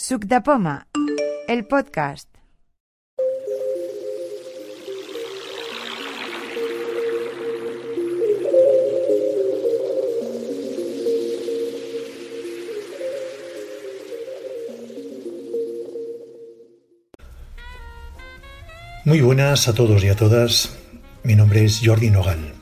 Suc 0.00 0.24
de 0.24 0.40
Poma, 0.40 0.86
el 1.46 1.66
podcast. 1.66 2.26
Muy 19.04 19.20
buenas 19.20 19.68
a 19.68 19.74
todos 19.74 20.02
y 20.02 20.08
a 20.08 20.16
todas. 20.16 20.78
Mi 21.24 21.34
nombre 21.34 21.66
es 21.66 21.82
Jordi 21.84 22.08
Nogal. 22.08 22.54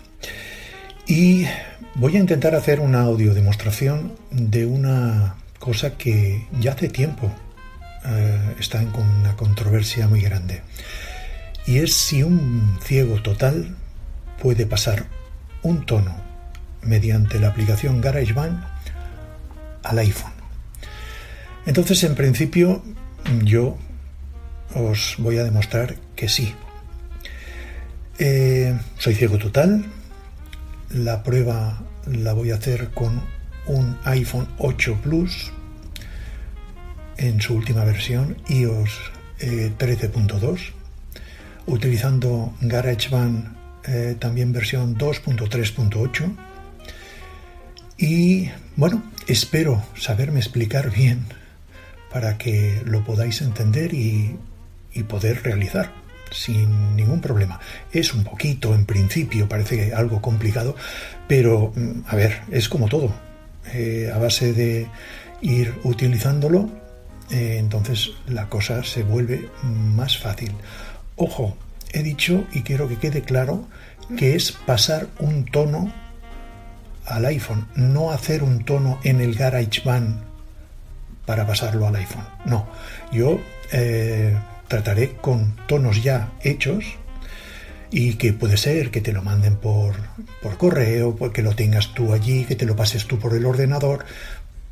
Y 1.06 1.44
voy 1.94 2.16
a 2.16 2.18
intentar 2.18 2.56
hacer 2.56 2.80
una 2.80 3.02
audio 3.02 3.32
demostración 3.32 4.16
de 4.32 4.66
una 4.66 5.36
cosa 5.58 5.96
que 5.96 6.46
ya 6.60 6.72
hace 6.72 6.88
tiempo 6.88 7.30
eh, 8.04 8.54
está 8.58 8.80
en 8.80 8.92
una 8.94 9.36
controversia 9.36 10.08
muy 10.08 10.20
grande. 10.20 10.62
Y 11.66 11.78
es 11.78 11.94
si 11.94 12.22
un 12.22 12.78
ciego 12.82 13.20
total 13.22 13.76
puede 14.40 14.66
pasar 14.66 15.06
un 15.62 15.84
tono 15.84 16.16
mediante 16.82 17.38
la 17.38 17.48
aplicación 17.48 18.00
GarageBand 18.00 18.64
al 19.82 19.98
iPhone. 19.98 20.32
Entonces, 21.66 22.02
en 22.04 22.14
principio, 22.14 22.82
yo 23.42 23.76
os 24.74 25.16
voy 25.18 25.38
a 25.38 25.44
demostrar 25.44 25.96
que 26.16 26.28
sí. 26.28 26.54
Eh, 28.18 28.76
soy 28.96 29.14
ciego 29.14 29.38
total. 29.38 29.84
La 30.90 31.22
prueba 31.22 31.82
la 32.06 32.32
voy 32.32 32.52
a 32.52 32.54
hacer 32.54 32.90
con 32.90 33.20
un 33.68 33.98
iPhone 34.04 34.48
8 34.58 34.98
Plus 35.02 35.52
en 37.16 37.40
su 37.40 37.54
última 37.54 37.84
versión, 37.84 38.36
iOS 38.48 38.90
13.2, 39.38 40.58
eh, 40.58 40.72
utilizando 41.66 42.54
GarageBand 42.60 43.56
eh, 43.84 44.16
también 44.18 44.52
versión 44.52 44.96
2.3.8. 44.96 46.36
Y 47.98 48.50
bueno, 48.76 49.02
espero 49.26 49.82
saberme 49.96 50.40
explicar 50.40 50.90
bien 50.94 51.24
para 52.10 52.38
que 52.38 52.82
lo 52.84 53.04
podáis 53.04 53.42
entender 53.42 53.92
y 53.94 54.36
poder 55.08 55.42
realizar 55.44 55.92
sin 56.30 56.96
ningún 56.96 57.20
problema. 57.20 57.60
Es 57.92 58.14
un 58.14 58.24
poquito, 58.24 58.74
en 58.74 58.86
principio, 58.86 59.48
parece 59.48 59.94
algo 59.94 60.20
complicado, 60.20 60.74
pero 61.26 61.72
mm, 61.74 62.00
a 62.06 62.16
ver, 62.16 62.42
es 62.50 62.68
como 62.68 62.88
todo. 62.88 63.27
Eh, 63.74 64.10
a 64.12 64.18
base 64.18 64.52
de 64.52 64.86
ir 65.40 65.74
utilizándolo, 65.84 66.68
eh, 67.30 67.56
entonces 67.58 68.10
la 68.26 68.48
cosa 68.48 68.82
se 68.84 69.02
vuelve 69.02 69.48
más 69.62 70.18
fácil. 70.18 70.52
Ojo, 71.16 71.56
he 71.92 72.02
dicho 72.02 72.44
y 72.52 72.62
quiero 72.62 72.88
que 72.88 72.96
quede 72.96 73.22
claro 73.22 73.66
que 74.16 74.34
es 74.34 74.52
pasar 74.52 75.08
un 75.18 75.44
tono 75.44 75.92
al 77.04 77.26
iPhone, 77.26 77.66
no 77.74 78.10
hacer 78.10 78.42
un 78.42 78.64
tono 78.64 78.98
en 79.02 79.20
el 79.20 79.34
GarageBand 79.34 80.22
para 81.26 81.46
pasarlo 81.46 81.86
al 81.86 81.96
iPhone. 81.96 82.24
No, 82.46 82.66
yo 83.12 83.38
eh, 83.72 84.34
trataré 84.66 85.12
con 85.12 85.54
tonos 85.66 86.02
ya 86.02 86.32
hechos 86.42 86.84
y 87.90 88.14
que 88.14 88.32
puede 88.32 88.56
ser 88.56 88.90
que 88.90 89.00
te 89.00 89.12
lo 89.12 89.22
manden 89.22 89.56
por, 89.56 89.94
por 90.42 90.56
correo, 90.56 91.16
que 91.32 91.42
lo 91.42 91.54
tengas 91.54 91.94
tú 91.94 92.12
allí, 92.12 92.44
que 92.44 92.56
te 92.56 92.66
lo 92.66 92.76
pases 92.76 93.06
tú 93.06 93.18
por 93.18 93.34
el 93.34 93.46
ordenador, 93.46 94.04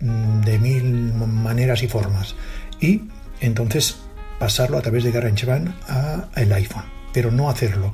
mm, 0.01 0.41
de 0.43 0.59
mil 0.59 1.15
maneras 1.15 1.83
y 1.83 1.89
formas. 1.89 2.35
Y 2.81 3.03
entonces 3.41 3.97
pasarlo 4.39 4.79
a 4.79 4.83
través 4.83 5.05
de 5.05 5.13
GarageBand 5.13 5.75
a 5.89 6.29
el 6.37 6.53
iPhone, 6.53 6.85
pero 7.13 7.31
no 7.31 7.49
hacerlo. 7.49 7.93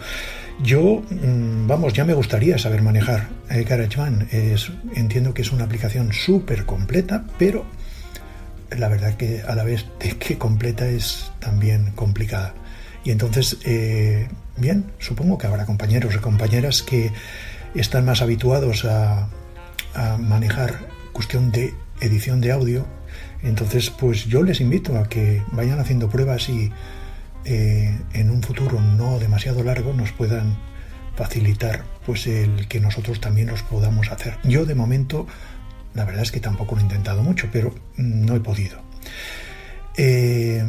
Yo, 0.63 1.03
mm, 1.09 1.67
vamos, 1.67 1.93
ya 1.93 2.05
me 2.05 2.15
gustaría 2.15 2.59
saber 2.59 2.83
manejar 2.83 3.29
eh, 3.51 3.65
GarageBand. 3.65 4.33
Es, 4.33 4.71
entiendo 4.95 5.35
que 5.35 5.43
es 5.43 5.53
una 5.53 5.65
aplicación 5.65 6.13
súper 6.13 6.67
completa, 6.67 7.25
pero 7.39 7.65
la 8.77 8.89
verdad 8.89 9.15
que 9.17 9.43
a 9.43 9.55
la 9.55 9.65
vez 9.65 9.87
de 9.99 10.17
que 10.19 10.39
completa 10.39 10.87
es 10.87 11.33
también 11.41 11.93
complicada. 11.93 12.55
Y 13.05 13.11
entonces, 13.11 13.59
eh, 13.65 14.29
bien, 14.57 14.93
supongo 14.99 15.39
que 15.39 15.47
habrá 15.47 15.67
compañeros 15.67 16.15
y 16.15 16.19
compañeras 16.19 16.83
que 16.83 17.13
están 17.75 18.05
más 18.05 18.23
habituados 18.23 18.85
a, 18.85 19.29
manejar 20.19 20.89
cuestión 21.13 21.53
de 21.53 21.75
edición 22.01 22.41
de 22.41 22.51
audio. 22.53 22.87
Entonces, 23.43 23.91
pues 23.91 24.25
yo 24.25 24.43
les 24.43 24.63
invito 24.63 24.97
a 24.97 25.07
que 25.07 25.43
vayan 25.53 25.79
haciendo 25.81 26.09
pruebas 26.09 26.49
y 26.49 26.73
eh, 27.45 27.99
en 28.15 28.31
un 28.31 28.43
futuro 28.43 28.81
no 28.81 29.19
demasiado 29.19 29.63
largo 29.63 29.93
nos 29.93 30.13
puedan 30.13 30.57
facilitar 31.15 31.85
pues 32.07 32.27
el 32.27 32.69
que 32.69 32.81
nosotros 32.81 33.21
también 33.21 33.49
los 33.49 33.63
podamos 33.63 34.11
hacer. 34.11 34.39
Yo 34.45 34.65
de 34.65 34.75
momento 34.75 35.27
la 35.95 36.05
verdad 36.05 36.23
es 36.23 36.33
que 36.33 36.41
tampoco 36.41 36.75
lo 36.75 36.81
he 36.81 36.85
intentado 36.85 37.23
mucho, 37.23 37.49
pero 37.53 37.75
no 37.97 38.35
he 38.35 38.41
podido. 38.41 38.81
Eh, 39.97 40.65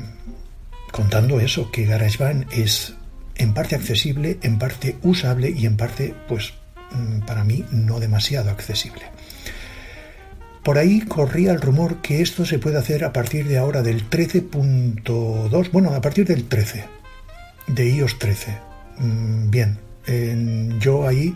contando 0.93 1.39
eso, 1.39 1.71
que 1.71 1.85
GarageBand 1.85 2.45
es 2.53 2.93
en 3.35 3.55
parte 3.55 3.75
accesible, 3.75 4.37
en 4.43 4.59
parte 4.59 4.95
usable 5.01 5.49
y 5.49 5.65
en 5.65 5.75
parte, 5.75 6.13
pues, 6.27 6.53
mm, 6.91 7.21
para 7.25 7.43
mí 7.43 7.65
no 7.71 7.99
demasiado 7.99 8.51
accesible. 8.51 9.01
Por 10.63 10.77
ahí 10.77 11.01
corría 11.01 11.51
el 11.51 11.59
rumor 11.59 12.01
que 12.03 12.21
esto 12.21 12.45
se 12.45 12.59
puede 12.59 12.77
hacer 12.77 13.03
a 13.03 13.11
partir 13.11 13.47
de 13.47 13.57
ahora 13.57 13.81
del 13.81 14.07
13.2, 14.07 15.71
bueno, 15.71 15.95
a 15.95 15.99
partir 15.99 16.27
del 16.27 16.45
13, 16.45 16.85
de 17.67 17.89
iOS 17.89 18.19
13. 18.19 18.57
Mm, 18.99 19.49
bien, 19.49 19.79
yo 20.79 21.07
ahí 21.07 21.35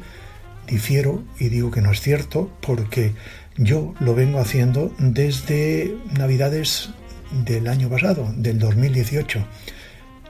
difiero 0.68 1.24
y 1.39 1.50
digo 1.50 1.72
que 1.72 1.81
no 1.81 1.91
es 1.91 2.01
cierto 2.01 2.51
porque 2.62 3.13
yo 3.57 3.95
lo 4.00 4.13
vengo 4.13 4.39
haciendo 4.39 4.94
desde 5.00 5.97
Navidades 6.16 6.91
del 7.32 7.68
año 7.68 7.90
pasado, 7.90 8.34
del 8.36 8.60
2018. 8.60 9.46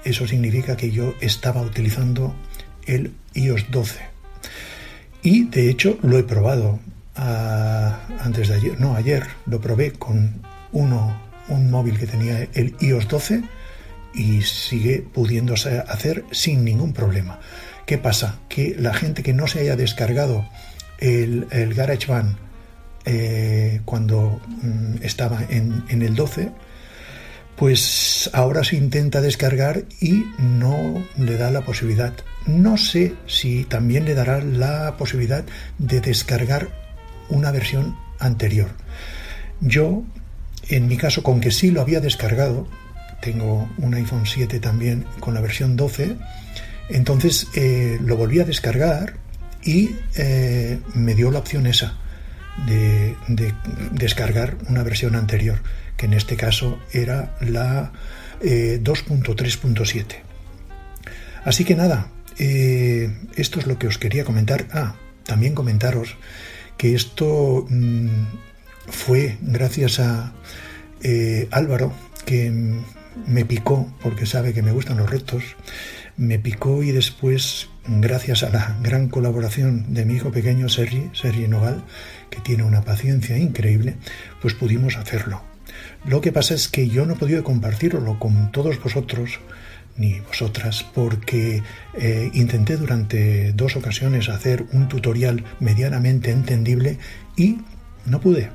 Eso 0.03 0.27
significa 0.27 0.77
que 0.77 0.91
yo 0.91 1.13
estaba 1.21 1.61
utilizando 1.61 2.35
el 2.85 3.13
iOS 3.33 3.69
12. 3.71 3.99
Y 5.23 5.45
de 5.45 5.69
hecho 5.69 5.97
lo 6.03 6.17
he 6.17 6.23
probado 6.23 6.79
ah, 7.15 7.99
antes 8.19 8.47
de 8.47 8.55
ayer, 8.55 8.79
no, 8.79 8.95
ayer 8.95 9.23
lo 9.45 9.59
probé 9.59 9.91
con 9.91 10.41
uno, 10.71 11.21
un 11.49 11.69
móvil 11.71 11.97
que 11.97 12.07
tenía 12.07 12.47
el 12.53 12.75
iOS 12.79 13.07
12 13.07 13.43
y 14.13 14.41
sigue 14.41 15.05
pudiéndose 15.13 15.79
hacer 15.79 16.23
sin 16.31 16.63
ningún 16.63 16.93
problema. 16.93 17.39
¿Qué 17.85 17.97
pasa? 17.97 18.39
Que 18.49 18.75
la 18.77 18.93
gente 18.93 19.23
que 19.23 19.33
no 19.33 19.47
se 19.47 19.59
haya 19.59 19.75
descargado 19.75 20.47
el, 20.99 21.73
GarageBand 21.73 22.35
eh, 23.05 23.81
cuando 23.85 24.41
mm, 24.61 25.03
estaba 25.03 25.41
en, 25.49 25.83
el 25.89 26.15
12, 26.15 26.51
pues 27.57 28.29
ahora 28.33 28.63
se 28.63 28.75
intenta 28.75 29.19
descargar 29.19 29.83
y 29.99 30.25
no 30.37 31.03
le 31.17 31.37
da 31.37 31.51
la 31.51 31.61
posibilidad. 31.61 32.13
No 32.45 32.77
sé 32.77 33.15
si 33.25 33.63
también 33.63 34.05
le 34.05 34.13
dará 34.13 34.41
la 34.41 34.95
posibilidad 34.97 35.43
de 35.77 35.99
descargar 35.99 36.69
una 37.29 37.51
versión 37.51 37.97
anterior. 38.19 38.69
Yo, 39.59 40.03
en 40.69 40.87
mi 40.87 40.97
caso, 40.97 41.23
con 41.23 41.41
que 41.41 41.51
sí 41.51 41.71
lo 41.71 41.81
había 41.81 41.99
descargado, 41.99 42.67
tengo 43.21 43.67
un 43.77 43.93
iPhone 43.95 44.25
7 44.25 44.59
también 44.59 45.05
con 45.19 45.33
la 45.33 45.41
versión 45.41 45.75
12, 45.75 46.15
entonces 46.89 47.47
eh, 47.55 47.97
lo 48.01 48.15
volví 48.17 48.39
a 48.39 48.45
descargar 48.45 49.15
y 49.63 49.89
eh, 50.15 50.79
me 50.93 51.15
dio 51.15 51.31
la 51.31 51.39
opción 51.39 51.67
esa 51.67 51.97
de, 52.65 53.15
descargar 53.91 54.57
una 54.69 54.83
versión 54.83 55.15
anterior, 55.15 55.59
que 55.97 56.05
en 56.05 56.13
este 56.13 56.37
caso 56.37 56.79
era 56.93 57.35
la 57.41 57.91
2.3.7. 58.41 60.13
Eh, 60.13 60.21
Así 61.43 61.63
que 61.63 61.75
nada, 61.75 62.11
eh, 62.37 63.09
esto 63.35 63.59
es 63.59 63.67
lo 63.67 63.79
que 63.79 63.87
os 63.87 63.97
quería 63.97 64.25
comentar. 64.25 64.67
Ah, 64.71 64.95
también 65.25 65.55
comentaros 65.55 66.17
que 66.77 66.93
esto 66.93 67.65
mm, 67.69 68.25
fue 68.87 69.37
gracias 69.41 69.99
a 69.99 70.33
eh, 71.01 71.47
Álvaro, 71.51 71.93
que 72.25 72.51
me 73.25 73.45
picó, 73.45 73.91
porque 74.01 74.25
sabe 74.25 74.53
que 74.53 74.61
me 74.61 74.71
gustan 74.71 74.97
los 74.97 75.09
retos, 75.09 75.43
me 76.17 76.39
picó 76.39 76.83
y 76.83 76.91
después, 76.91 77.69
gracias 77.87 78.43
a 78.43 78.49
la 78.49 78.77
gran 78.81 79.07
colaboración 79.07 79.93
de 79.93 80.05
mi 80.05 80.15
hijo 80.15 80.31
pequeño 80.31 80.69
Sergi, 80.69 81.09
Sergi 81.13 81.47
Nogal, 81.47 81.83
que 82.29 82.41
tiene 82.41 82.63
una 82.63 82.83
paciencia 82.83 83.37
increíble, 83.37 83.95
pues 84.41 84.53
pudimos 84.53 84.97
hacerlo. 84.97 85.41
Lo 86.05 86.21
que 86.21 86.31
pasa 86.31 86.53
es 86.53 86.67
que 86.67 86.87
yo 86.87 87.05
no 87.05 87.13
he 87.13 87.17
podido 87.17 87.43
compartirlo 87.43 88.19
con 88.19 88.51
todos 88.51 88.81
vosotros, 88.81 89.39
ni 89.97 90.19
vosotras, 90.19 90.85
porque 90.93 91.63
eh, 91.95 92.29
intenté 92.33 92.77
durante 92.77 93.51
dos 93.53 93.75
ocasiones 93.75 94.29
hacer 94.29 94.65
un 94.71 94.87
tutorial 94.87 95.43
medianamente 95.59 96.31
entendible 96.31 96.99
y 97.35 97.57
no 98.05 98.21
pude. 98.21 98.49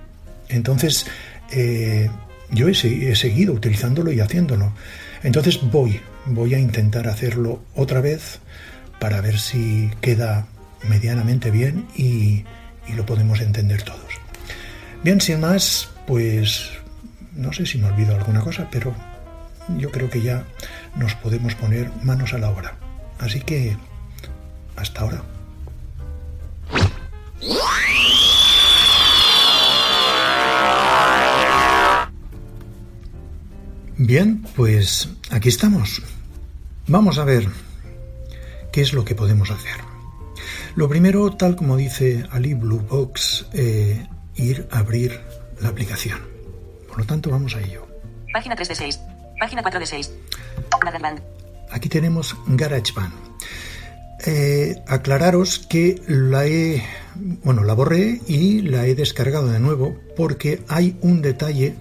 Entonces, 0.49 1.07
eh, 1.51 2.09
yo 2.51 2.69
he, 2.69 2.75
seguido 2.75 3.55
utilizándolo 3.55 4.13
y 4.13 4.21
haciéndolo. 4.21 4.73
Entonces 5.23 5.61
voy, 5.63 6.01
voy 6.27 6.55
a 6.55 6.59
intentar 6.59 7.09
hacerlo 7.09 7.63
otra 7.75 8.01
vez 8.01 8.39
para 8.99 9.21
ver 9.21 9.39
si 9.39 9.91
queda 10.01 10.47
medianamente 10.89 11.51
bien 11.51 11.87
y, 11.97 12.45
y 12.89 12.93
lo 12.95 13.07
podemos 13.07 13.41
entender 13.41 13.83
todos. 13.83 14.01
Bien, 15.03 15.21
sin 15.21 15.41
más, 15.41 15.91
pues 16.07 16.82
no 17.35 17.53
sé 17.53 17.67
si 17.67 17.79
me 17.79 17.89
olvido 17.89 18.15
alguna 18.15 18.41
cosa, 18.41 18.69
pero 18.71 18.95
yo 19.79 19.91
creo 19.91 20.11
que 20.11 20.23
ya 20.23 20.45
nos 20.97 21.15
podemos 21.15 21.55
poner 21.55 21.91
manos 22.03 22.35
a 22.35 22.39
la 22.39 22.51
obra. 22.51 22.77
Así 23.19 23.41
que, 23.41 23.77
hasta 24.77 25.01
ahora. 25.01 25.23
Bien, 33.97 34.43
pues 34.57 35.09
aquí 35.31 35.49
estamos. 35.49 36.03
Vamos 36.89 37.19
a 37.19 37.25
ver 37.25 37.47
qué 38.73 38.81
es 38.81 38.93
lo 38.93 39.05
que 39.05 39.15
podemos 39.15 39.51
hacer. 39.51 39.77
Lo 40.75 40.89
primero, 40.89 41.31
tal 41.37 41.55
como 41.55 41.77
dice 41.77 42.27
Ali 42.31 42.55
Blue 42.55 42.81
Box, 42.81 43.47
eh, 43.53 44.07
ir 44.35 44.67
a 44.73 44.79
abrir 44.79 45.21
la 45.61 45.69
aplicación. 45.69 46.32
Por 46.93 47.01
lo 47.01 47.07
tanto, 47.07 47.31
vamos 47.31 47.57
a 47.57 47.61
ello. 47.63 47.87
Página 48.35 48.55
3 48.55 48.69
de 48.69 48.75
6. 48.75 49.01
Página 49.41 49.63
4 49.63 49.81
de 49.81 49.87
6. 49.87 50.13
GarageBand. 50.79 51.23
Aquí 51.71 51.89
tenemos 51.89 52.37
GarageBand. 52.47 53.15
Eh, 54.27 54.77
aclararos 54.87 55.59
que 55.59 56.03
la 56.07 56.45
he, 56.47 56.85
bueno, 57.43 57.65
la 57.65 57.73
borré 57.73 58.21
y 58.29 58.61
la 58.61 58.87
he 58.87 58.95
descargado 58.95 59.49
de 59.49 59.59
nuevo 59.59 59.97
porque 60.15 60.63
hay 60.69 60.99
un 61.01 61.23
detalle 61.23 61.77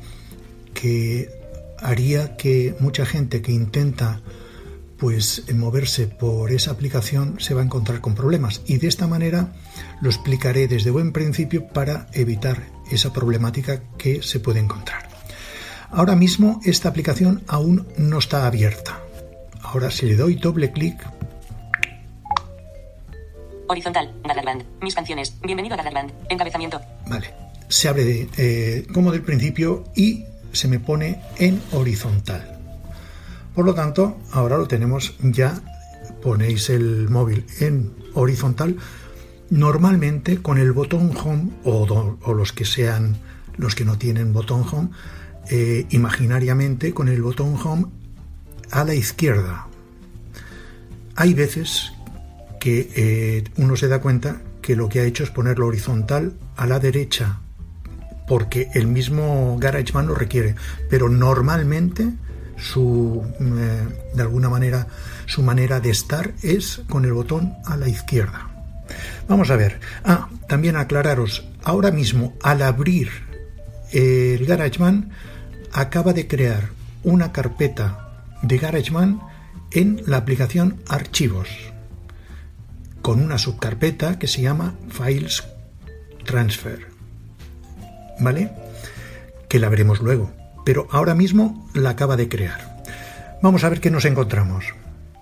que 0.74 1.30
haría 1.78 2.38
que 2.38 2.74
mucha 2.80 3.06
gente 3.06 3.42
que 3.42 3.52
intenta 3.52 4.22
pues 4.98 5.44
moverse 5.54 6.08
por 6.08 6.52
esa 6.52 6.72
aplicación 6.72 7.40
se 7.40 7.54
va 7.54 7.62
a 7.62 7.66
encontrar 7.66 8.02
con 8.02 8.16
problemas 8.16 8.62
y 8.66 8.78
de 8.78 8.88
esta 8.88 9.08
manera 9.08 9.52
lo 10.00 10.10
explicaré 10.10 10.68
desde 10.68 10.90
buen 10.90 11.12
principio 11.12 11.68
para 11.68 12.08
evitar 12.14 12.70
esa 12.92 13.12
problemática 13.12 13.82
que 13.98 14.22
se 14.22 14.40
puede 14.40 14.60
encontrar. 14.60 15.01
Ahora 15.92 16.16
mismo 16.16 16.62
esta 16.64 16.88
aplicación 16.88 17.44
aún 17.48 17.86
no 17.98 18.20
está 18.20 18.48
abierta. 18.48 19.00
Ahora 19.62 19.92
si 19.92 20.06
le 20.06 20.16
doy 20.16 20.36
doble 20.36 20.72
clic 20.72 20.96
Horizontal. 23.68 24.14
GarageBand. 24.24 24.64
Mis 24.82 24.96
canciones. 24.96 25.34
Bienvenido 25.42 25.76
a 25.76 25.78
GarageBand. 25.78 26.12
Encabezamiento. 26.30 26.82
Vale. 27.08 27.34
Se 27.70 27.88
abre 27.88 28.04
de, 28.04 28.30
eh, 28.38 28.88
como 28.94 29.14
del 29.14 29.22
principio 29.22 29.86
y 29.96 30.26
se 30.52 30.68
me 30.68 30.80
pone 30.80 31.22
en 31.38 31.62
horizontal. 31.72 32.60
Por 33.56 33.66
lo 33.66 33.74
tanto, 33.74 34.18
ahora 34.32 34.58
lo 34.58 34.68
tenemos 34.68 35.16
ya, 35.22 35.62
ponéis 36.22 36.70
el 36.70 37.10
móvil 37.10 37.46
en 37.62 37.94
horizontal, 38.14 38.76
normalmente 39.50 40.42
con 40.42 40.58
el 40.58 40.74
botón 40.74 41.16
home 41.16 41.52
o, 41.64 42.18
o 42.24 42.34
los 42.34 42.52
que 42.52 42.66
sean 42.66 43.18
los 43.56 43.76
que 43.76 43.86
no 43.86 43.98
tienen 43.98 44.34
botón 44.34 44.66
home, 44.70 44.90
eh, 45.50 45.86
imaginariamente 45.90 46.94
con 46.94 47.08
el 47.08 47.22
botón 47.22 47.56
home 47.64 47.86
a 48.72 48.84
la 48.84 48.94
izquierda. 48.94 49.68
Hay 51.16 51.34
veces 51.34 51.92
que 52.60 52.90
eh, 52.96 53.44
uno 53.58 53.76
se 53.76 53.88
da 53.88 54.00
cuenta 54.00 54.42
que 54.62 54.76
lo 54.76 54.88
que 54.88 55.00
ha 55.00 55.04
hecho 55.04 55.24
es 55.24 55.32
ponerlo 55.32 55.68
horizontal 55.68 56.38
a 56.56 56.68
la 56.68 56.80
derecha 56.80 57.40
porque 58.28 58.70
el 58.76 58.88
mismo 58.88 59.58
GarageBand 59.60 60.08
lo 60.08 60.16
requiere, 60.16 60.56
pero 60.90 61.10
normalmente 61.10 62.08
su 62.56 63.22
eh, 63.40 63.88
de 64.14 64.22
alguna 64.22 64.48
manera 64.48 64.88
su 65.26 65.44
manera 65.44 65.80
de 65.80 65.90
estar 65.90 66.34
es 66.42 66.82
con 66.88 67.04
el 67.04 67.14
botón 67.14 67.54
a 67.66 67.76
la 67.76 67.90
izquierda. 67.90 68.50
Vamos 69.28 69.50
a 69.50 69.56
ver. 69.56 69.80
Ah, 70.04 70.30
también 70.48 70.76
aclararos, 70.76 71.46
ahora 71.64 71.92
mismo 71.92 72.34
al 72.42 72.62
abrir 72.62 73.31
el 73.92 74.46
GarageBand 74.46 75.12
acaba 75.74 76.14
de 76.14 76.28
crear 76.28 76.70
una 77.04 77.32
carpeta 77.32 78.26
de 78.42 78.58
GarageBand 78.58 79.22
en 79.72 80.02
la 80.06 80.18
aplicación 80.18 80.82
Archivos 80.88 81.48
con 83.02 83.22
una 83.22 83.38
subcarpeta 83.38 84.20
que 84.20 84.28
se 84.28 84.42
llama 84.42 84.76
Files 84.90 85.44
Transfer. 86.24 86.92
¿vale? 88.22 88.52
Que 89.50 89.60
la 89.60 89.70
veremos 89.70 90.00
luego. 90.00 90.32
Pero 90.64 90.88
ahora 90.92 91.16
mismo 91.16 91.68
la 91.74 91.92
acaba 91.92 92.16
de 92.16 92.30
crear. 92.30 92.84
Vamos 93.42 93.64
a 93.64 93.70
ver 93.70 93.82
qué 93.82 93.90
nos 93.90 94.06
encontramos. 94.06 94.66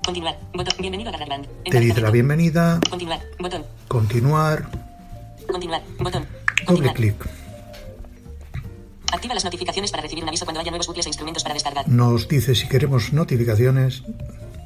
Continuar. 0.06 0.38
Botón. 0.54 0.74
Bienvenido 0.80 1.10
a 1.10 1.14
GarageBand. 1.14 1.48
Te 1.64 1.80
dice 1.80 2.02
la 2.02 2.12
bienvenida. 2.12 2.80
Continuar. 2.90 3.22
Botón. 3.40 3.66
Continuar. 3.88 4.70
Continuar. 5.48 5.82
Botón. 6.00 6.26
Doble 6.68 6.94
clic. 6.94 7.39
Activa 9.12 9.34
las 9.34 9.44
notificaciones 9.46 9.92
para 9.92 10.04
recibir 10.04 10.24
un 10.24 10.30
aviso 10.30 10.46
cuando 10.46 10.60
haya 10.62 10.72
nuevos 10.72 10.88
bucles 10.88 11.06
e 11.06 11.10
instrumentos 11.10 11.44
para 11.44 11.54
descargar. 11.54 11.88
Nos 11.88 12.28
dice 12.28 12.56
si 12.56 12.68
queremos 12.68 13.12
notificaciones. 13.14 14.04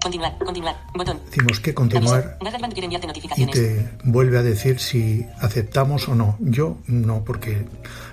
Continuar. 0.02 0.38
Continuar. 0.38 0.76
Botón. 0.94 1.20
Decimos 1.28 1.60
que 1.62 1.74
continuar. 1.74 2.38
Quiere 2.40 2.86
enviarte 2.86 3.06
Y 3.06 3.08
notificaciones. 3.08 3.56
te 3.56 3.90
vuelve 4.04 4.38
a 4.38 4.44
decir 4.44 4.80
si 4.80 5.26
aceptamos 5.40 6.10
o 6.10 6.16
no. 6.16 6.36
Yo 6.40 6.78
no, 6.88 7.24
porque 7.24 7.66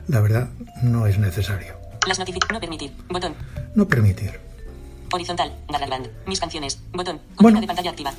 la 0.07 0.21
verdad 0.21 0.51
no 0.83 1.07
es 1.07 1.19
necesario. 1.19 1.75
Las 2.07 2.19
notificaciones. 2.19 2.55
No 2.55 2.61
permitir. 2.61 2.93
Botón. 3.09 3.35
No 3.75 3.89
permitir. 3.89 4.50
Horizontal. 5.13 5.53
GarageBand. 5.69 6.09
Mis 6.27 6.41
canciones. 6.41 6.81
Botón. 6.93 7.21
Bueno. 7.37 7.61
De 7.61 7.67
pantalla 7.67 7.91
activa. 7.91 8.13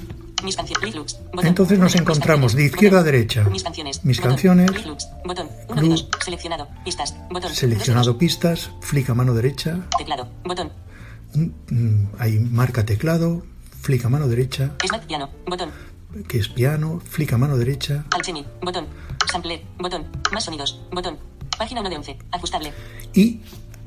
Mis 0.43 0.55
canciones. 0.55 0.83
Reflux. 0.83 1.19
Botón. 1.31 1.45
Entonces 1.47 1.79
nos 1.79 1.95
encontramos 1.95 2.53
de 2.55 2.65
izquierda 2.65 2.99
a 2.99 3.03
derecha. 3.03 3.43
Mis 3.49 3.63
canciones. 3.63 4.03
Mis 4.03 4.19
canciones. 4.19 4.71
Reflux. 4.71 5.07
Botón. 5.25 5.49
Uno 5.69 5.81
de 5.81 5.89
dos. 5.89 6.09
Seleccionado. 6.23 6.67
Pistas. 6.83 7.15
Botón. 7.29 7.53
Seleccionado 7.53 8.17
pistas, 8.17 8.71
flick 8.81 9.09
a 9.09 9.13
mano 9.13 9.33
derecha. 9.33 9.79
Teclado. 9.97 10.27
Botón. 10.43 10.71
mm, 11.33 12.05
ahí 12.19 12.39
marca 12.39 12.85
teclado, 12.85 13.43
flick 13.81 14.03
a 14.05 14.09
mano 14.09 14.27
derecha, 14.27 14.71
Smart 14.85 15.05
piano. 15.05 15.29
Botón. 15.47 15.71
que 16.27 16.39
es 16.39 16.49
piano, 16.49 16.99
flick 17.05 17.31
a 17.33 17.37
mano 17.37 17.57
derecha 17.57 18.03
Alchemy. 18.11 18.45
Botón. 18.61 18.87
Sampler. 19.31 19.61
Botón. 19.79 20.05
Más 20.33 20.43
sonidos. 20.43 20.81
Botón. 20.91 21.17
Página 21.57 21.81
1 21.81 21.89
de 21.89 21.95
11. 21.97 22.17
Ajustable. 22.31 22.73
y 23.13 23.41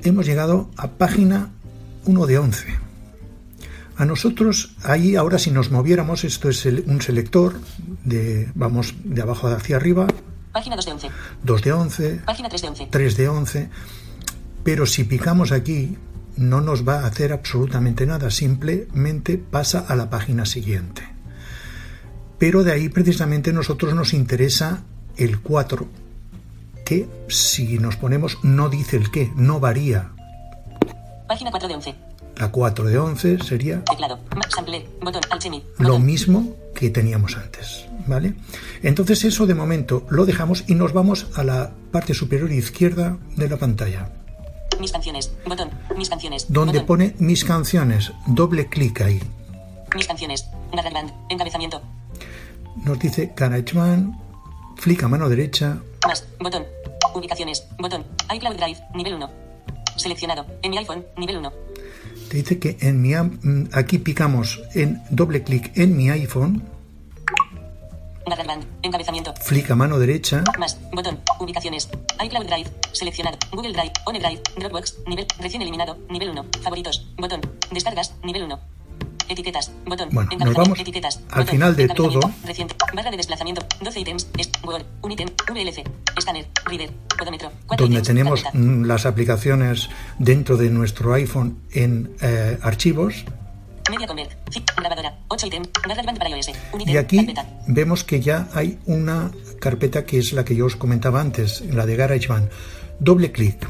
hemos 0.04 0.24
llegado 0.26 0.70
a 0.76 0.88
página 0.92 1.50
1 2.04 2.26
de 2.26 2.38
11. 2.38 2.78
A 3.96 4.04
nosotros, 4.04 4.74
ahí 4.82 5.14
ahora 5.16 5.38
si 5.38 5.50
nos 5.50 5.70
moviéramos, 5.70 6.24
esto 6.24 6.48
es 6.48 6.66
el- 6.66 6.84
un 6.86 7.00
selector, 7.00 7.54
de, 8.04 8.50
vamos 8.54 8.94
de 9.04 9.22
abajo 9.22 9.46
hacia 9.48 9.76
arriba, 9.76 10.06
Página 10.52 10.76
2 10.76 10.84
de 10.86 10.92
11. 10.92 11.10
2 11.42 11.62
de 11.62 11.72
11, 11.72 12.20
Página 12.24 12.48
3 12.48 12.62
de 12.62 12.68
11. 12.68 12.86
3 12.90 13.16
de 13.16 13.28
11, 13.28 13.68
pero 14.62 14.86
si 14.86 15.02
picamos 15.04 15.50
aquí 15.52 15.96
no 16.36 16.60
nos 16.60 16.86
va 16.86 17.00
a 17.00 17.06
hacer 17.06 17.32
absolutamente 17.32 18.06
nada, 18.06 18.30
simplemente 18.30 19.38
pasa 19.38 19.84
a 19.86 19.94
la 19.96 20.10
página 20.10 20.46
siguiente. 20.46 21.02
Pero 22.38 22.62
de 22.64 22.72
ahí 22.72 22.88
precisamente 22.88 23.52
nosotros 23.52 23.94
nos 23.94 24.12
interesa 24.14 24.82
el 25.16 25.40
4, 25.40 25.86
que 26.84 27.08
si 27.28 27.78
nos 27.78 27.96
ponemos 27.96 28.38
no 28.42 28.68
dice 28.68 28.96
el 28.96 29.10
qué, 29.10 29.32
no 29.36 29.60
varía. 29.60 30.10
Página 31.28 31.50
4 31.50 31.68
de 31.68 31.74
11. 31.76 31.94
La 32.36 32.50
4 32.50 32.84
de 32.86 32.98
11 32.98 33.38
sería 33.44 33.82
Teclado. 33.84 34.18
Ma- 34.34 34.42
Sampler. 34.54 34.84
Botón. 35.00 35.22
Alchemy. 35.30 35.64
lo 35.78 35.98
mismo 35.98 36.56
que 36.74 36.90
teníamos 36.90 37.36
antes, 37.36 37.86
¿vale? 38.06 38.34
Entonces 38.82 39.24
eso 39.24 39.46
de 39.46 39.54
momento 39.54 40.04
lo 40.10 40.24
dejamos 40.26 40.64
y 40.66 40.74
nos 40.74 40.92
vamos 40.92 41.26
a 41.36 41.44
la 41.44 41.70
parte 41.92 42.12
superior 42.14 42.50
izquierda 42.52 43.16
de 43.36 43.48
la 43.48 43.56
pantalla. 43.56 44.10
Mis 44.80 44.90
canciones. 44.90 45.30
Botón. 45.46 45.70
Mis 45.96 46.08
canciones. 46.10 46.46
donde 46.48 46.72
Botón. 46.80 46.86
pone 46.86 47.14
mis 47.18 47.44
canciones. 47.44 48.12
Doble 48.26 48.66
clic 48.68 49.00
ahí. 49.02 49.22
Mis 49.94 50.06
canciones. 50.08 50.44
Encabezamiento. 51.30 51.80
Nos 52.84 52.98
dice 52.98 53.32
GarageBand, 53.36 54.12
flick 54.76 55.04
a 55.04 55.08
mano 55.08 55.28
derecha, 55.28 55.78
Más. 56.06 56.26
Botón. 56.40 56.64
Ubicaciones. 57.14 57.64
Botón. 57.78 58.04
iCloud 58.34 58.56
Drive. 58.56 58.80
Nivel 58.94 59.14
1. 59.14 59.30
Seleccionado. 59.96 60.44
En 60.62 60.72
mi 60.72 60.78
iPhone. 60.78 61.04
Nivel 61.16 61.36
1. 61.36 61.52
Te 62.28 62.36
dice 62.38 62.58
que 62.58 62.76
en 62.80 63.00
mi 63.02 63.14
am- 63.14 63.38
mm, 63.42 63.68
aquí 63.72 63.98
picamos 63.98 64.62
en 64.74 65.02
doble 65.10 65.42
clic 65.42 65.72
en 65.76 65.96
mi 65.96 66.10
iPhone. 66.10 66.62
Encabezamiento. 68.82 69.34
flick 69.42 69.70
a 69.70 69.74
mano 69.76 69.98
derecha, 69.98 70.42
Más. 70.58 70.78
Botón. 70.92 71.20
Ubicaciones. 71.40 71.88
iCloud 72.24 72.46
Drive. 72.46 72.70
Seleccionado. 72.92 73.36
Google 73.52 73.72
Drive. 73.72 73.92
OneDrive. 74.06 74.40
Dropbox. 74.58 74.96
Nivel. 75.06 75.26
Recién 75.40 75.60
eliminado. 75.62 75.98
Nivel 76.08 76.30
1. 76.30 76.46
Favoritos. 76.62 77.06
Botón. 77.18 77.40
Descargas. 77.70 78.14
Nivel 78.22 78.44
1. 78.44 78.58
Etiquetas. 79.28 79.70
Botón. 79.86 80.08
Bueno, 80.12 80.30
nos 80.38 80.54
vamos 80.54 80.78
Etiquetas. 80.78 81.16
al 81.30 81.40
botón, 81.40 81.46
final 81.46 81.76
de 81.76 81.88
todo. 81.88 82.20
Reciente. 82.44 82.74
Barra 82.94 83.10
de 83.10 83.16
desplazamiento. 83.16 83.64
12 83.80 84.00
ítems. 84.00 84.28
Es 84.38 84.50
Word. 84.64 84.84
Un 85.02 85.12
ítem. 85.12 85.28
VLC. 85.52 85.84
Escáner. 86.16 86.46
Reader. 86.64 86.90
Podómetro. 87.18 87.52
donde 87.78 88.02
tenemos 88.02 88.42
carpeta. 88.42 88.64
mm, 88.64 88.84
las 88.84 89.06
aplicaciones 89.06 89.88
dentro 90.18 90.56
de 90.56 90.70
nuestro 90.70 91.12
iPhone 91.14 91.58
en 91.72 92.14
eh, 92.20 92.58
archivos. 92.62 93.24
Media 93.90 94.06
Convert. 94.06 94.32
Grabadora. 94.76 95.18
8 95.28 95.46
ítems. 95.46 95.68
Para 96.18 96.28
iOS. 96.30 96.48
Un 96.72 96.80
ítem. 96.80 96.94
Y 96.94 96.96
aquí 96.98 97.16
Carpeta. 97.18 97.46
vemos 97.66 98.04
que 98.04 98.20
ya 98.20 98.48
hay 98.54 98.78
una 98.86 99.30
carpeta 99.60 100.04
que 100.04 100.18
es 100.18 100.32
la 100.32 100.44
que 100.44 100.54
yo 100.56 100.66
os 100.66 100.76
comentaba 100.76 101.20
antes, 101.20 101.60
la 101.70 101.84
de 101.86 101.96
GarageBand. 101.96 102.48
Doble 103.00 103.32
clic 103.32 103.66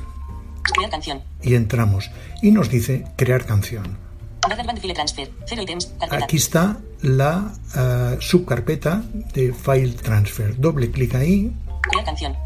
Crear 0.75 0.91
canción. 0.91 1.23
y 1.43 1.55
entramos. 1.55 2.11
Y 2.43 2.51
nos 2.51 2.71
dice 2.71 3.05
crear 3.17 3.45
canción. 3.45 3.99
GarageBand 4.49 4.81
File 4.81 4.95
Transfer. 4.95 5.31
0 5.47 5.63
ítems. 5.63 5.87
Carpeta. 5.99 6.25
Aquí 6.25 6.37
está 6.37 6.79
la 7.03 7.53
eh, 7.77 8.17
subcarpeta 8.21 9.03
de 9.33 9.53
File 9.53 9.93
Transfer. 9.93 10.59
Doble 10.59 10.91
clic 10.91 11.15
ahí 11.15 11.53
Crear 11.83 12.05
canción. 12.05 12.37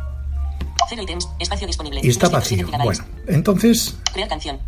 0 0.88 1.02
ítems. 1.02 1.28
Espacio 1.38 1.67
disponible. 1.67 2.00
y 2.02 2.09
está 2.09 2.28
207 2.28 2.71
vacío. 2.73 2.85
Bueno, 2.85 3.05
entonces 3.26 3.99
Crear 4.12 4.28
canción. 4.28 4.59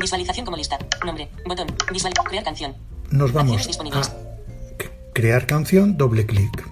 Visualización 0.00 0.44
como 0.44 0.56
lista. 0.56 0.78
Nombre. 1.04 1.28
Botón. 1.46 1.66
Visual. 1.92 2.12
Crear 2.28 2.44
canción. 2.44 2.76
nos 3.10 3.32
vamos 3.32 3.66
a 3.66 4.28
crear 5.18 5.46
canción, 5.46 5.96
doble 5.96 6.24
clic. 6.26 6.64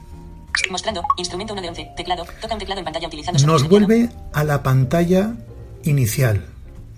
Mostrando. 0.71 1.02
Instrumento 1.16 1.52
1 1.52 1.62
de 1.62 1.68
11. 1.68 1.90
Teclado. 1.97 2.25
Toca 2.40 2.54
un 2.54 2.61
teclado 2.61 2.78
en 2.78 2.85
pantalla 2.85 3.09
utilizando 3.09 3.45
Nos 3.45 3.68
vuelve 3.68 4.09
a 4.33 4.45
la 4.45 4.62
pantalla 4.62 5.35
inicial. 5.83 6.47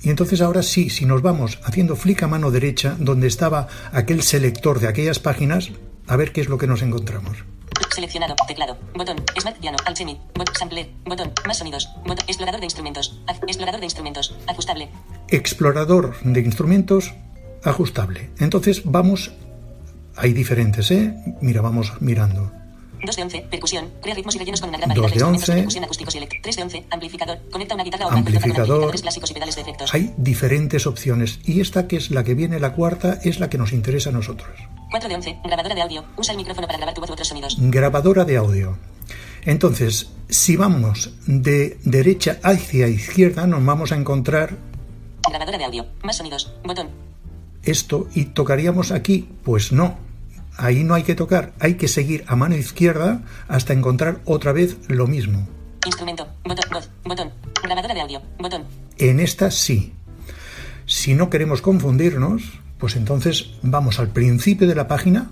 Y 0.02 0.10
entonces 0.10 0.40
ahora 0.40 0.62
sí, 0.62 0.90
si 0.90 1.04
nos 1.06 1.22
vamos 1.22 1.58
haciendo 1.64 1.96
flick 1.96 2.22
a 2.22 2.28
mano 2.28 2.50
derecha, 2.50 2.96
donde 2.98 3.26
estaba 3.26 3.68
aquel 3.92 4.22
selector 4.22 4.78
de 4.80 4.88
aquellas 4.88 5.18
páginas, 5.18 5.70
a 6.06 6.16
ver 6.16 6.32
qué 6.32 6.40
es 6.40 6.48
lo 6.48 6.56
que 6.58 6.66
nos 6.66 6.82
encontramos. 6.82 7.38
Seleccionado. 7.94 8.34
Teclado. 8.46 8.78
Botón. 8.94 9.16
Smart 9.40 9.58
Piano. 9.58 9.76
Alchemy. 9.84 10.20
Bot. 10.34 10.56
Sampler. 10.56 10.88
Botón. 11.04 11.32
Más 11.46 11.58
sonidos. 11.58 11.88
Botón. 12.06 12.24
Explorador 12.28 12.60
de 12.60 12.66
instrumentos. 12.66 13.20
Aj- 13.26 13.42
Explorador 13.46 13.80
de 13.80 13.86
instrumentos. 13.86 14.38
Ajustable. 14.46 14.88
Explorador 15.28 16.14
de 16.22 16.40
instrumentos 16.40 17.12
ajustable. 17.64 18.30
Entonces 18.38 18.82
vamos, 18.84 19.32
hay 20.16 20.32
diferentes, 20.32 20.90
¿eh? 20.92 21.12
Mira, 21.40 21.60
vamos 21.60 21.92
mirando. 22.00 22.52
2 23.04 23.16
de 23.16 23.22
11. 23.22 23.46
Percusión. 23.50 23.90
Crea 24.02 24.14
ritmos 24.14 24.34
y 24.34 24.38
rellenos 24.38 24.60
con 24.60 24.68
una 24.70 24.78
gran 24.78 24.90
2 24.94 25.02
variedad 25.02 25.26
de 25.26 25.30
de 25.30 25.36
instrumentos 25.36 25.46
de 25.46 25.52
11. 25.52 25.60
percusión 25.62 25.84
acústicos 25.84 26.14
y 26.14 26.18
elect- 26.18 26.40
3 26.42 26.56
de 26.56 26.62
11. 26.62 26.84
Amplificador. 26.90 27.38
Conecta 27.50 27.74
una 27.74 27.84
guitarra 27.84 28.06
o 28.06 28.08
con 28.08 28.18
Amplificador. 28.18 28.50
amplificadores 28.60 29.02
clásicos 29.02 29.30
y 29.30 29.34
pedales 29.34 29.54
de 29.56 29.62
efectos. 29.62 29.94
Hay 29.94 30.14
diferentes 30.16 30.86
opciones 30.86 31.40
y 31.44 31.60
esta 31.60 31.86
que 31.86 31.96
es 31.96 32.10
la 32.10 32.24
que 32.24 32.34
viene, 32.34 32.58
la 32.60 32.72
cuarta, 32.72 33.18
es 33.22 33.40
la 33.40 33.48
que 33.50 33.58
nos 33.58 33.72
interesa 33.72 34.10
a 34.10 34.12
nosotros. 34.12 34.50
4 34.90 35.08
de 35.08 35.14
11. 35.16 35.38
Grabadora 35.44 35.74
de 35.74 35.82
audio. 35.82 36.04
Usa 36.16 36.32
el 36.32 36.38
micrófono 36.38 36.66
para 36.66 36.78
grabar 36.78 36.94
tu 36.94 37.00
voz 37.00 37.10
u 37.10 37.12
otros 37.12 37.28
sonidos. 37.28 37.56
grabadora 37.58 38.24
de 38.24 38.36
audio. 38.36 38.78
Entonces, 39.44 40.10
si 40.28 40.56
vamos 40.56 41.10
de 41.26 41.78
derecha 41.84 42.38
hacia 42.42 42.88
izquierda, 42.88 43.46
nos 43.46 43.64
vamos 43.64 43.92
a 43.92 43.96
encontrar 43.96 44.56
Grabadora 45.30 45.58
de 45.58 45.64
audio. 45.64 45.86
Más 46.02 46.16
sonidos. 46.16 46.52
Botón. 46.64 46.88
esto 47.62 48.08
y 48.14 48.26
tocaríamos 48.26 48.92
aquí. 48.92 49.28
Pues 49.44 49.72
no, 49.72 49.98
ahí 50.58 50.84
no 50.84 50.92
hay 50.94 51.02
que 51.04 51.14
tocar, 51.14 51.54
hay 51.58 51.74
que 51.74 51.88
seguir 51.88 52.24
a 52.26 52.36
mano 52.36 52.54
izquierda 52.56 53.22
hasta 53.48 53.72
encontrar 53.72 54.20
otra 54.26 54.52
vez 54.52 54.76
lo 54.88 55.06
mismo. 55.06 55.48
Instrumento. 55.86 56.28
Botón. 56.44 56.64
Voz. 56.70 56.90
Botón. 57.04 57.30
Grabadora 57.62 57.94
de 57.94 58.00
audio. 58.02 58.20
Botón. 58.38 58.64
En 58.98 59.20
esta 59.20 59.50
sí. 59.50 59.94
Si 60.84 61.14
no 61.14 61.30
queremos 61.30 61.62
confundirnos, 61.62 62.42
pues 62.78 62.96
entonces 62.96 63.50
vamos 63.62 63.98
al 63.98 64.08
principio 64.08 64.66
de 64.68 64.74
la 64.74 64.86
página, 64.88 65.30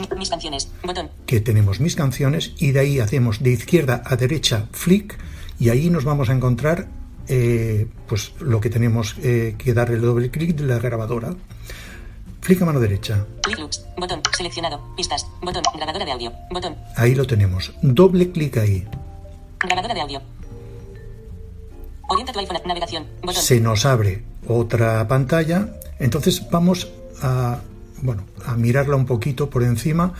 Mi- 0.00 0.16
Mis 0.18 0.30
canciones. 0.30 0.68
Botón. 0.82 1.10
que 1.26 1.40
tenemos 1.40 1.78
mis 1.80 1.94
canciones, 1.94 2.52
y 2.58 2.72
de 2.72 2.80
ahí 2.80 2.98
hacemos 2.98 3.42
de 3.42 3.50
izquierda 3.52 4.02
a 4.04 4.16
derecha 4.16 4.66
flick, 4.72 5.16
y 5.60 5.68
ahí 5.68 5.88
nos 5.90 6.04
vamos 6.04 6.30
a 6.30 6.32
encontrar 6.32 6.88
eh, 7.28 7.86
pues 8.08 8.32
lo 8.40 8.60
que 8.60 8.70
tenemos 8.70 9.14
eh, 9.22 9.54
que 9.56 9.72
darle 9.72 9.94
el 9.96 10.02
doble 10.02 10.30
clic 10.30 10.56
de 10.56 10.64
la 10.66 10.78
grabadora. 10.78 11.34
Flick 12.44 12.60
a 12.60 12.66
mano 12.66 12.78
derecha. 12.78 13.24
Botón. 13.96 14.20
Seleccionado. 14.36 14.78
Pistas. 14.96 15.26
Botón. 15.40 15.62
Grabadora 15.76 16.04
de 16.04 16.12
audio. 16.12 16.30
Botón. 16.50 16.76
Ahí 16.94 17.14
lo 17.14 17.26
tenemos. 17.26 17.72
Doble 17.80 18.32
clic 18.32 18.58
ahí. 18.58 18.86
Grabadora 19.60 19.94
de 19.94 20.02
audio. 20.02 20.20
Orienta 22.06 22.34
tu 22.34 22.40
iPhone. 22.40 22.58
a 22.62 22.68
Navegación. 22.68 23.06
Botón. 23.22 23.42
Se 23.42 23.60
nos 23.60 23.86
abre 23.86 24.24
otra 24.46 25.08
pantalla. 25.08 25.70
Entonces 25.98 26.46
vamos 26.50 26.92
a 27.22 27.60
bueno 28.02 28.24
a 28.44 28.56
mirarla 28.56 28.96
un 28.96 29.06
poquito 29.06 29.48
por 29.48 29.62
encima 29.62 30.12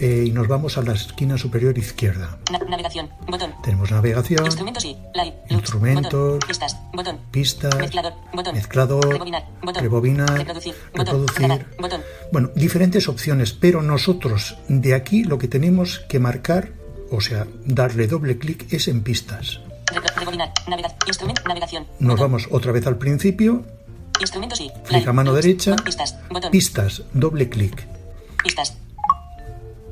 eh, 0.00 0.24
y 0.26 0.30
nos 0.32 0.46
vamos 0.48 0.78
a 0.78 0.82
la 0.82 0.92
esquina 0.94 1.36
superior 1.38 1.76
izquierda. 1.78 2.38
Na- 2.52 2.58
navegación. 2.58 3.10
Botón. 3.26 3.52
Tenemos 3.62 3.90
navegación, 3.90 4.44
Instrumentos 4.44 4.84
y. 4.84 4.96
Live. 5.14 5.34
Instrumentos. 5.50 6.12
Botón. 6.12 6.48
Pistas. 6.48 6.76
Botón. 6.92 7.18
pistas, 7.30 7.76
Mezclador. 7.78 8.12
Botón. 8.32 8.54
mezclador, 8.54 9.08
Rebobinar. 9.08 9.44
Botón. 9.62 9.82
rebobinar, 9.82 10.38
Reproducir. 10.38 10.74
Grabar. 11.38 11.66
Bueno, 12.32 12.50
diferentes 12.54 13.08
opciones, 13.08 13.52
pero 13.52 13.82
nosotros 13.82 14.56
de 14.68 14.94
aquí 14.94 15.24
lo 15.24 15.38
que 15.38 15.48
tenemos 15.48 16.00
que 16.08 16.18
marcar, 16.18 16.70
o 17.10 17.20
sea, 17.20 17.46
darle 17.64 18.06
doble 18.06 18.38
clic 18.38 18.72
es 18.72 18.88
en 18.88 19.02
pistas. 19.02 19.60
Rebobinar. 20.16 20.52
Instrumento. 21.06 21.42
Navegación. 21.46 21.86
Nos 21.98 22.20
vamos 22.20 22.48
otra 22.50 22.72
vez 22.72 22.86
al 22.86 22.98
principio, 22.98 23.64
Instrumentos 24.20 24.60
y. 24.60 24.70
clic 24.86 25.06
a 25.06 25.12
mano 25.12 25.32
derecha, 25.32 25.76
Pistas. 25.76 26.16
Botón. 26.28 26.50
pistas, 26.50 27.02
doble 27.14 27.48
clic. 27.48 27.86
Pistas. 28.42 28.76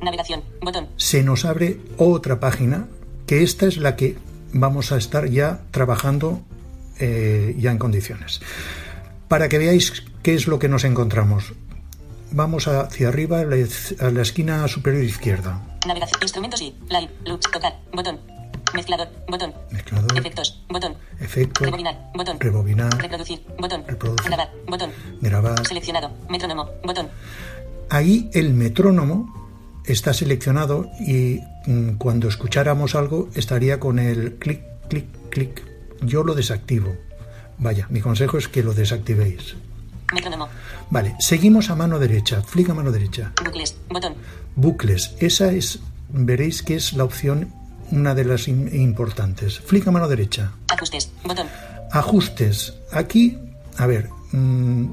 Navegación. 0.03 0.43
Botón. 0.61 0.89
Se 0.97 1.23
nos 1.23 1.45
abre 1.45 1.79
otra 1.97 2.41
página, 2.41 2.89
que 3.27 3.43
esta 3.43 3.67
es 3.67 3.77
la 3.79 3.97
que 3.97 4.17
vamos 4.53 4.93
a 4.93 4.97
estar 4.97 5.29
ya 5.29 5.63
trabajando 5.71 6.43
eh, 6.99 7.55
ya 7.59 7.71
en 7.71 7.79
condiciones. 7.79 8.41
Para 9.29 9.49
que 9.49 9.59
veáis 9.59 10.05
qué 10.23 10.35
es 10.35 10.47
lo 10.47 10.59
que 10.59 10.69
nos 10.69 10.85
encontramos. 10.85 11.53
Vamos 12.31 12.69
hacia 12.69 13.09
arriba 13.09 13.41
a 13.41 13.45
la, 13.45 14.23
esquina 14.23 14.67
superior 14.69 15.05
izquierda. 15.05 15.61
Navegación. 15.87 16.19
Instrumentos 16.23 16.61
y. 16.61 16.75
Live. 16.89 17.11
Lux. 17.25 17.51
Tocar. 17.51 17.79
Botón. 17.93 18.21
Mezclador. 18.75 19.09
Botón. 19.29 19.55
Mezclador, 19.71 20.19
Efectos. 20.19 20.65
Botón. 20.69 20.97
efecto, 21.21 21.65
Rebobinar. 21.65 22.11
Botón. 22.15 22.41
rebobinar, 22.41 22.99
Reproducir. 22.99 23.43
Botón. 23.59 23.85
Reproducir. 23.87 24.27
Grabar. 24.27 24.51
Botón. 24.67 24.91
grabar. 25.21 25.67
Seleccionado. 25.67 26.11
Metrónomo. 26.29 26.69
Botón. 26.85 27.09
Ahí 27.89 28.29
el 28.35 28.53
metrónomo 28.53 29.46
está 29.87 30.13
seleccionado 30.13 30.91
y 31.01 31.41
mm, 31.67 31.97
cuando 31.99 32.29
escucháramos 32.29 32.95
algo 32.95 33.29
estaría 33.35 33.79
con 33.81 33.99
el 33.99 34.35
clic, 34.35 34.63
clic, 34.89 35.07
clic. 35.31 35.63
Yo 36.03 36.25
lo 36.25 36.35
desactivo. 36.35 36.95
Vaya, 37.59 37.87
mi 37.91 38.01
consejo 38.01 38.37
es 38.39 38.49
que 38.49 38.63
lo 38.63 38.75
desactivéis. 38.75 39.55
Metrónomo. 40.13 40.49
Vale, 40.91 41.17
seguimos 41.19 41.71
a 41.71 41.75
mano 41.75 41.99
derecha, 41.99 42.43
flick 42.43 42.69
a 42.71 42.75
mano 42.75 42.93
derecha. 42.93 43.33
Bucles. 43.45 43.77
Botón. 43.89 44.15
Bucles, 44.55 45.15
esa 45.19 45.51
es, 45.53 45.81
veréis 46.11 46.63
que 46.63 46.77
es 46.77 46.93
la 46.93 47.05
opción, 47.05 47.51
una 47.91 48.15
de 48.15 48.25
las 48.25 48.47
im- 48.49 48.73
importantes. 48.73 49.59
Flick 49.59 49.87
a 49.89 49.91
mano 49.91 50.07
derecha. 50.07 50.53
Ajustes. 50.69 51.11
Botón. 51.25 51.47
Ajustes. 51.91 52.75
Aquí, 52.93 53.39
a 53.79 53.87
ver, 53.87 54.09
mm, 54.33 54.87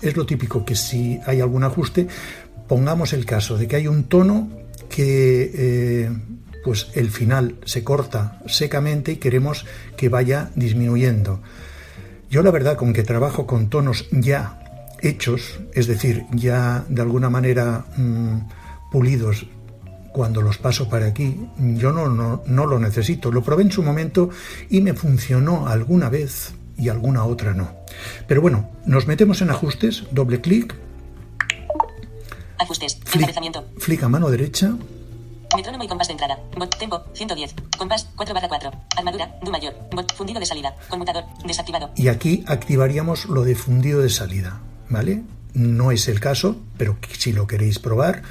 es 0.00 0.16
lo 0.16 0.24
típico 0.24 0.64
que 0.64 0.76
si 0.76 1.18
hay 1.26 1.40
algún 1.40 1.64
ajuste, 1.64 2.06
pongamos 2.68 3.12
el 3.12 3.26
caso 3.26 3.56
de 3.56 3.68
que 3.68 3.76
hay 3.76 3.86
un 3.86 4.04
tono 4.04 4.48
que 4.88 5.50
eh, 5.54 6.10
pues 6.64 6.88
el 6.94 7.10
final 7.10 7.56
se 7.64 7.84
corta 7.84 8.40
secamente 8.46 9.12
y 9.12 9.16
queremos 9.16 9.66
que 9.96 10.08
vaya 10.08 10.50
disminuyendo. 10.54 11.40
Yo 12.30 12.42
la 12.42 12.50
verdad 12.50 12.76
con 12.76 12.92
que 12.92 13.02
trabajo 13.02 13.46
con 13.46 13.68
tonos 13.68 14.08
ya 14.10 14.88
hechos, 15.00 15.60
es 15.74 15.86
decir, 15.86 16.24
ya 16.32 16.84
de 16.88 17.02
alguna 17.02 17.30
manera 17.30 17.84
mm, 17.96 18.90
pulidos 18.90 19.46
cuando 20.12 20.42
los 20.42 20.58
paso 20.58 20.88
para 20.88 21.06
aquí, 21.06 21.48
yo 21.58 21.92
no, 21.92 22.08
no, 22.08 22.42
no 22.46 22.66
lo 22.66 22.78
necesito. 22.78 23.32
Lo 23.32 23.42
probé 23.42 23.64
en 23.64 23.72
su 23.72 23.82
momento 23.82 24.30
y 24.70 24.80
me 24.80 24.94
funcionó 24.94 25.66
alguna 25.66 26.08
vez 26.08 26.54
y 26.78 26.88
alguna 26.88 27.24
otra 27.24 27.52
no. 27.52 27.70
Pero 28.26 28.40
bueno, 28.40 28.70
nos 28.86 29.06
metemos 29.06 29.42
en 29.42 29.50
ajustes, 29.50 30.04
doble 30.12 30.40
clic, 30.40 30.74
Ajustes. 32.58 32.96
flick, 33.04 33.16
Encabezamiento. 33.16 33.64
flick 33.78 34.02
a 34.02 34.08
mano 34.08 34.30
derecha, 34.30 34.74
Metrónomo 35.56 35.84
y 35.84 35.88
compás 35.88 36.08
de 36.08 36.12
entrada. 36.14 36.36
Bot. 36.58 36.76
Tempo. 36.78 37.04
110. 37.12 37.54
Compás. 37.78 38.08
4 38.16 38.34
barra 38.34 38.48
4. 38.48 38.72
Armadura. 38.96 39.36
Do 39.40 39.52
mayor. 39.52 39.72
Bot. 39.94 40.12
Fundido 40.14 40.40
de 40.40 40.46
salida. 40.46 40.74
Conmutador. 40.88 41.24
Desactivado. 41.46 41.90
y 41.96 42.08
aquí 42.08 42.42
activaríamos 42.48 43.26
lo 43.26 43.44
de 43.44 43.54
fundido 43.54 44.00
de 44.02 44.10
salida, 44.10 44.60
¿vale? 44.88 45.22
No 45.52 45.92
es 45.92 46.08
el 46.08 46.18
caso, 46.18 46.56
pero 46.76 46.96
si 47.16 47.32
lo 47.32 47.46
queréis 47.46 47.78
probar, 47.78 48.22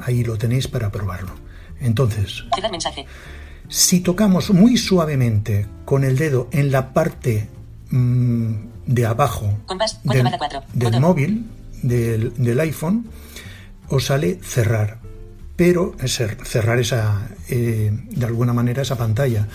ahí 0.00 0.24
lo 0.24 0.38
tenéis 0.38 0.66
para 0.66 0.90
probarlo. 0.90 1.30
Entonces, 1.80 2.42
Cerrar 2.52 2.72
mensaje. 2.72 3.06
Si 3.68 4.00
tocamos 4.00 4.50
muy 4.50 4.76
suavemente 4.76 5.68
con 5.84 6.02
el 6.02 6.18
dedo 6.18 6.48
en 6.50 6.72
la 6.72 6.92
parte 6.92 7.48
mm, 7.90 8.54
de 8.86 9.06
abajo 9.06 9.56
Compás. 9.66 10.00
4 10.04 10.14
del, 10.14 10.24
barra 10.24 10.38
4. 10.38 10.62
del 10.72 11.00
móvil, 11.00 11.46
del, 11.82 12.32
del 12.42 12.58
iPhone, 12.60 13.06
os 13.88 14.06
sale 14.06 14.38
cerrar, 14.42 14.98
pero 15.56 15.94
es 16.00 16.22
cerrar 16.44 16.78
esa, 16.78 17.28
eh, 17.48 17.90
de 17.92 18.26
alguna 18.26 18.52
manera 18.52 18.82
esa 18.82 18.96
pantalla, 18.96 19.48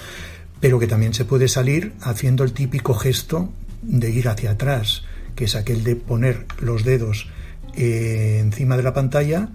pero 0.59 0.79
que 0.79 0.87
también 0.87 1.13
se 1.13 1.25
puede 1.25 1.47
salir 1.47 1.93
haciendo 2.01 2.43
el 2.43 2.53
típico 2.53 2.93
gesto 2.93 3.51
de 3.81 4.09
ir 4.11 4.27
hacia 4.27 4.51
atrás, 4.51 5.03
que 5.35 5.45
es 5.45 5.55
aquel 5.55 5.83
de 5.83 5.95
poner 5.95 6.45
los 6.59 6.83
dedos 6.83 7.29
eh, 7.75 8.39
encima 8.41 8.75
de 8.75 8.83
la 8.83 8.93
pantalla 8.93 9.49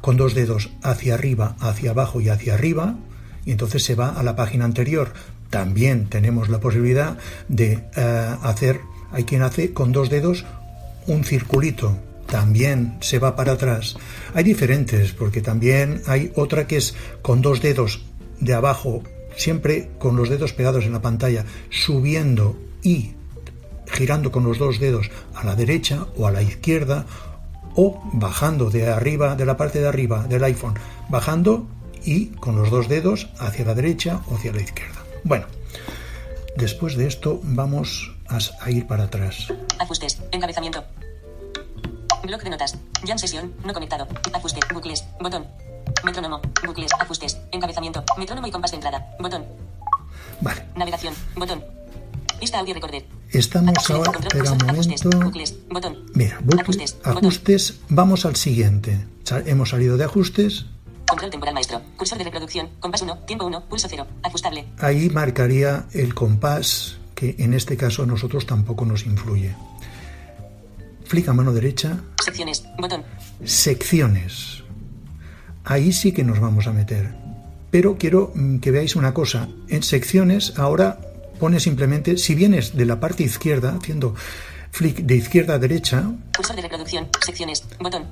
con 0.00 0.16
dos 0.16 0.34
dedos 0.34 0.70
hacia 0.82 1.14
arriba, 1.14 1.56
hacia 1.60 1.90
abajo 1.90 2.20
y 2.20 2.28
hacia 2.28 2.54
arriba, 2.54 2.96
y 3.44 3.50
entonces 3.50 3.82
se 3.82 3.94
va 3.94 4.10
a 4.10 4.22
la 4.22 4.36
página 4.36 4.64
anterior. 4.64 5.12
También 5.50 6.08
tenemos 6.08 6.48
la 6.48 6.60
posibilidad 6.60 7.18
de 7.48 7.84
eh, 7.96 8.36
hacer, 8.42 8.80
hay 9.10 9.24
quien 9.24 9.42
hace 9.42 9.72
con 9.72 9.92
dos 9.92 10.10
dedos 10.10 10.44
un 11.06 11.24
circulito, 11.24 11.98
también 12.30 12.98
se 13.00 13.18
va 13.18 13.34
para 13.34 13.52
atrás. 13.52 13.96
Hay 14.34 14.44
diferentes, 14.44 15.12
porque 15.12 15.40
también 15.40 16.02
hay 16.06 16.32
otra 16.36 16.66
que 16.66 16.76
es 16.76 16.94
con 17.22 17.42
dos 17.42 17.60
dedos 17.60 18.02
de 18.40 18.54
abajo, 18.54 19.02
siempre 19.36 19.90
con 19.98 20.16
los 20.16 20.28
dedos 20.28 20.52
pegados 20.52 20.84
en 20.84 20.92
la 20.92 21.02
pantalla, 21.02 21.44
subiendo 21.70 22.56
y 22.82 23.12
girando 23.90 24.30
con 24.30 24.44
los 24.44 24.58
dos 24.58 24.78
dedos 24.78 25.10
a 25.34 25.44
la 25.44 25.56
derecha 25.56 26.06
o 26.16 26.26
a 26.26 26.30
la 26.30 26.42
izquierda 26.42 27.06
o 27.74 28.00
bajando 28.12 28.70
de 28.70 28.88
arriba, 28.88 29.34
de 29.34 29.46
la 29.46 29.56
parte 29.56 29.80
de 29.80 29.88
arriba 29.88 30.26
del 30.26 30.44
iPhone, 30.44 30.74
bajando 31.08 31.66
y 32.04 32.26
con 32.26 32.56
los 32.56 32.70
dos 32.70 32.88
dedos 32.88 33.28
hacia 33.38 33.64
la 33.64 33.74
derecha 33.74 34.20
o 34.28 34.36
hacia 34.36 34.52
la 34.52 34.60
izquierda. 34.60 35.02
Bueno, 35.24 35.46
después 36.56 36.96
de 36.96 37.06
esto 37.06 37.40
vamos 37.42 38.14
a, 38.28 38.70
ir 38.70 38.86
para 38.86 39.04
atrás. 39.04 39.48
Ajustes, 39.78 40.20
encabezamiento. 40.32 40.84
Bloc 42.28 42.42
de 42.42 42.50
notas. 42.50 42.76
Jam 43.06 43.16
sesión, 43.16 43.54
no 43.64 43.72
conectado. 43.72 44.06
Ajuste, 44.34 44.60
bucles, 44.74 45.02
botón. 45.18 45.46
Metrónomo, 46.04 46.42
bucles, 46.66 46.92
ajustes, 47.00 47.38
encabezamiento, 47.52 48.04
metrónomo 48.18 48.46
y 48.46 48.50
compás 48.50 48.70
de 48.70 48.76
entrada, 48.76 49.16
botón. 49.18 49.46
Vale. 50.42 50.66
Navegación, 50.76 51.14
botón. 51.34 51.64
Pista 52.38 52.58
audio 52.58 52.74
recorder. 52.74 53.06
Estamos 53.30 53.90
ahora, 53.90 54.12
espera 54.20 54.52
un 54.52 54.58
momento. 54.58 55.10
Mira, 56.14 56.38
bucles, 56.42 56.98
ajustes, 57.02 57.80
vamos 57.88 58.26
al 58.26 58.36
siguiente. 58.36 59.06
Hemos 59.46 59.70
salido 59.70 59.96
de 59.96 60.04
ajustes. 60.04 60.66
Control 61.08 61.30
temporal 61.30 61.54
maestro. 61.54 61.80
Cursor 61.96 62.18
de 62.18 62.24
reproducción. 62.24 62.68
Compás 62.78 63.00
1. 63.00 63.20
Tiempo 63.20 63.46
1. 63.46 63.64
Pulso 63.70 63.88
0. 63.88 64.06
Ajustable. 64.22 64.66
Ahí 64.80 65.08
marcaría 65.08 65.86
el 65.92 66.14
compás, 66.14 66.98
que 67.14 67.36
en 67.38 67.54
este 67.54 67.78
caso 67.78 68.02
a 68.02 68.06
nosotros 68.06 68.44
tampoco 68.44 68.84
nos 68.84 69.06
influye. 69.06 69.56
Flick 71.08 71.26
a 71.28 71.32
mano 71.32 71.54
derecha. 71.54 71.96
Secciones. 72.22 72.64
Botón. 72.78 73.02
Secciones. 73.42 74.62
Ahí 75.64 75.92
sí 75.92 76.12
que 76.12 76.22
nos 76.22 76.38
vamos 76.38 76.66
a 76.66 76.72
meter. 76.72 77.14
Pero 77.70 77.96
quiero 77.96 78.30
mm, 78.34 78.58
que 78.58 78.70
veáis 78.70 78.94
una 78.94 79.14
cosa. 79.14 79.48
En 79.68 79.82
secciones 79.82 80.58
ahora 80.58 81.00
pone 81.40 81.60
simplemente, 81.60 82.18
si 82.18 82.34
vienes 82.34 82.76
de 82.76 82.84
la 82.84 83.00
parte 83.00 83.22
izquierda, 83.22 83.78
haciendo 83.80 84.14
flick 84.70 84.98
de 84.98 85.16
izquierda 85.16 85.54
a 85.54 85.58
derecha. 85.58 86.12
Cursor 86.36 86.56
de 86.56 86.62
reproducción. 86.62 87.08
Secciones. 87.24 87.64
Botón. 87.80 88.04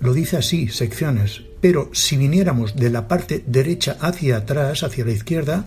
Lo 0.00 0.12
dice 0.12 0.36
así, 0.36 0.68
secciones. 0.68 1.42
Pero 1.62 1.88
si 1.94 2.18
viniéramos 2.18 2.76
de 2.76 2.90
la 2.90 3.08
parte 3.08 3.42
derecha 3.46 3.96
hacia 4.00 4.36
atrás, 4.36 4.82
hacia 4.82 5.06
la 5.06 5.12
izquierda, 5.12 5.64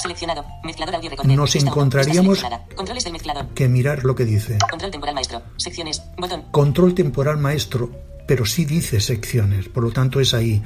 Seleccionado. 0.00 0.44
Mezclador 0.64 0.94
audio 0.96 1.10
nos 1.24 1.56
encontraríamos 1.56 2.44
Controles 2.74 3.04
del 3.04 3.12
mezclador. 3.12 3.48
que 3.48 3.68
mirar 3.68 4.04
lo 4.04 4.14
que 4.14 4.24
dice. 4.24 4.58
Control 4.70 4.90
temporal 4.90 5.14
maestro. 5.14 5.42
Secciones. 5.56 6.02
Botón. 6.16 6.44
Control 6.50 6.94
temporal 6.94 7.38
maestro, 7.38 7.90
pero 8.26 8.44
sí 8.44 8.64
dice 8.64 9.00
secciones, 9.00 9.68
por 9.68 9.84
lo 9.84 9.90
tanto 9.92 10.20
es 10.20 10.34
ahí. 10.34 10.62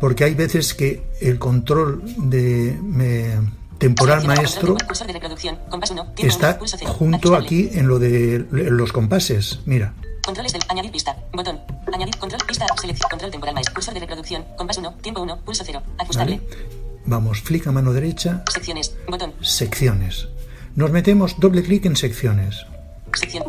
Porque 0.00 0.24
hay 0.24 0.34
veces 0.34 0.74
que 0.74 1.02
el 1.20 1.38
control 1.38 2.02
de 2.16 3.38
temporal 3.78 4.24
maestro 4.26 4.74
de. 4.74 5.58
Compás 5.68 5.90
1. 5.90 6.12
Tiempo 6.12 6.32
está 6.32 6.50
1. 6.50 6.58
Pulso 6.58 6.76
0. 6.78 6.92
junto 6.92 7.34
aquí 7.34 7.70
en 7.72 7.88
lo 7.88 7.98
de 7.98 8.46
los 8.50 8.92
compases. 8.92 9.60
Mira, 9.66 9.94
Controles 10.24 10.52
del 10.52 10.62
añadir 10.68 10.92
pista. 10.92 11.16
Botón. 11.32 11.60
Añadir 11.92 12.16
control 12.18 12.40
pista. 12.46 12.66
Selección. 12.80 13.08
Control 13.10 13.30
temporal 13.30 13.54
maestro. 13.54 13.74
Cursor 13.74 13.94
de 13.94 14.00
reproducción. 14.00 14.44
Compás 14.56 14.78
1. 14.78 14.94
Tiempo 15.02 15.22
1. 15.22 15.40
Pulso 15.44 15.64
0. 15.66 15.82
Ajustable. 15.98 16.40
¿vale? 16.40 16.79
Vamos, 17.10 17.40
flick 17.42 17.66
a 17.66 17.72
mano 17.72 17.92
derecha, 17.92 18.44
Secciones. 18.48 18.94
Botón. 19.08 19.32
secciones. 19.42 20.28
Nos 20.76 20.92
metemos 20.92 21.34
doble 21.40 21.60
clic 21.64 21.84
en 21.86 21.96
secciones. 21.96 22.64
Sección. 23.12 23.42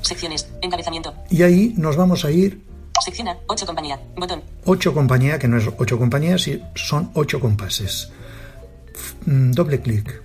Secciones. 0.00 0.48
Encabezamiento. 0.62 1.12
Y 1.28 1.42
ahí 1.42 1.74
nos 1.76 1.96
vamos 1.96 2.24
a 2.24 2.30
ir 2.30 2.64
Sección 3.04 3.28
A. 3.28 3.36
8 3.48 3.66
compañía. 3.66 4.00
Botón. 4.16 4.42
8 4.64 4.94
compañía, 4.94 5.38
que 5.38 5.46
no 5.48 5.58
es 5.58 5.64
8 5.78 5.98
compañías, 5.98 6.48
son 6.74 7.10
8 7.14 7.38
compases. 7.40 8.10
Mm, 9.26 9.50
Doble 9.52 9.80
clic. 9.80 10.22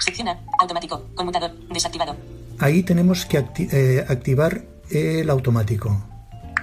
Sección 0.00 0.26
A. 0.28 0.38
Automático. 0.58 1.04
Conmutador. 1.14 1.52
Desactivado. 1.72 2.16
Ahí 2.58 2.82
tenemos 2.82 3.26
que 3.26 3.38
acti- 3.44 3.68
eh, 3.72 4.04
activar 4.08 4.64
el 4.90 5.30
automático. 5.30 6.04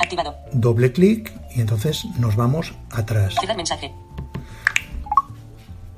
Activado. 0.02 0.36
Doble 0.52 0.91
clic 0.91 1.32
y 1.56 1.62
entonces 1.62 2.04
nos 2.19 2.36
vamos 2.36 2.73
atrás. 2.91 3.36
Cerrar 3.39 3.56
mensaje. 3.58 3.91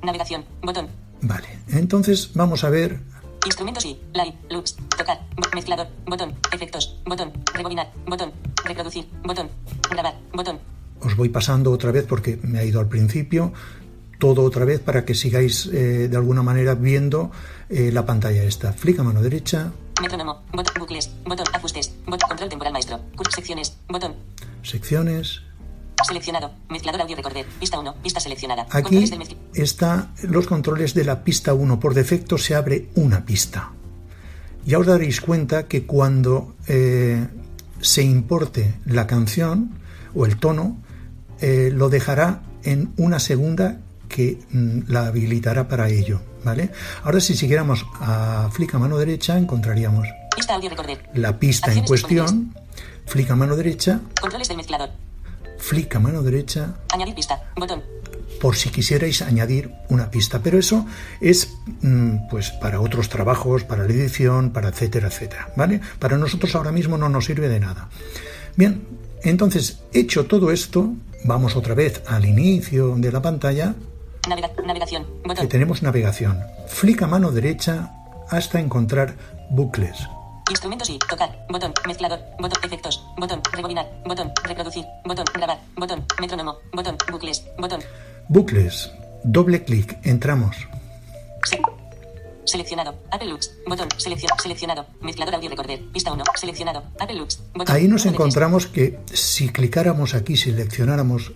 Navegación. 0.02 0.44
Botón. 0.62 0.88
Vale, 1.20 1.48
entonces 1.68 2.30
vamos 2.34 2.64
a 2.64 2.70
ver 2.70 3.00
Instrumentos 3.44 3.84
y 3.84 3.98
live, 4.12 4.34
loops, 4.50 4.76
tocar, 4.96 5.18
mezclador, 5.52 5.88
botón, 6.06 6.32
efectos, 6.52 7.00
botón, 7.04 7.32
rebobinar, 7.52 7.90
botón, 8.06 8.32
reproducir, 8.64 9.08
botón, 9.24 9.50
grabar, 9.90 10.14
botón, 10.32 10.60
os 11.04 11.16
voy 11.16 11.28
pasando 11.28 11.72
otra 11.72 11.90
vez 11.90 12.06
porque 12.06 12.38
me 12.42 12.60
ha 12.60 12.64
ido 12.64 12.78
al 12.78 12.88
principio, 12.88 13.52
todo 14.18 14.42
otra 14.44 14.64
vez 14.64 14.78
para 14.80 15.04
que 15.04 15.14
sigáis 15.14 15.66
eh, 15.66 16.08
de 16.08 16.16
alguna 16.16 16.42
manera 16.42 16.74
viendo 16.76 17.32
eh, 17.68 17.90
la 17.92 18.06
pantalla 18.06 18.44
esta. 18.44 18.72
Flick 18.72 19.00
a 19.00 19.02
mano 19.02 19.20
derecha, 19.20 19.72
metrónomo, 20.00 20.42
botón, 20.52 20.74
bucles, 20.78 21.10
botón, 21.24 21.46
ajustes, 21.52 21.92
botón, 22.06 22.28
control 22.28 22.48
temporal 22.48 22.72
maestro, 22.72 23.00
secciones, 23.34 23.76
botón, 23.88 24.14
secciones. 24.62 25.42
Seleccionado, 26.04 26.52
mezclador 26.68 27.00
audio 27.02 27.16
recorder, 27.16 27.46
pista 27.60 27.78
1, 27.78 27.94
pista 28.02 28.20
seleccionada, 28.20 28.62
Aquí 28.70 28.82
controles 28.82 29.10
del 29.10 29.20
mezcl- 29.20 29.36
está 29.54 30.10
los 30.22 30.46
controles 30.46 30.94
de 30.94 31.04
la 31.04 31.24
pista 31.24 31.54
1. 31.54 31.80
Por 31.80 31.94
defecto 31.94 32.38
se 32.38 32.54
abre 32.54 32.88
una 32.94 33.24
pista. 33.24 33.70
Ya 34.64 34.78
os 34.78 34.86
daréis 34.86 35.20
cuenta 35.20 35.66
que 35.66 35.84
cuando 35.86 36.54
eh, 36.68 37.26
se 37.80 38.02
importe 38.02 38.74
la 38.84 39.06
canción 39.06 39.70
o 40.14 40.24
el 40.26 40.36
tono, 40.38 40.76
eh, 41.40 41.70
lo 41.72 41.88
dejará 41.88 42.42
en 42.62 42.92
una 42.96 43.18
segunda 43.18 43.78
que 44.08 44.38
mm, 44.50 44.80
la 44.86 45.06
habilitará 45.08 45.66
para 45.68 45.88
ello. 45.88 46.20
¿vale? 46.44 46.70
Ahora 47.02 47.20
si 47.20 47.34
siguiéramos 47.34 47.84
a 48.00 48.48
flick 48.52 48.74
a 48.74 48.78
mano 48.78 48.98
derecha 48.98 49.38
encontraríamos 49.38 50.06
la 51.14 51.38
pista 51.38 51.72
en 51.72 51.84
cuestión, 51.84 52.54
flick 53.06 53.30
a 53.30 53.36
mano 53.36 53.56
derecha, 53.56 54.00
controles 54.20 54.48
del 54.48 54.56
mezclador, 54.56 54.90
flick 55.68 55.94
a 55.96 56.00
mano 56.00 56.22
derecha, 56.22 56.74
añadir 56.92 57.14
pista, 57.14 57.34
botón, 57.56 57.82
por 58.40 58.56
si 58.56 58.70
quisierais 58.70 59.22
añadir 59.22 59.70
una 59.88 60.10
pista. 60.10 60.40
Pero 60.42 60.58
eso 60.58 60.84
es 61.20 61.48
mm, 61.82 62.28
pues 62.28 62.50
para 62.50 62.80
otros 62.80 63.08
trabajos, 63.08 63.62
para 63.64 63.84
la 63.86 63.92
edición, 63.92 64.50
para 64.50 64.68
etcétera, 64.70 65.06
etcétera. 65.08 65.52
¿Vale? 65.56 65.80
Para 66.00 66.18
nosotros 66.18 66.54
ahora 66.56 66.72
mismo 66.72 66.98
no 66.98 67.08
nos 67.08 67.24
sirve 67.26 67.48
de 67.48 67.60
nada. 67.60 67.88
Bien, 68.56 68.82
entonces, 69.22 69.78
hecho 69.92 70.26
todo 70.26 70.50
esto, 70.50 70.92
vamos 71.24 71.54
otra 71.56 71.74
vez 71.74 72.02
al 72.08 72.24
inicio 72.24 72.96
de 72.96 73.12
la 73.12 73.22
pantalla 73.22 73.74
navega- 74.28 74.50
navegación, 74.66 75.04
que 75.22 75.28
botón, 75.28 75.48
tenemos 75.48 75.82
navegación. 75.82 76.40
Flick 76.66 77.02
a 77.02 77.06
mano 77.06 77.30
derecha 77.30 77.92
hasta 78.28 78.58
encontrar 78.58 79.14
bucles. 79.50 79.96
Instrumentos 80.52 80.88
y 80.90 80.98
tocar, 80.98 81.30
botón, 81.48 81.72
mezclador, 81.86 82.20
botón, 82.38 82.58
efectos, 82.64 83.02
botón, 83.16 83.40
rebobinar, 83.52 83.86
botón, 84.04 84.30
reproducir, 84.44 84.84
botón, 85.04 85.24
grabar, 85.34 85.58
botón, 85.76 86.04
metrónomo, 86.20 86.58
botón, 86.72 86.96
bucles, 87.10 87.44
botón, 87.58 87.80
Bucles. 88.28 88.90
Doble 89.24 89.62
clic. 89.64 89.98
Entramos. 90.04 90.56
Se- 91.44 91.60
Seleccionado. 92.44 92.94
Apple 93.10 93.28
Lux. 93.28 93.50
Botón. 93.66 93.88
Selección. 93.98 94.30
Seleccionado. 94.40 94.86
Mezclador 95.00 95.34
audio 95.34 95.50
recorder. 95.50 95.80
Pista 95.92 96.12
1. 96.12 96.24
Seleccionado. 96.40 96.82
Apple 96.98 97.16
Lux. 97.16 97.40
Botón. 97.54 97.74
Ahí 97.76 97.88
nos 97.88 98.06
encontramos 98.06 98.66
que 98.66 98.98
si 99.12 99.48
clicáramos 99.50 100.14
aquí, 100.14 100.36
seleccionáramos 100.36 101.32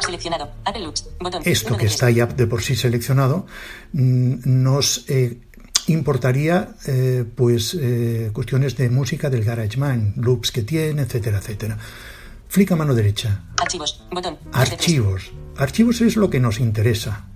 Seleccionado. 0.00 0.50
Apple 0.64 0.82
Lux. 0.82 1.08
Botón. 1.20 1.42
esto 1.44 1.76
que 1.76 1.86
está 1.86 2.10
ya 2.10 2.26
de 2.26 2.46
por 2.46 2.62
sí 2.62 2.74
seleccionado, 2.74 3.46
mm, 3.92 4.34
nos 4.44 5.04
eh, 5.08 5.40
importaría 5.88 6.74
eh, 6.86 7.24
pues 7.34 7.76
eh, 7.80 8.30
cuestiones 8.32 8.76
de 8.76 8.90
música 8.90 9.30
del 9.30 9.44
GarageBand, 9.44 10.16
loops 10.16 10.50
que 10.50 10.62
tiene, 10.62 11.02
etcétera, 11.02 11.38
etcétera. 11.38 11.78
Flick 12.48 12.72
a 12.72 12.76
mano 12.76 12.94
derecha. 12.94 13.44
Archivos. 13.60 14.04
Botón. 14.10 14.38
Archivos. 14.52 15.32
Archivos 15.56 16.00
es 16.00 16.16
lo 16.16 16.30
que 16.30 16.40
nos 16.40 16.60
interesa. 16.60 17.26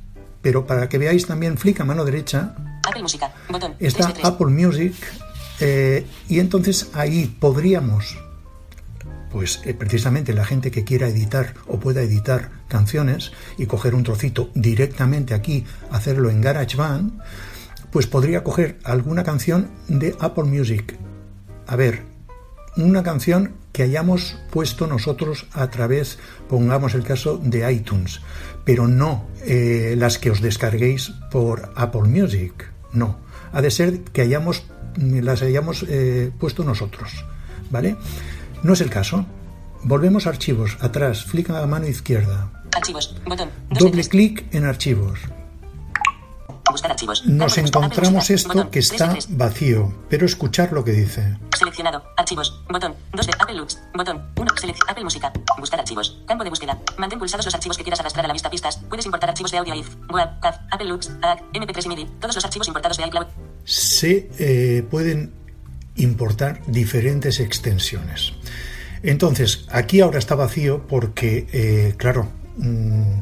Pero 0.43 0.67
para 0.67 0.89
que 0.89 0.99
veáis 0.99 1.27
también 1.27 1.59
flick 1.59 1.81
a 1.81 1.85
mano 1.85 2.05
derecha 2.05 2.55
Apple 2.87 3.03
Música. 3.03 3.33
Botón. 3.49 3.75
está. 3.81 4.15
Apple 4.23 4.47
Music 4.47 4.95
eh, 5.61 6.07
y 6.29 6.39
entonces 6.39 6.91
ahí 6.95 7.27
podríamos 7.41 8.17
pues 9.31 9.61
eh, 9.65 9.75
precisamente 9.75 10.33
la 10.33 10.45
gente 10.45 10.71
que 10.71 10.85
quiera 10.85 11.09
editar 11.09 11.55
o 11.67 11.79
pueda 11.79 12.01
editar 12.03 12.51
canciones 12.69 13.33
y 13.59 13.67
coger 13.67 13.95
un 13.95 14.03
trocito 14.03 14.51
directamente 14.55 15.35
aquí, 15.35 15.65
hacerlo 15.91 16.31
en 16.31 16.41
GarageBand, 16.41 17.21
pues 17.99 18.07
podría 18.07 18.45
coger 18.45 18.79
alguna 18.85 19.25
canción 19.25 19.73
de 19.89 20.15
Apple 20.21 20.45
Music. 20.45 20.97
A 21.67 21.75
ver, 21.75 22.05
una 22.77 23.03
canción 23.03 23.55
que 23.73 23.83
hayamos 23.83 24.39
puesto 24.53 24.87
nosotros 24.87 25.49
a 25.53 25.69
través, 25.69 26.21
pongamos 26.49 26.95
el 26.95 27.03
caso 27.03 27.39
de 27.39 27.73
iTunes, 27.73 28.21
pero 28.65 28.87
no 28.87 29.27
eh, 29.41 29.97
las 29.99 30.19
que 30.19 30.31
os 30.31 30.41
descarguéis 30.41 31.11
por 31.33 31.73
Apple 31.75 32.03
Music, 32.03 32.71
no. 32.93 33.19
Ha 33.51 33.63
de 33.63 33.73
ser 33.73 34.03
que 34.03 34.23
hayamos, 34.23 34.63
las 34.95 35.43
hayamos 35.43 35.85
eh, 35.89 36.31
puesto 36.39 36.63
nosotros, 36.63 37.25
¿vale? 37.69 37.97
No 38.63 38.75
es 38.75 38.81
el 38.81 38.91
caso. 38.91 39.27
Volvemos 39.83 40.29
a 40.29 40.31
archivos, 40.31 40.77
atrás, 40.79 41.25
flick 41.25 41.51
a 41.51 41.55
la 41.55 41.67
mano 41.67 41.89
izquierda. 41.89 42.49
Archivos, 42.77 43.21
botón. 43.27 43.49
Doble 43.71 44.05
clic 44.05 44.45
en 44.55 44.67
archivos. 44.67 45.19
Buscar 46.71 46.91
archivos. 46.91 47.25
Nos 47.27 47.59
encontramos 47.59 48.31
esto 48.31 48.71
que 48.71 48.81
está 48.81 49.17
vacío, 49.31 49.93
pero 50.09 50.27
escuchar 50.27 50.73
lo 50.73 50.85
que 50.85 50.93
dice. 50.93 51.37
Seleccionado. 51.57 52.03
Archivos. 52.17 52.63
Botón. 52.69 52.95
2 53.13 53.27
de 53.27 53.33
Apple 53.39 53.55
Looks. 53.55 53.79
Botón. 53.95 54.23
1. 54.37 54.53
Selec 54.61 54.77
Apple 54.89 55.05
Música. 55.05 55.33
Buscar 55.59 55.81
archivos. 55.81 56.19
Campo 56.27 56.45
de 56.45 56.51
búsqueda. 56.51 56.79
Mantén 56.99 57.19
pulsados 57.19 57.47
los 57.47 57.55
archivos 57.55 57.77
que 57.77 57.83
quieras 57.85 58.01
arrastrar 58.01 58.25
a 58.25 58.29
la 58.29 58.35
vista 58.35 58.51
pistas. 58.51 58.79
Puedes 58.89 59.07
importar 59.07 59.31
archivos 59.31 59.51
de 59.51 59.59
audio 59.59 59.75
IF, 59.75 59.97
WAV, 60.09 60.41
CAF, 60.41 60.57
Apple 60.71 60.89
Looks, 60.89 61.11
AAC, 61.23 61.53
MP3 61.53 61.87
y 61.87 61.89
MIDI. 61.89 62.07
Todos 62.21 62.35
los 62.35 62.45
archivos 62.45 62.69
importados 62.69 62.97
de 62.99 63.07
iCloud. 63.07 63.27
se 63.65 64.31
eh, 64.39 64.83
pueden 64.91 65.33
importar 65.97 66.61
diferentes 66.67 67.41
extensiones. 67.41 68.33
Entonces, 69.03 69.67
aquí 69.71 70.01
ahora 70.01 70.19
está 70.19 70.35
vacío 70.35 70.87
porque, 70.87 71.47
eh, 71.53 71.95
claro, 71.97 72.29
mm, 72.57 73.21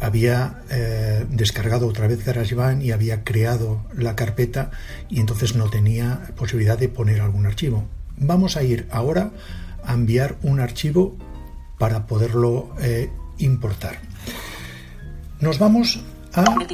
había 0.00 0.62
eh, 0.70 1.26
descargado 1.28 1.86
otra 1.86 2.06
vez 2.06 2.24
GarageBand 2.24 2.82
y 2.82 2.92
había 2.92 3.24
creado 3.24 3.84
la 3.96 4.16
carpeta 4.16 4.70
y 5.08 5.20
entonces 5.20 5.54
no 5.54 5.70
tenía 5.70 6.20
posibilidad 6.36 6.78
de 6.78 6.88
poner 6.88 7.20
algún 7.20 7.46
archivo. 7.46 7.84
Vamos 8.16 8.56
a 8.56 8.62
ir 8.62 8.86
ahora 8.90 9.30
a 9.84 9.94
enviar 9.94 10.36
un 10.42 10.60
archivo 10.60 11.16
para 11.78 12.06
poderlo 12.06 12.74
eh, 12.80 13.10
importar. 13.38 13.98
Nos 15.40 15.58
vamos 15.58 16.00
a 16.32 16.42
me-. 16.52 16.66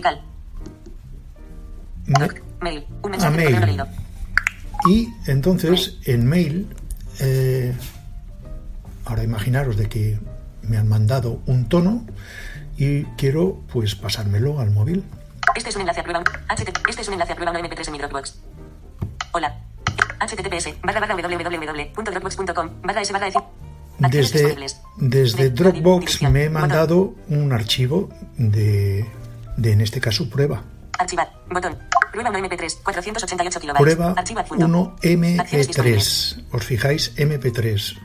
Mail. 2.60 2.86
Un 3.02 3.14
a. 3.80 3.86
Y 4.88 5.08
entonces 5.26 5.98
en 6.04 6.26
mail, 6.26 6.68
eh, 7.20 7.74
ahora 9.04 9.24
imaginaros 9.24 9.76
de 9.76 9.88
que 9.88 10.18
me 10.62 10.76
han 10.76 10.88
mandado 10.88 11.42
un 11.46 11.68
tono 11.68 12.06
y 12.80 13.04
quiero 13.18 13.60
pues 13.70 13.94
pasármelo 13.94 14.58
al 14.58 14.70
móvil. 14.70 15.04
Este 15.54 15.68
es 15.68 15.76
un 15.76 15.82
enlace 15.82 16.00
a 16.00 16.02
prueba. 16.02 16.24
Este 16.88 17.02
es 17.02 17.08
un 17.08 17.12
enlace 17.14 17.32
a 17.32 17.36
prueba 17.36 17.52
1 17.52 17.60
MP3 17.60 17.86
en 17.86 17.92
mi 17.92 17.98
Dropbox. 17.98 18.40
Hola. 19.32 19.54
HTTPS 20.18 20.80
barra 20.82 21.00
barra 21.00 21.14
www.dropbox.com 21.14 22.70
barra 22.82 23.02
s 23.02 23.12
barra 23.12 23.28
Desde, 23.98 24.56
desde 24.96 25.42
De- 25.44 25.50
Dropbox 25.50 26.22
me 26.22 26.44
he 26.44 26.50
mandado 26.50 27.14
un 27.28 27.52
archivo 27.52 28.08
de, 28.38 29.04
de, 29.58 29.72
en 29.72 29.82
este 29.82 30.00
caso, 30.00 30.30
prueba. 30.30 30.62
Archivar. 30.98 31.30
Botón. 31.50 31.76
Prueba 32.12 32.30
1 32.30 32.38
MP3. 32.48 32.82
488 32.82 33.60
kilobytes. 33.60 33.82
Prueba 33.94 34.14
Archivo 34.16 34.40
adjunto. 34.40 34.64
1 34.64 34.96
Acciones 35.38 35.66
disponibles. 35.66 36.38
MP3. 36.38 36.44
Os 36.56 36.64
fijáis, 36.64 37.14
MP3. 37.16 37.98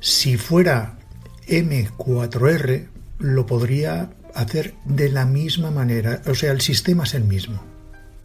Si 0.00 0.36
fuera 0.36 0.98
M4R, 1.46 2.88
lo 3.20 3.46
podría 3.46 4.10
hacer 4.34 4.74
de 4.84 5.08
la 5.08 5.26
misma 5.26 5.70
manera. 5.70 6.22
O 6.26 6.34
sea, 6.34 6.52
el 6.52 6.60
sistema 6.60 7.04
es 7.04 7.14
el 7.14 7.24
mismo. 7.24 7.62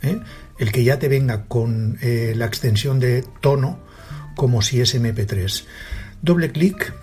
¿eh? 0.01 0.19
El 0.58 0.71
que 0.71 0.84
ya 0.84 0.99
te 0.99 1.08
venga 1.08 1.45
con 1.45 1.97
eh, 2.01 2.34
la 2.36 2.45
extensión 2.45 2.99
de 2.99 3.23
tono 3.41 3.79
como 4.36 4.62
si 4.62 4.81
es 4.81 4.95
MP3. 4.95 5.65
Doble 6.21 6.51
clic 6.51 6.93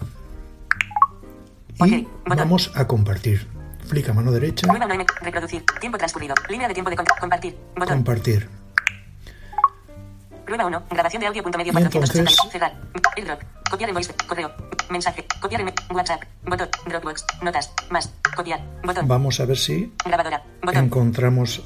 y 1.87 2.07
vamos 2.27 2.71
a 2.75 2.87
compartir. 2.87 3.47
Flick 3.87 4.09
a 4.09 4.13
mano 4.13 4.31
derecha, 4.31 4.67
Prueba 4.67 4.87
1 4.87 4.95
MP. 4.95 5.13
Reproducir. 5.21 5.65
Tiempo 5.81 5.99
transcurrido. 5.99 6.35
Línea 6.49 6.69
de 6.69 6.75
tiempo 6.75 6.91
de 6.91 6.97
compartir. 6.97 7.57
Botón. 7.77 7.97
compartir. 7.97 8.49
Prueba 10.53 10.67
1. 10.67 10.83
Grabación 10.91 11.21
de 11.21 11.27
audio. 11.29 11.43
Punto 11.43 11.57
medio 11.57 11.71
Y 11.71 11.73
480. 11.73 12.31
entonces- 12.31 12.53
Cerrar. 12.53 12.73
AirDrop. 13.17 13.41
Copiar 13.71 13.89
en 13.89 13.95
voice. 13.95 14.15
Correo. 14.29 14.51
Mensaje. 14.91 15.25
Copiar 15.41 15.63
en 15.63 15.73
WhatsApp. 15.91 16.23
Botón. 16.45 16.69
Dropbox. 16.87 17.25
Notas. 17.41 17.73
Más. 17.89 18.13
Copiar. 18.37 18.61
Botón. 18.85 19.09
Vamos 19.09 19.41
a 19.41 19.47
ver 19.47 19.57
si 19.57 19.95
Grabadora. 20.05 20.43
Botón. 20.63 20.85
encontramos 20.85 21.63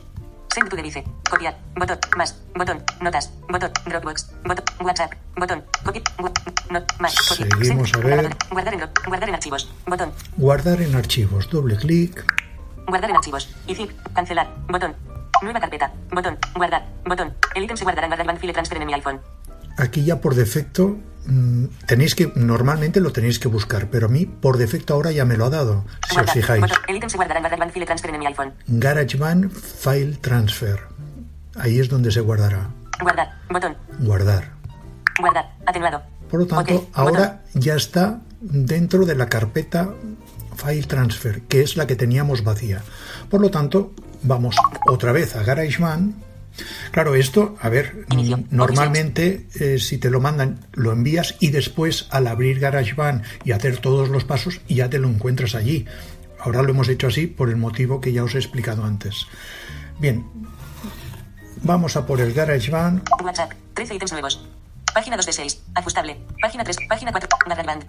Send 0.54 0.68
to 0.70 0.76
device. 0.76 1.02
Copiar. 1.28 1.58
Botón. 1.74 1.98
Más. 2.16 2.40
Botón. 2.54 2.84
Notas. 3.00 3.32
Botón. 3.48 3.72
Dropbox. 3.86 4.30
Botón. 4.44 4.64
WhatsApp. 4.86 5.12
Botón. 5.36 5.64
Copiar. 5.84 6.04
Not. 6.70 6.92
Más. 7.00 7.16
Copiar. 7.28 7.48
Seguimos 7.58 7.92
a 7.92 7.98
ver. 7.98 8.36
Guardar 8.52 8.74
en, 8.74 8.80
guardar 9.08 9.28
en 9.28 9.34
archivos. 9.34 9.74
Botón. 9.86 10.12
guardar 10.36 10.80
en 10.80 10.94
archivos. 10.94 11.50
Doble 11.50 11.74
clic. 11.76 12.24
Guardar 12.86 13.10
en 13.10 13.16
archivos. 13.16 13.52
Y 13.66 13.74
zip. 13.74 13.90
Cancelar. 14.14 14.48
Botón. 14.68 14.94
Nueva 15.42 15.60
carpeta. 15.60 15.92
Botón. 16.10 16.38
Guardar. 16.54 16.86
Botón. 17.04 17.34
El 17.54 17.64
ítem 17.64 17.76
se 17.76 17.84
guardará 17.84 18.06
en 18.06 18.10
GarageBand 18.10 18.38
File 18.40 18.52
Transfer 18.52 18.78
en 18.80 18.86
mi 18.86 18.94
iPhone. 18.94 19.20
Aquí 19.78 20.04
ya 20.04 20.20
por 20.20 20.34
defecto 20.34 20.96
mm, 21.26 21.64
tenéis 21.86 22.14
que 22.14 22.32
normalmente 22.34 23.00
lo 23.00 23.12
tenéis 23.12 23.38
que 23.38 23.48
buscar, 23.48 23.88
pero 23.90 24.06
a 24.06 24.08
mí 24.08 24.24
por 24.26 24.56
defecto 24.56 24.94
ahora 24.94 25.12
ya 25.12 25.24
me 25.24 25.36
lo 25.36 25.44
ha 25.46 25.50
dado. 25.50 25.84
Si 26.08 26.10
os 26.10 26.14
Guardar. 26.14 26.34
fijáis, 26.34 26.60
Botón. 26.62 26.78
El 26.88 26.96
ítem 26.96 27.10
se 27.10 27.16
guardará 27.16 27.38
en 27.40 27.44
GarageBand 27.44 27.72
File 27.72 27.86
Transfer 27.86 28.14
en 28.14 28.18
mi 28.20 28.26
iPhone. 28.26 28.52
GarageBand 28.66 29.50
File 29.52 30.16
Transfer. 30.20 30.80
Ahí 31.58 31.78
es 31.78 31.88
donde 31.88 32.10
se 32.10 32.20
guardará. 32.20 32.68
Guardar. 33.00 33.34
Botón. 33.50 33.76
Guardar. 34.00 34.50
Guardar. 35.20 35.50
Atenuado. 35.66 36.02
Por 36.30 36.40
lo 36.40 36.46
tanto, 36.46 36.88
ahora 36.94 37.42
ya 37.54 37.74
está 37.74 38.20
dentro 38.40 39.06
de 39.06 39.14
la 39.14 39.28
carpeta 39.28 39.90
File 40.56 40.86
Transfer, 40.86 41.42
que 41.42 41.62
es 41.62 41.76
la 41.76 41.86
que 41.86 41.96
teníamos 41.96 42.42
vacía. 42.42 42.82
Por 43.30 43.40
lo 43.40 43.50
tanto, 43.50 43.92
vamos 44.22 44.56
otra 44.88 45.12
vez 45.12 45.36
a 45.36 45.42
GarageBand. 45.42 46.14
Claro, 46.90 47.14
esto, 47.14 47.56
a 47.60 47.68
ver, 47.68 48.06
Inicio. 48.10 48.42
normalmente 48.50 49.46
eh, 49.60 49.78
si 49.78 49.98
te 49.98 50.08
lo 50.08 50.20
mandan, 50.20 50.60
lo 50.72 50.90
envías 50.92 51.36
y 51.38 51.50
después 51.50 52.06
al 52.10 52.26
abrir 52.26 52.60
GarageBand 52.60 53.22
y 53.44 53.52
hacer 53.52 53.78
todos 53.78 54.08
los 54.08 54.24
pasos, 54.24 54.60
ya 54.66 54.88
te 54.88 54.98
lo 54.98 55.08
encuentras 55.08 55.54
allí. 55.54 55.84
Ahora 56.40 56.62
lo 56.62 56.70
hemos 56.70 56.88
hecho 56.88 57.08
así 57.08 57.26
por 57.26 57.50
el 57.50 57.56
motivo 57.56 58.00
que 58.00 58.12
ya 58.12 58.24
os 58.24 58.34
he 58.34 58.38
explicado 58.38 58.84
antes. 58.84 59.26
Bien, 59.98 60.24
vamos 61.62 61.96
a 61.96 62.06
por 62.06 62.20
el 62.20 62.32
GarageBand. 62.32 63.02
WhatsApp. 63.22 63.52
13 63.74 63.94
ítems 63.94 64.12
nuevos. 64.12 64.46
Página 64.94 65.16
2 65.16 65.26
de 65.26 65.32
6. 65.32 65.62
Ajustable. 65.74 66.16
Página 66.40 66.64
3. 66.64 66.76
Página 66.88 67.12
4. 67.12 67.28
GarageBand. 67.46 67.84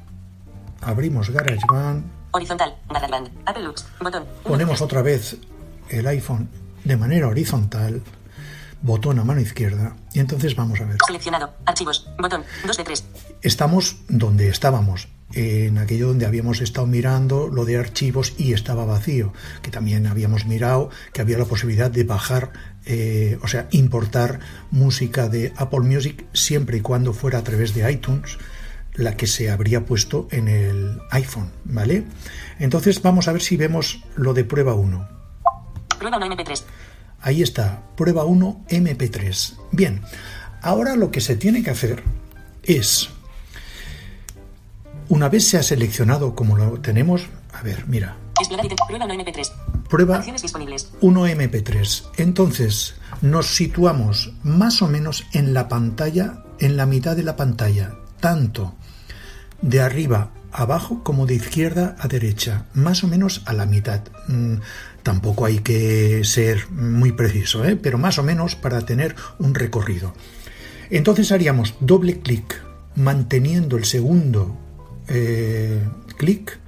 Abrimos 0.82 1.30
GarageBand. 1.30 2.06
Horizontal. 2.32 2.76
GarageBand. 2.90 3.30
Apple 3.46 3.64
Looks. 3.64 3.86
Botón. 4.00 4.26
Ponemos 4.44 4.82
otra 4.82 5.02
vez 5.02 5.38
el 5.90 6.08
iPhone 6.08 6.50
de 6.84 6.98
manera 6.98 7.28
horizontal, 7.28 8.02
botón 8.82 9.20
a 9.20 9.24
mano 9.24 9.42
izquierda, 9.42 9.96
y 10.14 10.20
entonces 10.20 10.56
vamos 10.56 10.80
a 10.80 10.86
ver. 10.86 10.98
Seleccionado. 11.06 11.54
Archivos. 11.66 12.10
Botón. 12.18 12.44
2 12.66 12.78
de 12.78 12.84
3. 12.84 13.04
Estamos 13.42 13.98
donde 14.08 14.50
estábamos, 14.50 15.10
en 15.34 15.78
aquello 15.78 16.08
donde 16.08 16.26
habíamos 16.26 16.62
estado 16.62 16.88
mirando 16.88 17.48
lo 17.48 17.66
de 17.66 17.78
archivos 17.78 18.34
y 18.38 18.54
estaba 18.54 18.86
vacío, 18.86 19.34
que 19.62 19.72
también 19.72 20.08
habíamos 20.08 20.46
mirado 20.46 20.90
que 21.14 21.22
había 21.22 21.38
la 21.38 21.46
posibilidad 21.46 21.92
de 21.92 22.04
bajar, 22.04 22.52
eh, 22.86 23.38
o 23.42 23.48
sea, 23.48 23.68
importar 23.72 24.40
música 24.72 25.28
de 25.28 25.54
Apple 25.58 25.82
Music 25.82 26.26
siempre 26.34 26.78
y 26.78 26.82
cuando 26.82 27.14
fuera 27.14 27.40
a 27.40 27.44
través 27.44 27.74
de 27.74 27.92
iTunes 27.92 28.38
la 28.98 29.16
que 29.16 29.28
se 29.28 29.50
habría 29.50 29.86
puesto 29.86 30.28
en 30.32 30.48
el 30.48 31.00
iPhone, 31.12 31.52
¿vale? 31.64 32.04
Entonces 32.60 33.02
vamos 33.02 33.28
a 33.28 33.32
ver 33.32 33.42
si 33.42 33.56
vemos 33.56 34.04
lo 34.16 34.34
de 34.34 34.44
prueba 34.44 34.74
1. 34.74 35.08
Prueba 36.00 36.18
1 36.18 36.36
MP3. 36.36 36.64
Ahí 37.22 37.42
está, 37.42 37.84
prueba 37.96 38.26
1 38.26 38.66
MP3. 38.70 39.54
Bien, 39.72 40.02
ahora 40.62 40.96
lo 40.96 41.12
que 41.12 41.22
se 41.22 41.36
tiene 41.36 41.64
que 41.64 41.70
hacer 41.70 42.04
es, 42.64 43.10
una 45.10 45.30
vez 45.30 45.48
se 45.48 45.58
ha 45.58 45.64
seleccionado 45.64 46.36
como 46.36 46.58
lo 46.58 46.80
tenemos, 46.82 47.28
a 47.54 47.62
ver, 47.62 47.88
mira. 47.88 48.18
Prueba 48.88 49.06
1 49.06 49.14
MP3. 49.14 49.52
prueba 49.90 50.16
Acciones 50.18 50.42
disponibles. 50.42 50.92
1 51.02 51.28
MP3. 51.28 52.04
Entonces 52.18 52.96
nos 53.22 53.48
situamos 53.48 54.34
más 54.44 54.82
o 54.82 54.88
menos 54.88 55.26
en 55.34 55.54
la 55.54 55.68
pantalla, 55.68 56.44
en 56.60 56.78
la 56.78 56.86
mitad 56.86 57.16
de 57.16 57.24
la 57.24 57.36
pantalla, 57.36 57.96
tanto 58.20 58.76
de 59.62 59.82
arriba 59.82 60.32
a 60.34 60.38
abajo 60.58 61.04
como 61.04 61.26
de 61.26 61.36
izquierda 61.36 61.96
a 62.00 62.08
derecha, 62.08 62.66
más 62.74 63.04
o 63.04 63.08
menos 63.08 63.44
a 63.46 63.54
la 63.54 63.66
mitad. 63.66 64.02
Mm, 64.28 64.56
tampoco 65.04 65.46
hay 65.46 65.60
que 65.60 66.24
ser 66.24 66.70
muy 66.72 67.12
preciso, 67.12 67.64
¿eh? 67.64 67.76
pero 67.76 67.98
más 67.98 68.18
o 68.18 68.24
menos 68.24 68.56
para 68.56 68.82
tener 68.82 69.16
un 69.40 69.54
recorrido. 69.54 70.14
Entonces 70.90 71.32
haríamos 71.32 71.76
doble 71.80 72.22
clic 72.22 72.62
manteniendo 72.96 73.78
el 73.78 73.86
segundo 73.86 74.58
eh, 75.08 75.82
clic 76.18 76.60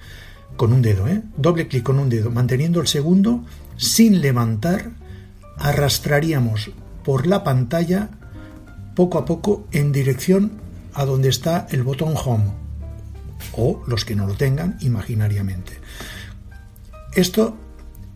con 0.56 0.72
un 0.72 0.82
dedo, 0.82 1.08
¿eh? 1.08 1.24
doble 1.38 1.68
clic 1.68 1.84
con 1.84 2.00
un 2.00 2.10
dedo, 2.10 2.30
manteniendo 2.30 2.82
el 2.82 2.88
segundo 2.88 3.44
sin 3.76 4.22
levantar, 4.22 4.92
arrastraríamos 5.58 6.72
por 7.04 7.26
la 7.26 7.44
pantalla 7.44 8.10
poco 8.96 9.18
a 9.18 9.26
poco 9.26 9.68
en 9.72 9.92
dirección 9.92 10.52
a 10.94 11.06
donde 11.06 11.30
está 11.30 11.66
el 11.72 11.84
botón 11.84 12.14
Home 12.24 12.59
o 13.54 13.84
los 13.88 14.06
que 14.06 14.16
no 14.16 14.28
lo 14.28 14.36
tengan 14.36 14.78
imaginariamente. 14.82 15.74
Esto 17.14 17.58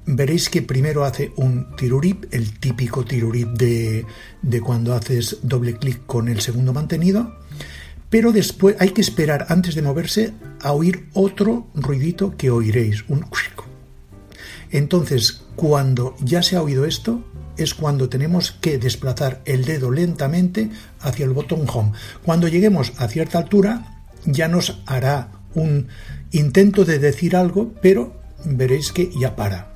veréis 0.05 0.49
que 0.49 0.61
primero 0.61 1.05
hace 1.05 1.31
un 1.35 1.75
tirurip, 1.75 2.25
el 2.33 2.59
típico 2.59 3.05
tirurip 3.05 3.49
de, 3.49 4.05
de 4.41 4.61
cuando 4.61 4.93
haces 4.93 5.39
doble 5.43 5.77
clic 5.77 6.05
con 6.05 6.27
el 6.27 6.41
segundo 6.41 6.73
mantenido, 6.73 7.37
pero 8.09 8.31
después 8.31 8.75
hay 8.79 8.89
que 8.89 9.01
esperar 9.01 9.47
antes 9.49 9.75
de 9.75 9.81
moverse 9.81 10.33
a 10.61 10.73
oír 10.73 11.07
otro 11.13 11.67
ruidito 11.73 12.37
que 12.37 12.51
oiréis, 12.51 13.05
un 13.07 13.25
entonces, 14.73 15.43
cuando 15.55 16.15
ya 16.19 16.41
se 16.41 16.55
ha 16.55 16.63
oído 16.63 16.85
esto, 16.85 17.23
es 17.57 17.75
cuando 17.75 18.09
tenemos 18.09 18.51
que 18.51 18.79
desplazar 18.79 19.43
el 19.45 19.65
dedo 19.65 19.91
lentamente 19.91 20.71
hacia 20.99 21.25
el 21.25 21.31
botón 21.31 21.67
Home. 21.71 21.91
Cuando 22.23 22.47
lleguemos 22.47 22.91
a 22.97 23.07
cierta 23.07 23.37
altura, 23.37 23.92
ya 24.25 24.47
nos 24.47 24.81
hará 24.85 25.31
un 25.53 25.87
intento 26.31 26.85
de 26.85 26.99
decir 26.99 27.35
algo, 27.35 27.73
pero 27.81 28.15
veréis 28.45 28.91
que 28.91 29.11
ya 29.17 29.35
para. 29.35 29.73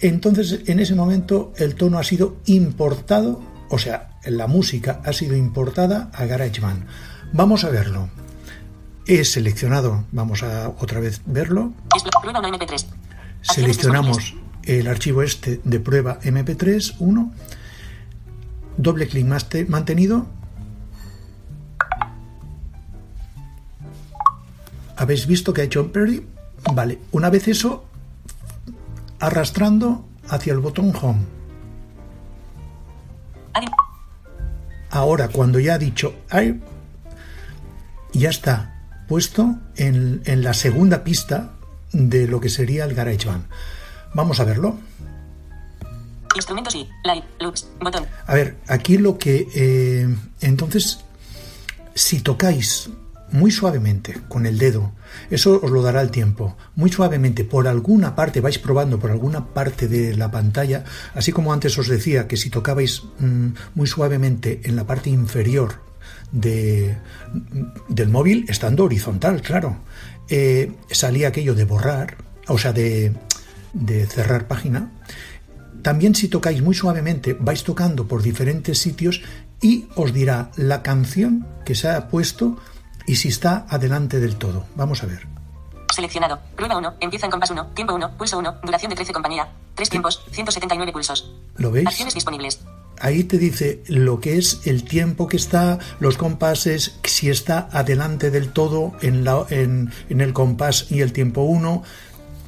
Entonces, 0.00 0.60
en 0.66 0.80
ese 0.80 0.94
momento, 0.94 1.52
el 1.56 1.74
tono 1.76 1.98
ha 1.98 2.04
sido 2.04 2.36
importado, 2.46 3.40
o 3.70 3.78
sea, 3.78 4.10
la 4.24 4.46
música 4.46 5.00
ha 5.04 5.12
sido 5.12 5.36
importada 5.36 6.10
a 6.12 6.24
GarageBand. 6.26 6.86
Vamos 7.32 7.64
a 7.64 7.70
verlo. 7.70 8.08
He 9.06 9.24
seleccionado, 9.24 10.04
vamos 10.12 10.42
a 10.42 10.70
otra 10.78 11.00
vez 11.00 11.20
verlo. 11.26 11.72
Seleccionamos 13.42 14.34
el 14.62 14.86
archivo 14.88 15.22
este 15.22 15.60
de 15.62 15.80
prueba 15.80 16.18
MP3, 16.20 16.96
1, 16.98 17.32
doble 18.78 19.06
clic 19.08 19.26
mantenido. 19.68 20.26
¿Habéis 24.96 25.26
visto 25.26 25.52
que 25.52 25.62
ha 25.62 25.64
hecho 25.64 25.90
Perry? 25.92 26.26
Vale, 26.72 26.98
una 27.12 27.30
vez 27.30 27.48
eso, 27.48 27.84
arrastrando 29.18 30.06
hacia 30.28 30.52
el 30.52 30.60
botón 30.60 30.92
Home. 31.00 31.20
Ahora, 34.90 35.28
cuando 35.28 35.58
ya 35.58 35.74
ha 35.74 35.78
dicho 35.78 36.14
ya 38.12 38.30
está 38.30 38.86
puesto 39.08 39.56
en, 39.76 40.22
en 40.24 40.44
la 40.44 40.54
segunda 40.54 41.02
pista 41.02 41.50
de 41.92 42.28
lo 42.28 42.40
que 42.40 42.48
sería 42.48 42.84
el 42.84 42.94
GarageBand. 42.94 43.44
Vamos 44.14 44.38
a 44.38 44.44
verlo. 44.44 44.76
Instrumentos 46.34 46.74
y 46.76 46.88
Live, 47.04 47.24
Loops, 47.40 47.68
botón. 47.80 48.06
A 48.26 48.34
ver, 48.34 48.56
aquí 48.68 48.98
lo 48.98 49.18
que... 49.18 49.48
Eh, 49.54 50.16
entonces, 50.40 51.00
si 51.94 52.20
tocáis 52.20 52.90
muy 53.34 53.50
suavemente 53.50 54.14
con 54.28 54.46
el 54.46 54.58
dedo, 54.58 54.92
eso 55.28 55.58
os 55.60 55.70
lo 55.72 55.82
dará 55.82 56.00
el 56.02 56.12
tiempo, 56.12 56.56
muy 56.76 56.88
suavemente 56.88 57.42
por 57.42 57.66
alguna 57.66 58.14
parte, 58.14 58.40
vais 58.40 58.60
probando 58.60 59.00
por 59.00 59.10
alguna 59.10 59.52
parte 59.52 59.88
de 59.88 60.16
la 60.16 60.30
pantalla, 60.30 60.84
así 61.14 61.32
como 61.32 61.52
antes 61.52 61.76
os 61.76 61.88
decía 61.88 62.28
que 62.28 62.36
si 62.36 62.48
tocabais 62.48 63.02
mm, 63.18 63.48
muy 63.74 63.88
suavemente 63.88 64.60
en 64.62 64.76
la 64.76 64.86
parte 64.86 65.10
inferior 65.10 65.82
de, 66.30 66.96
del 67.88 68.08
móvil, 68.08 68.44
estando 68.46 68.84
horizontal, 68.84 69.42
claro, 69.42 69.78
eh, 70.28 70.70
salía 70.88 71.26
aquello 71.26 71.56
de 71.56 71.64
borrar, 71.64 72.16
o 72.46 72.56
sea, 72.56 72.72
de, 72.72 73.14
de 73.72 74.06
cerrar 74.06 74.46
página. 74.46 74.92
También 75.82 76.14
si 76.14 76.28
tocáis 76.28 76.62
muy 76.62 76.76
suavemente, 76.76 77.34
vais 77.34 77.64
tocando 77.64 78.06
por 78.06 78.22
diferentes 78.22 78.78
sitios 78.78 79.22
y 79.60 79.86
os 79.96 80.12
dirá 80.12 80.52
la 80.54 80.84
canción 80.84 81.44
que 81.64 81.74
se 81.74 81.88
ha 81.88 82.08
puesto 82.08 82.58
y 83.06 83.16
si 83.16 83.28
está 83.28 83.66
adelante 83.68 84.20
del 84.20 84.36
todo. 84.36 84.66
Vamos 84.76 85.02
a 85.02 85.06
ver. 85.06 85.26
Seleccionado. 85.94 86.40
Prueba 86.56 86.76
1. 86.78 86.94
Empieza 87.00 87.26
en 87.26 87.30
compás 87.30 87.50
1. 87.50 87.66
Tiempo 87.74 87.94
1. 87.94 88.16
Pulso 88.16 88.38
1. 88.38 88.56
Duración 88.62 88.90
de 88.90 88.96
13 88.96 89.12
compañía. 89.12 89.48
3 89.74 89.90
tiempos. 89.90 90.24
179 90.30 90.92
pulsos. 90.92 91.32
¿Lo 91.56 91.70
veis? 91.70 91.86
Acciones 91.86 92.14
disponibles 92.14 92.60
ahí 93.00 93.24
te 93.24 93.38
dice 93.38 93.82
lo 93.86 94.20
que 94.20 94.38
es 94.38 94.66
el 94.66 94.84
tiempo 94.84 95.26
que 95.26 95.36
está, 95.36 95.78
los 96.00 96.16
compases, 96.16 96.98
si 97.04 97.30
está 97.30 97.68
adelante 97.72 98.30
del 98.30 98.48
todo 98.50 98.92
en, 99.02 99.24
la, 99.24 99.44
en, 99.50 99.92
en 100.08 100.20
el 100.20 100.32
compás 100.32 100.90
y 100.90 101.00
el 101.00 101.12
tiempo 101.12 101.42
1. 101.42 101.82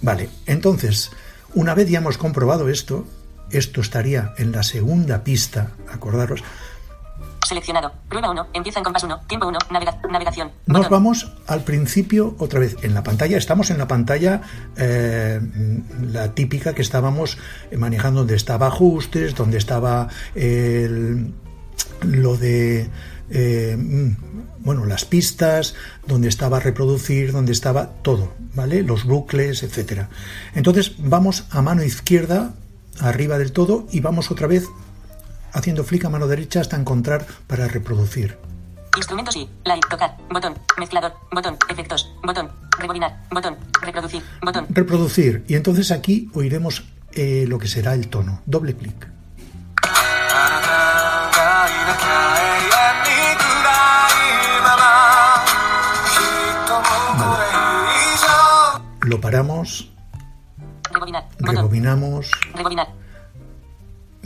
Vale, 0.02 0.30
entonces, 0.46 1.10
una 1.54 1.74
vez 1.74 1.88
ya 1.88 1.98
hemos 1.98 2.18
comprobado 2.18 2.68
esto, 2.68 3.06
esto 3.50 3.80
estaría 3.80 4.34
en 4.38 4.52
la 4.52 4.62
segunda 4.62 5.24
pista, 5.24 5.72
acordaros, 5.92 6.42
Seleccionado. 7.46 7.92
Prueba 8.08 8.30
1. 8.30 8.48
Empieza 8.54 8.80
en 8.80 8.84
compás 8.84 9.04
1. 9.04 9.20
Tiempo 9.28 9.46
1. 9.46 9.58
navegación. 10.10 10.50
Nos 10.66 10.88
vamos 10.88 11.32
al 11.46 11.62
principio 11.62 12.34
otra 12.38 12.60
vez 12.60 12.76
en 12.82 12.94
la 12.94 13.02
pantalla. 13.02 13.38
Estamos 13.38 13.70
en 13.70 13.78
la 13.78 13.86
pantalla, 13.86 14.42
eh, 14.76 15.40
la 16.00 16.34
típica 16.34 16.74
que 16.74 16.82
estábamos 16.82 17.38
manejando, 17.76 18.20
donde 18.20 18.34
estaba 18.34 18.66
ajustes, 18.66 19.34
donde 19.34 19.58
estaba 19.58 20.08
lo 22.02 22.36
de. 22.36 22.90
Eh, 23.30 23.76
bueno, 24.58 24.84
las 24.84 25.04
pistas, 25.04 25.74
donde 26.06 26.28
estaba 26.28 26.58
reproducir, 26.58 27.30
donde 27.30 27.52
estaba 27.52 27.90
todo, 28.02 28.32
¿vale? 28.54 28.82
Los 28.82 29.04
bucles, 29.04 29.62
etcétera. 29.62 30.08
Entonces 30.54 30.94
vamos 30.98 31.44
a 31.50 31.62
mano 31.62 31.84
izquierda, 31.84 32.54
arriba 32.98 33.38
del 33.38 33.52
todo, 33.52 33.86
y 33.92 34.00
vamos 34.00 34.32
otra 34.32 34.48
vez 34.48 34.64
haciendo 35.56 35.84
flick 35.84 36.04
a 36.04 36.10
mano 36.10 36.26
derecha 36.28 36.60
hasta 36.60 36.76
encontrar 36.76 37.26
para 37.46 37.66
reproducir. 37.66 38.38
Instrumentos 38.96 39.36
y 39.36 39.48
live, 39.64 39.80
tocar, 39.90 40.16
botón, 40.30 40.54
mezclador, 40.78 41.14
botón, 41.32 41.58
efectos, 41.68 42.14
botón, 42.22 42.50
rebobinar, 42.78 43.24
botón, 43.30 43.56
reproducir, 43.82 44.22
botón. 44.42 44.66
Reproducir. 44.70 45.44
Y 45.48 45.54
entonces 45.54 45.90
aquí 45.90 46.30
oiremos 46.34 46.84
eh, 47.12 47.44
lo 47.48 47.58
que 47.58 47.68
será 47.68 47.94
el 47.94 48.08
tono. 48.08 48.40
Doble 48.46 48.76
clic. 48.76 49.08
Lo 59.02 59.20
paramos. 59.20 59.90
Rebobinar, 60.90 61.28
rebobinamos. 61.38 62.30
Rebobinar 62.54 63.05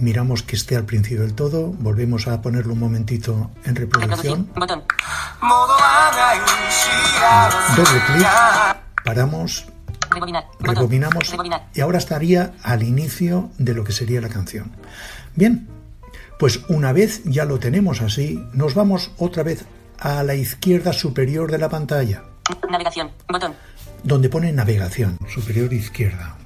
miramos 0.01 0.43
que 0.43 0.57
esté 0.57 0.77
al 0.77 0.85
principio 0.85 1.23
del 1.23 1.35
todo, 1.35 1.69
volvemos 1.69 2.27
a 2.29 2.43
ponerlo 2.43 2.73
un 2.73 2.81
momentito 2.81 3.51
en 3.65 3.77
reproducción. 3.77 4.49
Botón. 4.55 4.83
Doble 7.77 8.01
clic, 8.07 8.27
paramos, 9.05 9.67
rebobinamos 10.61 11.35
y 11.75 11.81
ahora 11.81 11.99
estaría 11.99 12.53
al 12.63 12.83
inicio 12.83 13.51
de 13.59 13.75
lo 13.75 13.85
que 13.85 13.93
sería 13.93 14.21
la 14.21 14.29
canción. 14.29 14.73
Bien, 15.35 15.69
pues 16.39 16.61
una 16.69 16.93
vez 16.93 17.23
ya 17.25 17.45
lo 17.45 17.59
tenemos 17.59 18.01
así, 18.01 18.45
nos 18.53 18.75
vamos 18.75 19.13
otra 19.19 19.43
vez 19.43 19.65
a 19.99 20.23
la 20.23 20.35
izquierda 20.35 20.93
superior 20.93 21.51
de 21.51 21.59
la 21.59 21.69
pantalla. 21.69 22.25
Navegación, 22.69 23.11
botón. 23.29 23.55
Donde 24.03 24.29
pone 24.29 24.53
navegación, 24.53 25.19
superior 25.29 25.73
izquierda. 25.73 26.37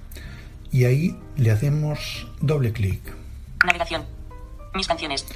Y 0.71 0.85
ahí 0.85 1.19
le 1.37 1.53
hacemos 1.53 2.27
doble 2.41 2.73
clic. 2.73 3.24
Navegación. 3.65 4.05
Mis 4.75 4.87
canciones. 4.87 5.27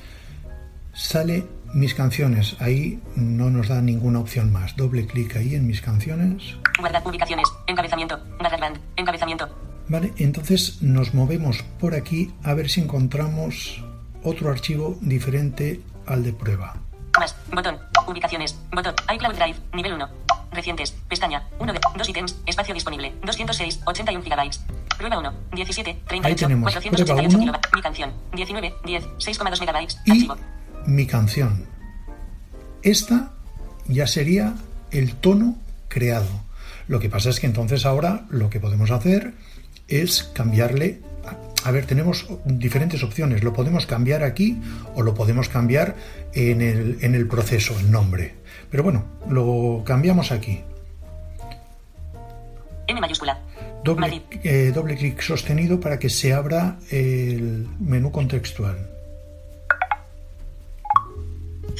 Sale 0.92 1.46
mis 1.74 1.94
canciones. 1.94 2.56
Ahí 2.60 3.00
no 3.16 3.50
nos 3.50 3.68
da 3.68 3.80
ninguna 3.80 4.20
opción 4.20 4.52
más. 4.52 4.76
Doble 4.76 5.06
clic 5.06 5.36
ahí 5.36 5.54
en 5.54 5.66
mis 5.66 5.80
canciones. 5.80 6.56
Guardar 6.78 7.02
publicaciones. 7.02 7.48
Encabezamiento. 7.66 8.18
GarageBand. 8.38 8.78
Encabezamiento. 8.96 9.48
Vale, 9.88 10.12
entonces 10.18 10.82
nos 10.82 11.14
movemos 11.14 11.62
por 11.80 11.94
aquí 11.94 12.32
a 12.42 12.52
ver 12.54 12.68
si 12.68 12.80
encontramos 12.80 13.82
otro 14.22 14.50
archivo 14.50 14.98
diferente 15.00 15.80
al 16.06 16.24
de 16.24 16.32
prueba. 16.32 16.76
Más. 17.18 17.34
Botón. 17.52 17.78
Ubicaciones. 18.08 18.58
Botón. 18.72 18.94
iCloud 19.14 19.34
Drive. 19.34 19.56
Nivel 19.74 19.92
1. 19.92 20.08
Recientes. 20.52 20.92
Pestaña. 21.08 21.46
1 21.58 21.72
de 21.72 21.80
2 21.96 22.08
ítems. 22.08 22.36
Espacio 22.46 22.74
disponible. 22.74 23.12
206. 23.22 23.80
81 23.84 24.24
gigabytes. 24.24 24.64
Prueba 24.96 25.18
1. 25.18 25.32
17. 25.52 26.02
38. 26.08 26.48
488 26.62 27.38
kilobytes. 27.38 27.72
Mi 27.74 27.82
canción. 27.82 28.12
19. 28.32 28.74
10. 28.84 29.04
6,2 29.18 29.60
megabytes. 29.60 29.98
Y 30.06 30.10
Archivo. 30.10 30.36
mi 30.86 31.06
canción. 31.06 31.66
Esta 32.82 33.32
ya 33.86 34.06
sería 34.06 34.54
el 34.90 35.14
tono 35.14 35.56
creado. 35.88 36.48
Lo 36.86 37.00
que 37.00 37.10
pasa 37.10 37.28
es 37.28 37.40
que 37.40 37.46
entonces 37.46 37.84
ahora 37.84 38.24
lo 38.30 38.48
que 38.48 38.60
podemos 38.60 38.90
hacer 38.90 39.34
es 39.88 40.22
cambiarle 40.22 41.02
a 41.64 41.70
ver, 41.70 41.86
tenemos 41.86 42.26
diferentes 42.44 43.02
opciones. 43.02 43.42
Lo 43.42 43.52
podemos 43.52 43.86
cambiar 43.86 44.22
aquí 44.22 44.60
o 44.94 45.02
lo 45.02 45.14
podemos 45.14 45.48
cambiar 45.48 45.96
en 46.32 46.60
el, 46.62 46.98
en 47.02 47.14
el 47.14 47.26
proceso, 47.28 47.78
el 47.78 47.90
nombre. 47.90 48.34
Pero 48.70 48.82
bueno, 48.82 49.04
lo 49.28 49.82
cambiamos 49.84 50.30
aquí. 50.32 50.62
N 52.86 53.00
mayúscula. 53.00 53.38
Doble, 53.84 54.22
eh, 54.42 54.72
doble 54.74 54.96
clic 54.96 55.20
sostenido 55.20 55.78
para 55.78 55.98
que 55.98 56.08
se 56.10 56.32
abra 56.32 56.78
el 56.90 57.66
menú 57.78 58.10
contextual. 58.12 58.90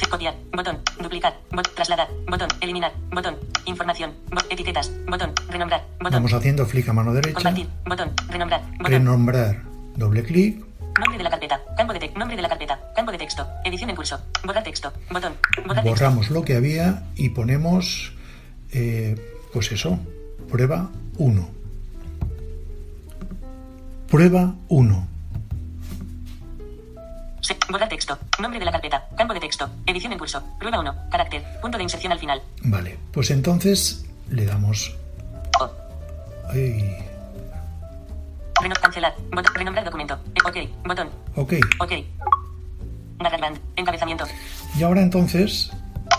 Copiar. 0.09 0.33
Botón. 0.53 0.79
Duplicar. 1.01 1.37
Bot- 1.51 1.69
trasladar. 1.75 2.07
Botón. 2.27 2.47
Eliminar. 2.61 2.91
Botón. 3.11 3.35
Información. 3.65 4.13
Bot- 4.31 4.45
etiquetas. 4.49 4.91
Botón. 5.07 5.33
Renombrar. 5.49 5.85
Botón. 5.99 6.13
Vamos 6.13 6.33
haciendo 6.33 6.65
flick 6.65 6.89
a 6.89 6.93
mano 6.93 7.13
derecha. 7.13 7.35
Compartir. 7.35 7.67
Botón. 7.85 8.11
Renombrar. 8.29 8.61
Botón. 8.77 8.91
Renombrar. 8.91 9.68
Doble 9.95 10.23
clic. 10.23 10.65
Nombre 10.99 11.17
de 11.17 11.23
la 11.23 11.29
carpeta. 11.29 11.61
Campo 11.77 11.93
de 11.93 11.99
texto. 11.99 12.19
Nombre 12.19 12.35
de 12.35 12.41
la 12.41 12.49
carpeta. 12.49 12.79
Campo 12.95 13.11
de 13.11 13.17
texto. 13.17 13.47
Edición 13.65 13.89
en 13.89 13.95
curso. 13.95 14.19
Borrar 14.45 14.63
texto. 14.63 14.91
Botón. 15.11 15.33
Borrar 15.65 15.83
texto. 15.83 15.89
Borramos 15.89 16.29
lo 16.31 16.43
que 16.43 16.55
había 16.55 17.03
y 17.15 17.29
ponemos, 17.29 18.13
eh, 18.71 19.15
pues 19.53 19.71
eso, 19.71 19.99
prueba 20.49 20.89
1. 21.17 21.49
Prueba 24.09 24.55
1. 24.69 25.07
Se- 27.41 27.57
borrar 27.69 27.87
texto. 27.89 28.17
Nombre 28.41 28.59
de 28.59 28.65
la 28.65 28.71
carpeta. 28.71 29.07
Campo 29.17 29.33
de 29.33 29.39
texto. 29.39 29.69
Edición 29.85 30.11
en 30.13 30.19
curso. 30.19 30.43
Prueba 30.59 30.79
1. 30.79 30.95
Carácter. 31.11 31.43
Punto 31.61 31.77
de 31.77 31.83
inserción 31.83 32.11
al 32.11 32.19
final. 32.19 32.41
Vale, 32.63 32.97
pues 33.11 33.31
entonces 33.31 34.05
le 34.29 34.45
damos... 34.45 34.95
O. 35.59 35.69
ay, 36.51 36.95
cancelar. 38.81 39.15
Botón. 39.31 39.53
Renombrar 39.53 39.85
documento. 39.85 40.19
Eh, 40.35 40.39
ok. 40.45 40.87
Botón. 40.87 41.09
ok. 41.35 41.53
Ok. 41.79 41.91
GarageBand. 43.19 43.59
Encabezamiento. 43.75 44.25
Y 44.77 44.83
ahora 44.83 45.01
entonces 45.01 45.71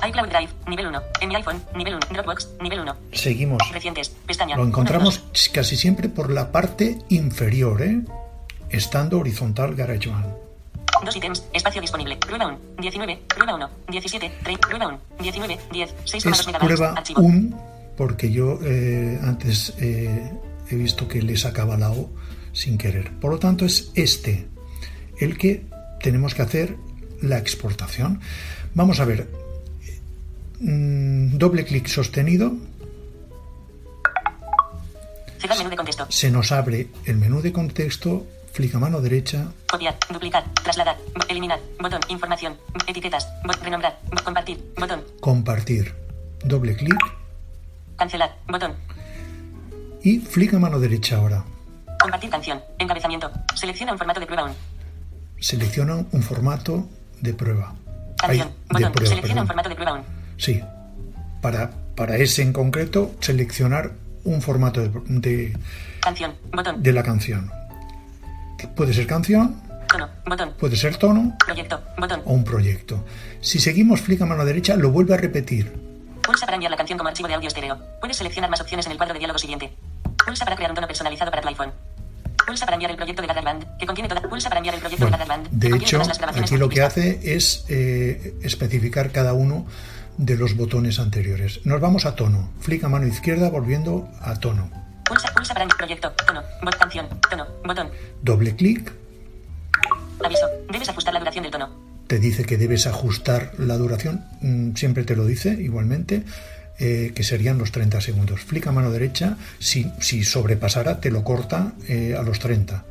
iCloud 0.07 0.29
Drive. 0.29 0.51
Nivel 0.67 0.87
1. 0.87 1.03
En 1.21 1.29
mi 1.29 1.37
iPhone. 1.37 1.63
Nivel 1.75 1.95
1. 1.95 2.07
Dropbox. 2.11 2.49
Nivel 2.61 2.81
1. 2.81 2.97
seguimos. 3.13 3.59
Recientes. 3.73 4.11
Pestaña. 4.27 4.57
Lo 4.57 4.65
encontramos 4.65 5.25
casi 5.53 5.77
siempre 5.77 6.09
por 6.09 6.31
la 6.31 6.53
parte 6.53 6.99
inferior, 7.09 7.83
¿eh? 7.83 8.03
Estando 8.71 9.19
horizontal 9.19 9.75
GarageBand. 9.75 10.35
Dos 11.05 11.17
ítems. 11.17 11.45
Espacio 11.53 11.81
disponible. 11.81 12.17
Prueba 12.17 12.47
1. 12.47 12.59
19. 12.79 13.23
Prueba 13.29 13.55
1. 13.55 13.71
17. 13.89 14.33
30. 14.43 14.69
Prueba 14.69 14.89
1. 14.89 15.01
19. 15.21 15.59
10. 15.73 15.95
6,2 16.05 16.31
Es 16.31 16.59
prueba 16.59 16.93
Archivo. 16.97 17.21
1 17.23 17.71
porque 18.01 18.33
yo 18.33 18.59
eh, 18.65 19.21
antes 19.23 19.75
eh, 19.79 20.33
he 20.71 20.75
visto 20.75 21.07
que 21.07 21.21
le 21.21 21.37
sacaba 21.37 21.77
la 21.77 21.91
O 21.91 22.09
sin 22.53 22.79
querer. 22.79 23.13
Por 23.21 23.33
lo 23.33 23.39
tanto 23.39 23.65
es 23.65 23.91
este 23.95 24.49
el 25.19 25.37
que 25.37 25.65
tenemos 26.03 26.35
que 26.35 26.43
hacer 26.43 26.77
la 27.21 27.39
exportación. 27.39 28.21
Vamos 28.75 29.01
a 29.01 29.05
ver. 29.05 29.29
Mm, 30.61 31.39
doble 31.39 31.65
clic 31.65 31.87
sostenido, 31.87 32.53
se 36.09 36.31
nos 36.31 36.53
abre 36.53 36.89
el 37.07 37.17
menú 37.17 37.41
de 37.41 37.53
contexto, 37.53 38.27
flick 38.53 38.75
a 38.75 38.79
mano 38.79 39.01
derecha, 39.01 39.53
Copiar. 39.71 39.97
Duplicar. 40.13 40.45
Trasladar. 40.63 40.97
Eliminar. 41.29 41.61
Botón. 41.81 42.01
Información. 42.09 42.57
Etiquetas. 42.87 43.29
Renombrar. 43.63 43.99
Compartir. 44.25 44.59
Botón. 44.77 45.05
compartir, 45.21 45.95
doble 46.45 46.77
clic 46.77 46.99
Cancelar. 47.97 48.37
Botón. 48.49 48.75
y 50.03 50.19
flick 50.19 50.55
a 50.55 50.59
mano 50.59 50.79
derecha 50.81 51.17
ahora. 51.17 51.45
Compartir 52.01 52.31
canción. 52.31 52.61
Encabezamiento. 52.79 53.31
Selecciona 53.55 53.93
un 53.93 53.99
formato 53.99 54.21
de 54.21 54.27
prueba 54.27 54.45
1. 54.45 54.55
Selecciona 55.41 55.97
un 56.13 56.23
formato 56.23 56.89
de 57.21 57.35
prueba. 57.35 57.75
Canción. 58.19 58.51
Botón. 58.69 58.93
prueba, 58.93 59.09
Selecciona 59.09 59.21
perdón. 59.23 59.39
un 59.43 59.47
formato 59.47 59.69
de 59.69 59.75
prueba 59.75 59.93
1. 59.95 60.05
Sí. 60.39 60.61
Para, 61.43 61.71
para 61.97 62.17
ese 62.17 62.43
en 62.43 62.53
concreto, 62.53 63.15
seleccionar 63.21 63.93
un 64.25 64.43
formato 64.43 64.81
de, 64.83 64.91
de- 65.21 65.59
Canción. 66.01 66.35
Botón. 66.53 66.83
de 66.83 66.93
la 66.93 67.03
canción. 67.03 67.51
Puede 68.77 68.93
ser 68.93 69.07
canción, 69.07 69.57
Tono. 69.89 70.09
Botón. 70.27 70.53
puede 70.59 70.77
ser 70.77 70.97
tono 70.97 71.35
Proyecto. 71.45 71.83
Botón. 71.99 72.21
o 72.27 72.33
un 72.35 72.45
proyecto. 72.45 73.05
Si 73.41 73.59
seguimos 73.59 74.03
flick 74.03 74.21
a 74.21 74.27
mano 74.27 74.45
derecha, 74.45 74.77
lo 74.77 74.91
vuelve 74.91 75.15
a 75.15 75.17
repetir. 75.17 75.73
Pulsa 76.23 76.45
para 76.45 76.57
enviar 76.57 76.71
la 76.71 76.77
canción 76.77 76.99
como 76.99 77.09
archivo 77.09 77.27
de 77.29 77.35
audio 77.35 77.49
estéreo. 77.49 77.79
Puedes 78.01 78.19
seleccionar 78.19 78.51
más 78.51 78.61
opciones 78.61 78.85
en 78.87 78.93
el 78.93 78.99
cuadro 78.99 79.15
de 79.15 79.21
diálogo 79.21 79.39
siguiente. 79.39 79.73
Pulsa 80.31 80.45
para 80.45 80.55
crear 80.55 80.71
un 80.71 80.77
tono 80.77 80.87
personalizado 80.87 81.29
para 81.29 81.43
tu 81.43 81.49
iPhone. 81.49 81.73
Pulsa 82.47 82.65
para 82.65 82.77
enviar 82.77 82.93
el 82.93 82.97
proyecto 82.97 83.21
de 83.21 83.27
GarageBand, 83.27 83.79
que 83.79 83.85
contiene 83.85 84.09
toda. 84.09 84.23
Pulsa 84.23 84.49
para 84.49 84.61
enviar 84.61 84.77
el 84.77 84.81
proyecto 84.81 85.05
Bueno, 85.05 85.19
de 85.19 85.25
GarageBand, 85.25 85.51
de 85.51 85.77
hecho, 85.77 85.99
las 85.99 86.21
aquí 86.21 86.57
lo 86.57 86.69
que 86.69 86.83
hace 86.83 87.35
es 87.35 87.65
eh, 87.69 88.39
especificar 88.41 89.11
cada 89.11 89.33
uno 89.33 89.67
de 90.19 90.37
los 90.37 90.57
botones 90.57 91.01
anteriores. 91.01 91.67
Nos 91.67 91.81
vamos 91.81 92.07
a 92.07 92.15
tono. 92.15 92.53
Flick 92.61 92.85
a 92.85 92.89
mano 92.89 93.09
izquierda 93.09 93.51
volviendo 93.51 94.09
a 94.21 94.39
tono. 94.39 94.71
Pulsa, 95.05 95.35
pulsa 95.35 95.53
para 95.53 95.65
enviar 95.65 95.79
proyecto, 95.79 96.13
tono, 96.25 96.45
bot, 96.63 96.77
canción, 96.77 97.09
tono, 97.29 97.45
botón. 97.65 97.91
Doble 98.23 98.55
clic. 98.55 98.93
Aviso. 100.25 100.47
Debes 100.71 100.89
ajustar 100.89 101.13
la 101.13 101.19
duración 101.19 101.43
del 101.43 101.51
tono. 101.51 101.91
te 102.07 102.21
dice 102.21 102.45
que 102.45 102.57
debes 102.57 102.87
ajustar 102.87 103.53
la 103.59 103.77
duración, 103.77 104.25
mm, 104.43 104.75
siempre 104.75 105.05
te 105.05 105.15
lo 105.15 105.27
dice 105.27 105.51
igualmente, 105.51 106.25
eh, 106.81 107.13
que 107.15 107.23
serían 107.23 107.59
los 107.59 107.73
30 107.73 108.01
segundos. 108.01 108.41
Flick 108.41 108.67
a 108.67 108.73
mano 108.73 108.91
derecha, 108.91 109.37
si, 109.59 109.93
si 110.01 110.25
sobrepasara, 110.25 110.99
te 111.01 111.11
lo 111.11 111.23
corta 111.23 111.73
eh, 111.87 112.17
a 112.19 112.23
los 112.23 112.39
30. 112.39 112.85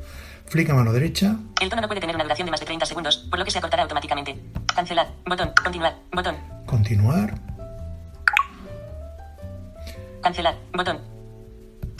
Flick 0.45 0.69
a 0.69 0.75
mano 0.75 0.93
derecha, 0.93 1.38
El 1.60 1.69
tono 1.69 1.82
no 1.82 1.88
puede 1.88 1.99
tener 1.99 2.15
una 2.15 2.23
duración 2.23 2.45
de 2.45 2.52
más 2.52 2.60
de 2.60 2.65
30 2.67 2.86
segundos, 2.86 3.17
por 3.30 3.39
lo 3.39 3.45
que 3.45 3.52
se 3.52 3.58
acortará 3.58 3.84
automáticamente. 3.84 4.36
Cancelar, 4.73 5.08
botón, 5.25 5.52
continuar, 5.63 5.95
botón, 6.12 6.36
continuar, 6.65 7.34
cancelar, 10.21 10.56
botón. 10.73 10.99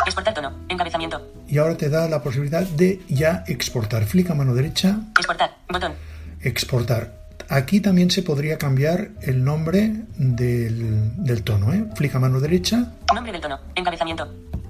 Exportar 0.06 0.34
tono, 0.34 0.54
encabezamiento, 0.70 1.22
y 1.48 1.58
ahora 1.58 1.76
te 1.76 1.90
da 1.90 2.08
la 2.08 2.24
posibilidad 2.24 2.64
de 2.64 3.02
ya 3.10 3.44
exportar. 3.48 4.06
Flick 4.06 4.30
a 4.30 4.36
mano 4.36 4.54
derecha, 4.54 5.00
exportar, 5.18 5.58
botón, 5.68 5.94
exportar. 6.42 7.19
Aquí 7.50 7.82
también 7.82 8.12
se 8.12 8.22
podría 8.22 8.60
cambiar 8.60 9.10
el 9.22 9.44
nombre 9.44 10.04
del, 10.18 11.24
del 11.24 11.44
tono. 11.44 11.74
¿eh? 11.74 11.84
Flick 11.96 12.14
a 12.14 12.20
mano 12.20 12.40
derecha, 12.40 12.94
nombre 13.12 13.32
del 13.32 13.42
tono, 13.42 13.60
encabezamiento. 13.74 14.28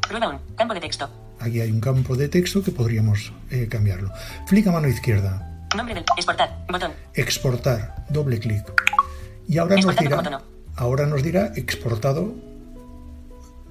Prueba 0.08 0.30
1, 0.30 0.42
campo 0.56 0.74
de 0.74 0.80
texto. 0.80 1.10
aquí 1.40 1.60
hay 1.60 1.72
un 1.72 1.82
campo 1.82 2.16
de 2.16 2.30
texto 2.30 2.64
que 2.64 2.72
podríamos 2.72 3.34
eh, 3.52 3.68
cambiarlo. 3.70 4.12
Flick 4.48 4.66
a 4.68 4.72
mano 4.72 4.88
izquierda, 4.88 5.46
Nombre 5.76 5.94
del 5.94 6.06
exportar, 6.16 6.66
botón, 6.70 6.92
exportar, 7.14 8.06
doble 8.10 8.40
clic. 8.40 8.64
Y 9.48 9.58
ahora 9.58 9.76
nos 9.76 9.98
dirá, 9.98 10.42
ahora 10.78 11.06
nos 11.06 11.22
dirá 11.22 11.52
exportado. 11.58 12.34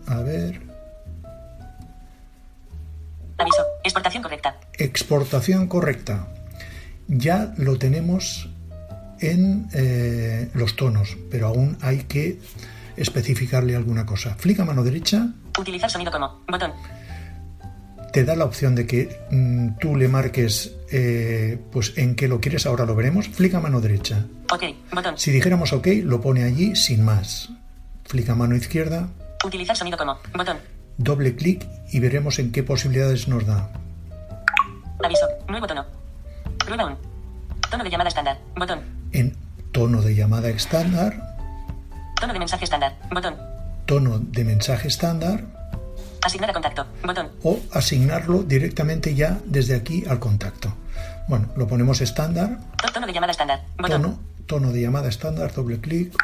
A 0.07 0.21
ver, 0.21 0.61
aviso, 3.38 3.62
exportación 3.83 4.23
correcta. 4.23 4.61
exportación 4.75 5.66
correcta. 5.66 6.29
Ya 7.09 7.55
lo 7.57 7.79
tenemos 7.79 8.51
en 9.20 9.68
eh, 9.72 10.50
los 10.54 10.76
tonos, 10.76 11.16
pero 11.31 11.48
aún 11.48 11.76
hay 11.81 12.04
que 12.04 12.38
especificarle 12.96 13.76
alguna 13.76 14.07
cosa. 14.07 14.35
Flick 14.35 14.61
a 14.61 14.64
mano 14.64 14.85
derecha, 14.85 15.28
Utilizar 15.59 15.90
sonido 15.90 16.12
como, 16.12 16.40
botón, 16.48 16.72
te 18.12 18.24
da 18.24 18.37
la 18.37 18.44
opción 18.44 18.74
de 18.74 18.87
que 18.87 19.18
mm, 19.31 19.78
tú 19.81 19.96
le 19.96 20.09
marques 20.09 20.74
eh, 20.90 21.59
pues 21.72 21.94
en 21.96 22.14
qué 22.14 22.28
lo 22.28 22.40
quieres, 22.40 22.66
ahora 22.66 22.85
lo 22.85 22.94
veremos. 22.94 23.28
Flick 23.28 23.54
a 23.54 23.61
mano 23.61 23.81
derecha. 23.81 24.24
ok, 24.52 24.62
botón, 24.92 25.18
Si 25.18 25.31
dijéramos 25.31 25.72
OK, 25.72 25.88
lo 26.04 26.20
pone 26.20 26.44
allí 26.44 26.76
sin 26.76 27.04
más. 27.04 27.50
Flick 28.04 28.28
a 28.31 28.35
mano 28.35 28.57
izquierda, 28.57 29.09
utilizar 29.44 29.76
sonido 29.76 29.98
como, 29.98 30.18
botón, 30.35 30.59
doble 30.96 31.35
clic 31.37 31.66
y 31.92 32.00
veremos 32.00 32.38
en 32.38 32.52
qué 32.52 32.62
posibilidades 32.62 33.28
nos 33.28 33.46
da. 33.46 33.70
aviso, 35.02 35.26
nuevo 35.48 35.66
tono. 35.66 35.85
Prueba 36.64 36.87
1. 36.87 37.08
Tono 37.70 37.85
de 37.85 37.90
llamada 37.90 38.09
estándar, 38.09 38.38
botón, 38.57 38.81
En 39.12 39.37
tono 39.72 40.00
de 40.02 40.14
llamada 40.14 40.48
estándar, 40.48 41.37
tono 42.20 42.33
de 42.33 42.38
mensaje 42.38 42.64
estándar, 42.64 42.96
botón, 43.11 43.37
tono 43.87 44.18
de 44.18 44.44
mensaje 44.44 44.88
estándar. 44.88 45.44
Asignar 46.24 46.50
a 46.50 46.52
contacto, 46.52 46.87
botón, 47.04 47.28
o 47.42 47.61
asignarlo 47.72 48.42
directamente 48.42 49.14
ya 49.14 49.38
desde 49.44 49.77
aquí 49.77 50.04
al 50.08 50.19
contacto. 50.19 50.75
Bueno, 51.29 51.48
lo 51.56 51.66
ponemos 51.69 52.00
estándar, 52.00 52.58
to- 52.83 52.92
tono 52.92 53.06
de 53.06 53.12
llamada 53.12 53.33
estándar, 53.33 53.64
botón, 53.79 54.02
tono, 54.02 54.19
tono 54.46 54.73
de 54.73 54.81
llamada 54.83 55.08
estándar, 55.08 55.52
doble 55.52 55.81
clic. 55.81 56.14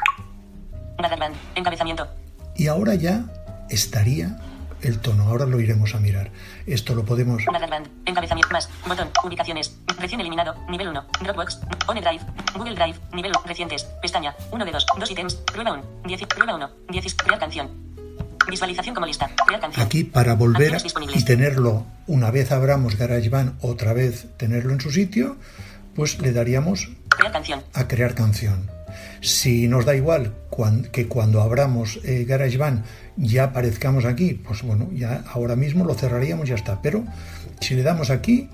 Encabezamiento, 1.55 2.07
y 2.55 2.67
ahora 2.67 2.95
ya 2.95 3.25
estaría 3.69 4.37
el 4.81 4.99
tono. 4.99 5.23
Ahora 5.23 5.45
lo 5.45 5.59
iremos 5.59 5.95
a 5.95 5.99
mirar. 5.99 6.31
Esto 6.65 6.95
lo 6.95 7.05
podemos 7.05 7.43
encabezamiento 8.05 8.51
más, 8.51 8.69
botón, 8.87 9.09
ubicaciones, 9.23 9.77
recién 9.99 10.21
eliminado, 10.21 10.55
nivel 10.69 10.87
1, 10.89 11.05
Dropbox, 11.23 11.59
OneDrive, 11.87 12.21
Google 12.55 12.75
Drive, 12.75 12.95
nivel 13.13 13.31
1, 13.31 13.41
recientes, 13.45 13.83
pestaña, 14.01 14.35
1 14.51 14.65
de 14.65 14.71
2, 14.71 14.85
2 14.99 15.11
ítems, 15.11 15.35
prueba 15.35 15.73
1, 15.73 15.83
10, 16.05 16.21
prueba 16.27 16.55
1, 16.55 16.69
10, 16.89 17.15
crear 17.15 17.39
canción, 17.39 17.85
Visualización 18.47 18.93
como 18.93 19.07
lista. 19.07 19.29
Crear 19.45 19.59
canción. 19.59 19.85
Aquí 19.85 20.03
para 20.03 20.35
volver 20.35 20.77
y 21.15 21.23
tenerlo, 21.23 21.85
una 22.05 22.29
vez 22.29 22.51
abramos 22.51 22.95
GarageBand, 22.95 23.57
otra 23.61 23.93
vez 23.93 24.27
tenerlo 24.37 24.73
en 24.73 24.81
su 24.81 24.91
sitio, 24.91 25.37
pues 25.95 26.19
le 26.19 26.31
daríamos 26.31 26.89
Crear 27.09 27.31
canción. 27.31 27.63
a 27.73 27.87
crear 27.87 28.13
canción. 28.13 28.69
Si 29.21 29.67
nos 29.67 29.85
da 29.85 29.95
igual 29.95 30.35
que 30.91 31.07
cuando 31.07 31.41
abramos 31.41 31.99
eh, 32.03 32.25
GarageBand 32.25 32.83
ya 33.17 33.45
aparezcamos 33.45 34.05
aquí, 34.05 34.33
pues 34.35 34.61
bueno, 34.63 34.89
ya 34.93 35.23
ahora 35.33 35.55
mismo 35.55 35.83
lo 35.85 35.93
cerraríamos 35.93 36.45
y 36.47 36.49
ya 36.49 36.55
está. 36.55 36.81
Pero 36.81 37.03
si 37.59 37.75
le 37.75 37.83
damos 37.83 38.09
aquí, 38.09 38.49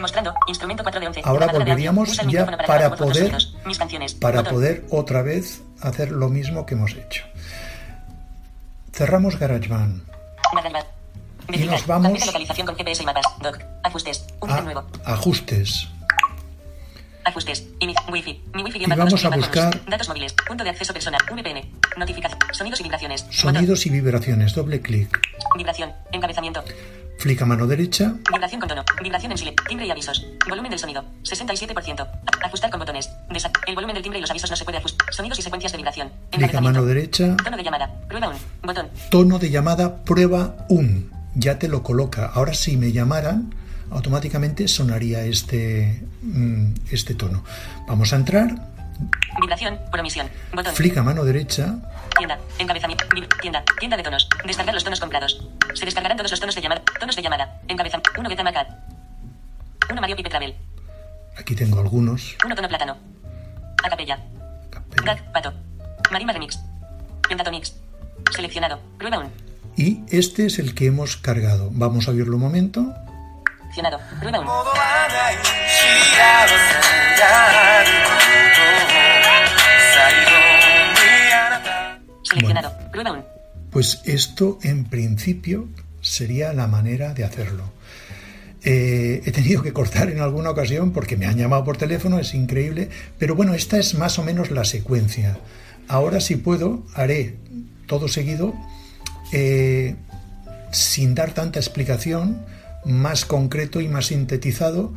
Mostrando. 0.00 0.34
Instrumento 0.48 0.82
4 0.82 1.00
de 1.00 1.06
11. 1.06 1.20
Ahora 1.24 1.46
volveríamos 1.46 2.16
ya 2.28 2.44
para 2.66 2.94
poder- 2.96 3.14
sonidos. 3.16 3.56
Mis 3.64 3.78
canciones. 3.78 4.14
para 4.14 4.38
Botón. 4.40 4.54
poder 4.54 4.84
otra 4.90 5.22
vez 5.22 5.62
hacer 5.80 6.10
lo 6.10 6.28
mismo 6.28 6.66
que 6.66 6.74
hemos 6.74 6.92
hecho. 6.92 7.22
Cerramos 8.92 9.38
GarageBand. 9.38 10.02
Y 11.52 11.58
nos 11.64 11.86
vamos- 11.86 12.26
localización 12.26 12.66
con 12.66 12.76
GPS 12.76 13.02
y 13.02 13.06
mapas. 13.06 13.24
Doc. 13.42 13.58
Ajustes. 13.84 14.26
Un 14.40 14.50
ítem 14.50 14.58
a 14.58 14.62
nuevo. 14.62 14.84
ajustes. 15.04 15.88
Ajustes. 17.26 17.66
Wi-Fi. 18.08 18.40
Mi 18.54 18.62
Wi-Fi 18.62 18.84
Y 18.84 18.86
vamos 18.86 19.24
a 19.24 19.28
buscar- 19.30 19.84
Datos 19.86 20.08
móviles. 20.08 20.32
Punto 20.46 20.62
de 20.64 20.70
acceso 20.70 20.92
personal. 20.92 21.20
VPN. 21.30 21.60
Notificación. 21.96 22.38
Sonidos 22.52 22.80
y 22.80 22.82
vibraciones. 22.84 23.26
Sonidos 23.30 23.84
y 23.86 23.90
vibraciones. 23.90 24.54
Doble 24.54 24.80
clic. 24.80 25.20
Vibración. 25.56 25.92
Encabezamiento. 26.12 26.62
Flick 27.18 27.42
a 27.42 27.46
mano 27.46 27.66
derecha. 27.66 28.14
Vibración 28.30 28.60
con 28.60 28.68
tono. 28.68 28.84
Vibración 29.02 29.32
en 29.32 29.38
silencio. 29.38 29.64
Timbre 29.68 29.86
y 29.86 29.90
avisos. 29.90 30.24
Volumen 30.48 30.70
del 30.70 30.78
sonido. 30.78 31.04
67%. 31.24 32.06
Ajustar 32.44 32.70
con 32.70 32.78
botones. 32.78 33.10
Desa- 33.30 33.50
el 33.66 33.74
volumen 33.74 33.94
del 33.94 34.02
timbre 34.04 34.18
y 34.18 34.20
los 34.22 34.30
avisos 34.30 34.48
no 34.50 34.56
se 34.56 34.64
puede 34.64 34.78
ajustar. 34.78 35.12
Sonidos 35.12 35.38
y 35.38 35.42
secuencias 35.42 35.72
de 35.72 35.78
vibración. 35.78 36.12
Clic 36.30 36.54
a 36.54 36.60
mano 36.60 36.84
derecha. 36.84 37.36
Tono 37.42 37.56
de 37.56 37.64
llamada. 37.64 37.90
Prueba 38.08 38.28
1. 38.28 38.38
Botón. 38.62 38.88
Tono 39.10 39.38
de 39.40 39.50
llamada 39.50 40.04
prueba 40.04 40.54
1. 40.68 41.10
Ya 41.34 41.58
te 41.58 41.66
lo 41.68 41.82
coloca. 41.82 42.26
Ahora 42.34 42.54
si 42.54 42.76
me 42.76 42.92
llamaran, 42.92 43.52
automáticamente 43.96 44.68
sonaría 44.68 45.24
este, 45.24 46.02
mm, 46.22 46.74
este 46.90 47.14
tono. 47.14 47.44
Vamos 47.88 48.12
a 48.12 48.16
entrar. 48.16 48.54
Vibración. 49.40 49.78
Promisión. 49.90 50.28
Botón. 50.52 50.74
Flick 50.74 50.96
a 50.96 51.02
mano 51.02 51.24
derecha. 51.24 51.76
Tienda. 52.16 52.38
Encabezamiento. 52.58 53.04
Tienda. 53.40 53.64
Tienda 53.78 53.96
de 53.96 54.02
tonos. 54.02 54.28
Descargar 54.46 54.74
los 54.74 54.84
tonos 54.84 55.00
comprados. 55.00 55.42
Se 55.74 55.84
descargarán 55.84 56.16
todos 56.16 56.30
los 56.30 56.40
tonos 56.40 56.54
de 56.54 56.62
llamada. 56.62 56.82
Tonos 56.98 57.16
de 57.16 57.22
llamada. 57.22 57.60
Encabezamiento. 57.68 58.10
1 58.18 58.28
Betama 58.28 58.52
Cat. 58.52 58.68
1 59.90 60.00
Mario 60.00 60.16
Pipe 60.16 60.30
Travel. 60.30 60.54
Aquí 61.38 61.54
tengo 61.54 61.80
algunos. 61.80 62.36
1 62.44 62.54
tono 62.54 62.68
plátano. 62.68 62.96
Acapella. 63.84 64.18
Gag. 65.04 65.32
Pato. 65.32 65.52
Marima 66.10 66.32
Remix. 66.32 66.58
Pentatonix. 67.28 67.74
Seleccionado. 68.34 68.80
Prueba 68.98 69.18
1. 69.18 69.30
Y 69.76 70.00
este 70.08 70.46
es 70.46 70.58
el 70.58 70.74
que 70.74 70.86
hemos 70.86 71.18
cargado. 71.18 71.68
Vamos 71.72 72.08
a 72.08 72.12
oírlo 72.12 72.36
un 72.36 72.42
momento. 72.42 72.94
Bueno, 82.92 83.24
pues 83.70 84.00
esto 84.04 84.58
en 84.62 84.84
principio 84.84 85.68
sería 86.00 86.52
la 86.52 86.66
manera 86.66 87.14
de 87.14 87.24
hacerlo. 87.24 87.72
Eh, 88.62 89.22
he 89.24 89.32
tenido 89.32 89.62
que 89.62 89.72
cortar 89.72 90.10
en 90.10 90.20
alguna 90.20 90.50
ocasión 90.50 90.92
porque 90.92 91.16
me 91.16 91.26
han 91.26 91.36
llamado 91.36 91.64
por 91.64 91.76
teléfono, 91.76 92.18
es 92.18 92.34
increíble, 92.34 92.88
pero 93.18 93.34
bueno, 93.34 93.54
esta 93.54 93.78
es 93.78 93.94
más 93.94 94.18
o 94.18 94.24
menos 94.24 94.50
la 94.50 94.64
secuencia. 94.64 95.38
Ahora 95.88 96.20
si 96.20 96.36
puedo, 96.36 96.84
haré 96.94 97.36
todo 97.86 98.08
seguido, 98.08 98.54
eh, 99.32 99.94
sin 100.72 101.14
dar 101.14 101.32
tanta 101.32 101.60
explicación, 101.60 102.44
más 102.86 103.24
concreto 103.24 103.80
y 103.80 103.88
más 103.88 104.06
sintetizado 104.06 104.94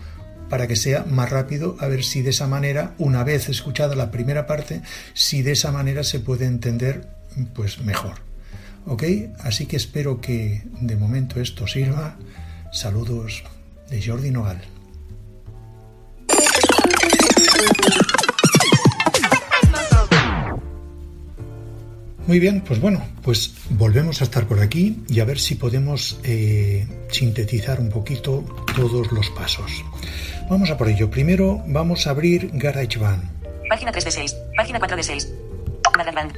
para 0.50 0.68
que 0.68 0.76
sea 0.76 1.06
más 1.06 1.30
rápido, 1.30 1.76
a 1.80 1.88
ver 1.88 2.04
si 2.04 2.22
de 2.22 2.32
esa 2.32 2.48
manera, 2.48 2.96
una 2.98 3.24
vez 3.24 3.50
escuchada 3.50 3.96
la 3.96 4.12
primera 4.12 4.48
parte, 4.48 4.82
si 5.14 5.42
de 5.42 5.52
esa 5.52 5.72
manera 5.72 6.04
se 6.04 6.20
puede 6.20 6.46
entender 6.46 7.08
pues 7.54 7.80
mejor. 7.82 8.16
¿Ok? 8.86 9.04
Así 9.40 9.68
que 9.68 9.78
espero 9.78 10.20
que 10.20 10.64
de 10.82 10.96
momento 10.96 11.40
esto 11.40 11.68
sirva. 11.68 12.18
Saludos 12.72 13.44
de 13.90 14.02
Jordi 14.02 14.32
Nogal. 14.32 14.62
Muy 22.30 22.40
bien, 22.40 22.62
pues 22.62 22.80
bueno, 22.80 23.02
pues 23.24 23.56
volvemos 23.72 24.22
a 24.22 24.26
estar 24.26 24.46
por 24.46 24.60
aquí 24.60 25.04
y 25.08 25.20
a 25.20 25.26
ver 25.26 25.40
si 25.40 25.56
podemos 25.56 26.20
eh, 26.22 26.86
sintetizar 27.10 27.80
un 27.80 27.90
poquito 27.90 28.46
todos 28.76 29.12
los 29.12 29.32
pasos. 29.32 29.84
Vamos 30.48 30.70
a 30.70 30.78
por 30.78 30.90
ello. 30.90 31.10
Primero 31.10 31.64
vamos 31.66 32.06
a 32.06 32.12
abrir 32.12 32.52
GarageBand. 32.54 33.68
Página 33.68 33.92
3 33.92 34.06
de 34.06 34.12
6. 34.12 34.36
Página 34.56 34.78
4 34.78 34.98
de 34.98 35.04
6. 35.04 35.34
GarageBand. 35.98 36.34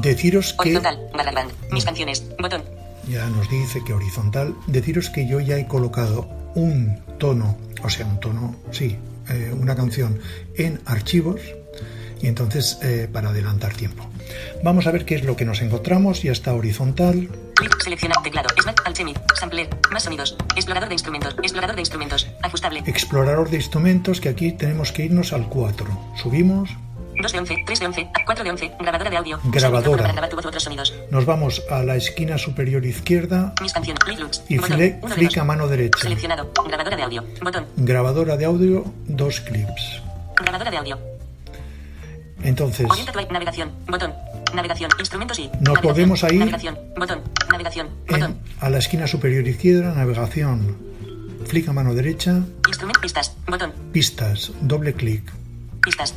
Deciros 0.00 0.52
que 0.52 0.60
Horizontal. 0.60 1.00
GarageBand. 1.12 1.50
Mis 1.72 1.84
canciones. 1.84 2.24
Botón. 2.40 2.62
ya 3.08 3.26
nos 3.26 3.50
dice 3.50 3.82
que 3.84 3.94
horizontal. 3.94 4.54
Deciros 4.68 5.10
que 5.10 5.26
yo 5.26 5.40
ya 5.40 5.58
he 5.58 5.66
colocado 5.66 6.30
un 6.54 7.02
tono, 7.18 7.58
o 7.82 7.90
sea, 7.90 8.06
un 8.06 8.20
tono, 8.20 8.54
sí, 8.70 8.96
eh, 9.28 9.52
una 9.58 9.74
canción 9.74 10.20
en 10.54 10.80
archivos 10.84 11.40
y 12.20 12.26
entonces 12.28 12.78
eh, 12.82 13.08
para 13.12 13.30
adelantar 13.30 13.72
tiempo. 13.74 14.08
Vamos 14.62 14.86
a 14.86 14.90
ver 14.90 15.04
qué 15.04 15.14
es 15.14 15.24
lo 15.24 15.36
que 15.36 15.44
nos 15.44 15.60
encontramos. 15.60 16.22
Ya 16.22 16.32
está 16.32 16.54
horizontal. 16.54 17.28
Clic. 17.54 17.82
Seleccionar. 17.82 18.22
Teclado. 18.22 18.48
Sampler. 19.34 19.68
Más 19.92 20.02
sonidos. 20.02 20.36
Explorador 20.54 20.88
de 20.88 20.94
instrumentos. 20.94 21.36
Explorador 21.42 21.76
de 21.76 21.82
instrumentos. 21.82 22.28
Ajustable. 22.42 22.82
Explorador 22.86 23.50
de 23.50 23.56
instrumentos, 23.56 24.20
que 24.20 24.28
aquí 24.28 24.52
tenemos 24.52 24.92
que 24.92 25.04
irnos 25.04 25.32
al 25.32 25.48
4. 25.48 25.86
Subimos, 26.16 26.70
2 27.20 27.32
de 27.32 27.38
11. 27.38 27.56
3 27.66 27.80
de 27.80 27.86
11. 27.86 28.08
4 28.26 28.44
de 28.44 28.50
11. 28.50 28.72
Grabadora 28.80 29.10
de 29.10 29.16
audio. 29.16 29.40
Grabadora. 29.44 30.02
Para 30.02 30.12
grabar 30.12 30.30
tu 30.30 30.36
voz 30.36 30.44
u 30.44 30.48
otros 30.48 30.62
sonidos. 30.62 30.94
nos 31.10 31.24
vamos 31.24 31.62
a 31.70 31.82
la 31.82 31.96
esquina 31.96 32.38
superior 32.38 32.84
izquierda, 32.84 33.54
Mis 33.62 33.72
canciones. 33.72 34.02
Clic. 34.04 34.18
Y 34.48 34.58
flick 34.58 35.00
dos. 35.00 35.36
a 35.38 35.44
mano 35.44 35.66
derecha. 35.68 35.98
Seleccionado. 36.00 36.50
Grabadora 36.66 36.96
de 36.96 37.02
audio. 37.02 37.24
Botón. 37.42 37.66
grabadora 37.76 38.36
de 38.36 38.44
audio, 38.44 38.84
dos 39.06 39.40
clips. 39.40 40.02
Grabadora 40.36 40.70
de 40.70 40.76
audio. 40.76 41.15
Entonces, 42.42 42.86
Orienta 42.88 43.12
tu 43.12 43.32
navegación. 43.32 43.70
Botón. 43.88 44.12
Navegación. 44.54 44.90
Instrumentos 44.98 45.38
y. 45.38 45.48
Nos 45.48 45.54
navegación, 45.60 45.82
volvemos 45.92 46.24
a 46.24 46.32
ir. 46.32 46.38
Navegación. 46.38 46.78
Botón. 46.96 47.22
Navegación. 47.50 47.88
Botón. 48.08 48.30
en- 48.32 48.38
a 48.64 48.70
la 48.70 48.78
esquina 48.78 49.06
superior 49.06 49.46
izquierda, 49.48 49.92
navegación, 49.94 50.76
flick 51.46 51.68
a 51.68 51.72
mano 51.72 51.94
derecha, 51.94 52.40
Instrumento. 52.68 53.00
Pistas. 53.00 53.36
Botón. 53.48 53.72
pistas, 53.92 54.52
doble 54.60 54.92
clic. 54.94 55.22
Pistas. 55.82 56.14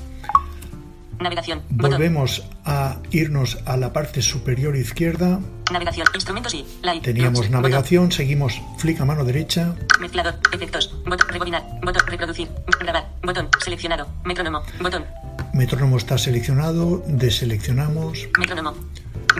Navegación. 1.20 1.64
Botón. 1.70 1.92
Volvemos 1.92 2.44
a 2.66 2.98
irnos 3.12 3.58
a 3.66 3.78
la 3.78 3.92
parte 3.94 4.22
superior 4.22 4.76
izquierda, 4.76 5.40
Navegación. 5.72 6.08
Instrumentos 6.14 6.54
y. 6.54 6.66
Light. 6.82 7.04
teníamos 7.04 7.42
Lux, 7.42 7.52
navegación, 7.52 8.12
seguimos 8.12 8.62
flick 8.78 9.00
a 9.02 9.06
mano 9.06 9.24
derecha, 9.24 9.70
Botón. 9.70 10.02
Mezclador. 10.02 10.36
Efectos. 10.52 10.96
Botón. 11.06 11.28
Rebobinar. 11.30 11.64
Botón. 11.84 12.08
Reproducir. 12.08 12.48
Grabar. 12.80 13.08
Botón. 13.24 13.50
Seleccionado. 13.64 14.08
Metrónomo. 14.24 14.64
Botón. 14.82 15.06
metrónomo 15.54 15.98
está 15.98 16.18
seleccionado, 16.18 17.04
deseleccionamos. 17.08 18.30
Metrónomo. 18.38 18.76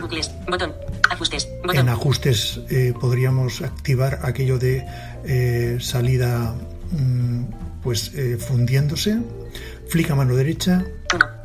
Bucles. 0.00 0.30
Botón. 0.48 0.74
Ajustes. 1.10 1.48
Botón. 1.62 1.76
En 1.78 1.88
ajustes 1.88 2.60
eh, 2.70 2.94
podríamos 3.00 3.62
activar 3.62 4.20
aquello 4.22 4.58
de 4.58 4.84
eh, 5.24 5.78
salida 5.80 6.54
mm, 6.92 7.44
pues 7.82 8.12
eh, 8.14 8.36
fundiéndose. 8.38 9.20
Flick 9.88 10.10
a 10.10 10.14
mano 10.14 10.36
derecha, 10.36 10.84
1. 11.12 11.39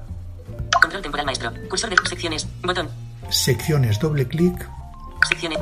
Control 1.16 1.26
temporal 1.26 1.26
maestro. 1.26 1.70
Cursor 1.70 1.89
de 1.89 1.95
secciones. 2.09 2.47
Botón. 2.63 2.89
secciones, 3.30 3.99
doble 3.99 4.28
clic, 4.28 4.68
Secciones. 5.28 5.59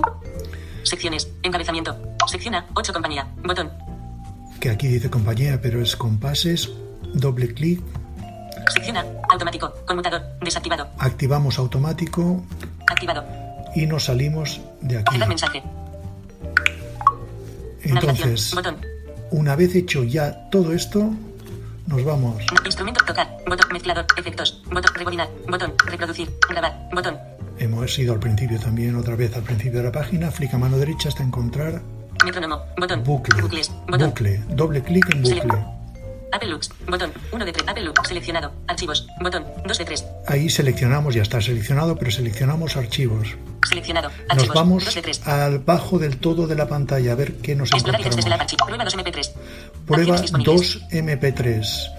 Secciones. 0.84 1.30
Encabezamiento. 1.44 1.96
Sección 2.28 2.56
A. 2.56 2.66
8 2.74 2.92
compañía. 2.94 3.28
Botón. 3.44 3.70
que 4.60 4.70
aquí 4.72 4.88
dice 4.88 5.10
compañía, 5.10 5.60
pero 5.62 5.82
es 5.82 5.96
compases, 5.96 6.70
doble 7.14 7.54
clic, 7.54 7.82
Sección 8.74 8.98
A. 8.98 9.06
Automático. 9.30 9.72
Conmutador. 9.86 10.22
Desactivado. 10.42 10.88
activamos 10.98 11.58
automático 11.60 12.44
Activado. 12.88 13.24
y 13.76 13.86
nos 13.86 14.06
salimos 14.06 14.60
de 14.82 14.98
aquí. 14.98 15.14
Cerrar 15.14 15.30
mensaje. 15.30 15.64
Navegación. 17.86 18.30
Entonces, 18.30 18.56
Botón. 18.56 18.78
una 19.32 19.56
vez 19.56 19.76
hecho 19.76 20.04
ya 20.04 20.50
todo 20.50 20.74
esto, 20.74 21.12
nos 21.88 22.04
vamos 22.04 22.44
Instrumento. 22.66 23.04
Tocar. 23.06 23.38
Botón. 23.48 23.68
Mezclador. 23.72 24.06
Efectos. 24.18 24.62
Botón. 24.66 24.94
Rebobinar. 24.96 25.30
Botón. 25.48 25.74
Reproducir. 25.86 26.30
Grabar. 26.50 26.90
Botón. 26.94 27.18
Hemos 27.60 27.98
ido 28.00 28.14
al 28.14 28.20
principio 28.20 28.60
también, 28.60 28.96
otra 28.96 29.16
vez 29.16 29.36
al 29.36 29.44
principio 29.44 29.80
de 29.80 29.86
la 29.86 29.92
página, 29.92 30.32
flick 30.32 30.54
a 30.56 30.58
mano 30.58 30.78
derecha 30.78 31.10
hasta 31.10 31.22
encontrar 31.24 31.82
Metrónomo. 32.26 32.62
Botón. 32.78 33.04
bucle, 33.04 33.42
Bucles. 33.42 33.72
Botón. 33.88 34.10
bucle, 34.10 34.42
doble 34.50 34.82
clic 34.82 35.14
en 35.14 35.22
bucle. 35.22 35.73
Apple 36.34 36.50
Lux. 36.50 36.70
Botón. 36.88 37.12
1 37.32 37.46
de 37.46 37.52
3. 37.54 37.68
Apple 37.68 37.84
Lux. 37.84 38.08
Seleccionado. 38.08 38.52
Archivos. 38.68 39.08
Botón. 39.22 39.46
2 39.66 39.78
de 39.78 39.86
3. 39.86 40.06
Ahí 40.28 40.50
seleccionamos, 40.50 41.14
ya 41.14 41.22
está 41.22 41.40
seleccionado, 41.42 41.96
pero 41.98 42.12
seleccionamos 42.12 42.76
archivos. 42.76 43.36
Seleccionado. 43.68 44.10
Nos 44.10 44.20
Archivos. 44.30 44.48
2 44.48 44.56
vamos 44.56 44.96
de 44.96 45.02
3. 45.02 45.28
al 45.28 45.60
bajo 45.60 46.00
del 46.00 46.18
todo 46.18 46.48
de 46.48 46.56
la 46.56 46.68
pantalla 46.68 47.12
a 47.14 47.16
ver 47.16 47.36
qué 47.38 47.56
nos 47.56 47.72
Explorar 47.72 48.02
la 48.02 48.08
encontramos. 48.08 48.42
archivo. 48.42 48.66
Prueba 48.66 48.84
2 48.84 48.96
MP3. 48.98 49.32
Prueba 49.86 50.02
Acciones 50.16 50.22
disponibles. 50.22 50.74
2 50.74 50.84
MP3. 50.92 51.92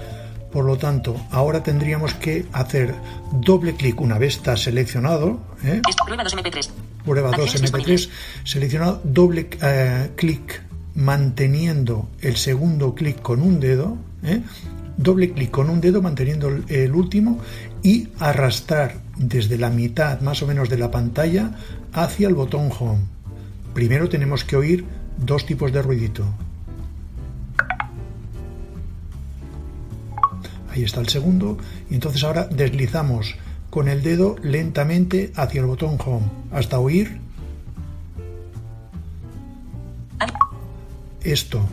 Por 0.52 0.64
lo 0.66 0.76
tanto, 0.78 1.16
ahora 1.32 1.62
tendríamos 1.64 2.14
que 2.14 2.46
hacer 2.52 2.94
doble 3.32 3.74
clic 3.74 4.00
una 4.00 4.18
vez 4.18 4.36
está 4.36 4.56
seleccionado. 4.56 5.40
¿eh? 5.64 5.80
Prueba 6.06 6.22
2 6.22 6.36
MP3. 6.36 6.68
Prueba 7.04 7.30
2 7.30 7.38
Acciones 7.40 7.60
MP3. 7.60 7.60
disponibles. 7.62 8.08
Seleccionado 8.44 9.00
doble 9.04 9.48
eh, 9.62 10.10
clic 10.16 10.62
manteniendo 10.94 12.08
el 12.20 12.36
segundo 12.36 12.94
clic 12.94 13.20
con 13.20 13.42
un 13.42 13.58
dedo. 13.60 13.96
¿Eh? 14.24 14.42
Doble 14.96 15.32
clic 15.32 15.50
con 15.50 15.70
un 15.70 15.80
dedo 15.80 16.02
manteniendo 16.02 16.48
el, 16.68 16.94
último 16.94 17.40
y 17.82 18.08
arrastrar 18.18 19.00
desde 19.16 19.58
la 19.58 19.70
mitad 19.70 20.20
más 20.20 20.42
o 20.42 20.46
menos 20.46 20.68
de 20.68 20.78
la 20.78 20.90
pantalla 20.90 21.52
hacia 21.92 22.28
el 22.28 22.34
botón 22.34 22.70
Home. 22.78 23.02
Primero 23.74 24.08
tenemos 24.08 24.44
que 24.44 24.56
oír 24.56 24.84
dos 25.18 25.46
tipos 25.46 25.72
de 25.72 25.82
ruidito. 25.82 26.24
Ahí 30.70 30.82
está 30.84 31.00
el 31.00 31.08
segundo. 31.08 31.58
Y 31.90 31.94
entonces 31.94 32.22
ahora 32.24 32.46
deslizamos 32.46 33.36
con 33.70 33.88
el 33.88 34.02
dedo 34.02 34.36
lentamente 34.42 35.32
hacia 35.34 35.60
el 35.60 35.66
botón 35.66 35.98
Home 36.04 36.26
hasta 36.52 36.78
oír 36.78 37.20
esto. 41.24 41.66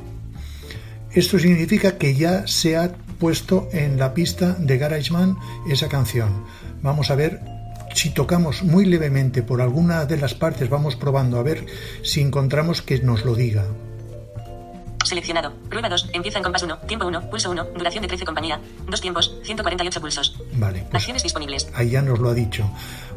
Esto 1.13 1.39
significa 1.39 1.97
que 1.97 2.15
ya 2.15 2.47
se 2.47 2.77
ha 2.77 2.93
puesto 3.19 3.67
en 3.73 3.97
la 3.99 4.13
pista 4.13 4.53
de 4.53 4.77
GarageBand 4.77 5.37
esa 5.69 5.87
canción. 5.89 6.45
Vamos 6.81 7.11
a 7.11 7.15
ver 7.15 7.41
si 7.93 8.09
tocamos 8.11 8.63
muy 8.63 8.85
levemente 8.85 9.43
por 9.43 9.61
alguna 9.61 10.05
de 10.05 10.17
las 10.17 10.33
partes, 10.33 10.69
vamos 10.69 10.95
probando 10.95 11.37
a 11.37 11.43
ver 11.43 11.65
si 12.03 12.21
encontramos 12.21 12.81
que 12.81 12.99
nos 12.99 13.25
lo 13.25 13.35
diga. 13.35 13.65
Seleccionado. 15.03 15.51
Prueba 15.69 15.89
2. 15.89 16.11
Empieza 16.13 16.37
en 16.37 16.43
compás 16.43 16.63
1. 16.63 16.77
Tiempo 16.87 17.05
1. 17.07 17.29
Pulso 17.29 17.51
1. 17.51 17.63
Duración 17.75 18.03
de 18.03 18.07
13 18.07 18.23
compañía. 18.23 18.61
Dos 18.87 19.01
tiempos. 19.01 19.35
148 19.43 19.99
pulsos. 19.99 20.41
Vale, 20.53 20.85
pues 20.89 21.01
Acciones 21.01 21.23
disponibles. 21.23 21.67
ahí 21.73 21.89
ya 21.89 22.01
nos 22.01 22.19
lo 22.19 22.29
ha 22.29 22.33
dicho. 22.33 22.69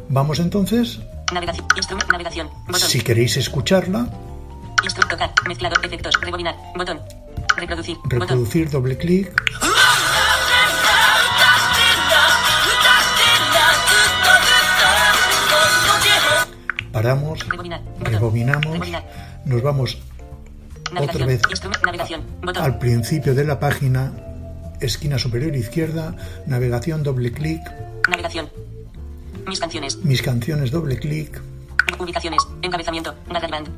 Vamos 0.09 0.39
entonces, 0.39 0.99
Navegación. 1.33 1.65
Instrumento. 1.77 2.11
Navegación. 2.11 2.49
Botón. 2.67 2.89
si 2.89 2.99
queréis 3.01 3.37
escucharla, 3.37 4.09
Instru 4.83 5.07
tocar. 5.07 5.31
Mezclado. 5.47 5.75
Efectos. 5.83 6.19
Rebobinar. 6.21 6.55
Botón. 6.75 6.99
Reproducir. 7.57 8.69
Doble 8.69 8.97
clic. 8.97 9.31
Paramos, 16.91 17.39
rebobinamos, 17.99 18.79
nos 19.43 19.61
vamos 19.61 19.97
otra 20.97 21.25
vez 21.25 21.41
al 22.55 22.79
principio 22.79 23.35
de 23.35 23.43
la 23.43 23.59
página, 23.59 24.13
esquina 24.79 25.19
superior 25.19 25.53
izquierda, 25.57 26.15
navegación 26.45 27.03
doble 27.03 27.33
clic, 27.33 27.61
Navegación. 28.07 28.49
Mis 29.45 29.59
canciones. 29.59 29.97
mis 30.03 30.21
canciones 30.21 30.71
doble 30.71 30.97
clic 30.97 31.41
Ubicaciones. 31.99 32.41
Encabezamiento. 32.61 33.13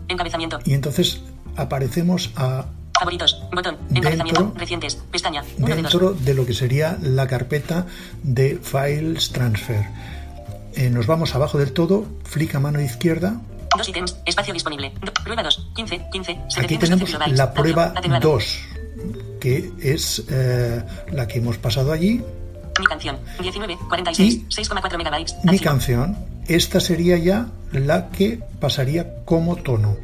Encabezamiento. 0.08 0.60
y 0.66 0.74
entonces 0.74 1.22
aparecemos 1.56 2.32
a, 2.36 2.66
Favoritos. 3.00 3.42
Botón. 3.54 3.78
Encabezamiento. 3.94 4.42
Dentro- 4.42 4.60
Recientes. 4.60 4.96
Pestaña. 5.12 5.44
1 5.58 5.68
de 5.68 5.82
2. 5.82 5.92
dentro 5.92 6.14
de 6.14 6.34
lo 6.34 6.46
que 6.46 6.54
sería 6.54 6.98
la 7.02 7.28
carpeta 7.28 7.86
de 8.24 8.60
Files 8.62 9.30
Transfer. 9.32 9.86
Eh, 10.76 10.90
nos 10.90 11.08
vamos 11.08 11.34
abajo 11.36 11.58
del 11.58 11.72
todo, 11.74 12.06
flick 12.24 12.56
a 12.56 12.60
mano 12.60 12.82
izquierda. 12.82 13.40
Dos 13.78 13.90
ítems. 13.90 14.16
Espacio 14.26 14.54
disponible. 14.54 14.92
Do- 15.04 15.12
prueba 15.24 15.44
2. 15.44 15.70
15. 15.76 16.02
15. 16.12 16.32
Aquí 16.32 16.78
713 16.78 16.80
tenemos 17.18 17.38
la 17.38 17.54
prueba 17.54 17.94
Atenuado. 17.96 18.30
2, 18.30 18.58
que 19.40 19.72
es 19.82 20.24
eh, 20.30 20.84
la 21.12 21.28
que 21.28 21.40
hemos 21.40 21.58
pasado 21.58 21.92
allí. 21.92 22.22
Mi 22.80 22.86
canción. 22.86 23.18
19. 23.42 23.78
46. 23.90 24.34
Y 24.36 24.46
6,4 24.50 24.98
megabytes. 24.98 25.34
Mi 25.44 25.52
Archivo. 25.52 25.64
canción, 25.72 26.18
esta 26.48 26.80
sería 26.80 27.18
ya 27.18 27.48
la 27.72 28.10
que 28.10 28.40
pasaría 28.60 29.24
como 29.26 29.56
tono. 29.58 29.98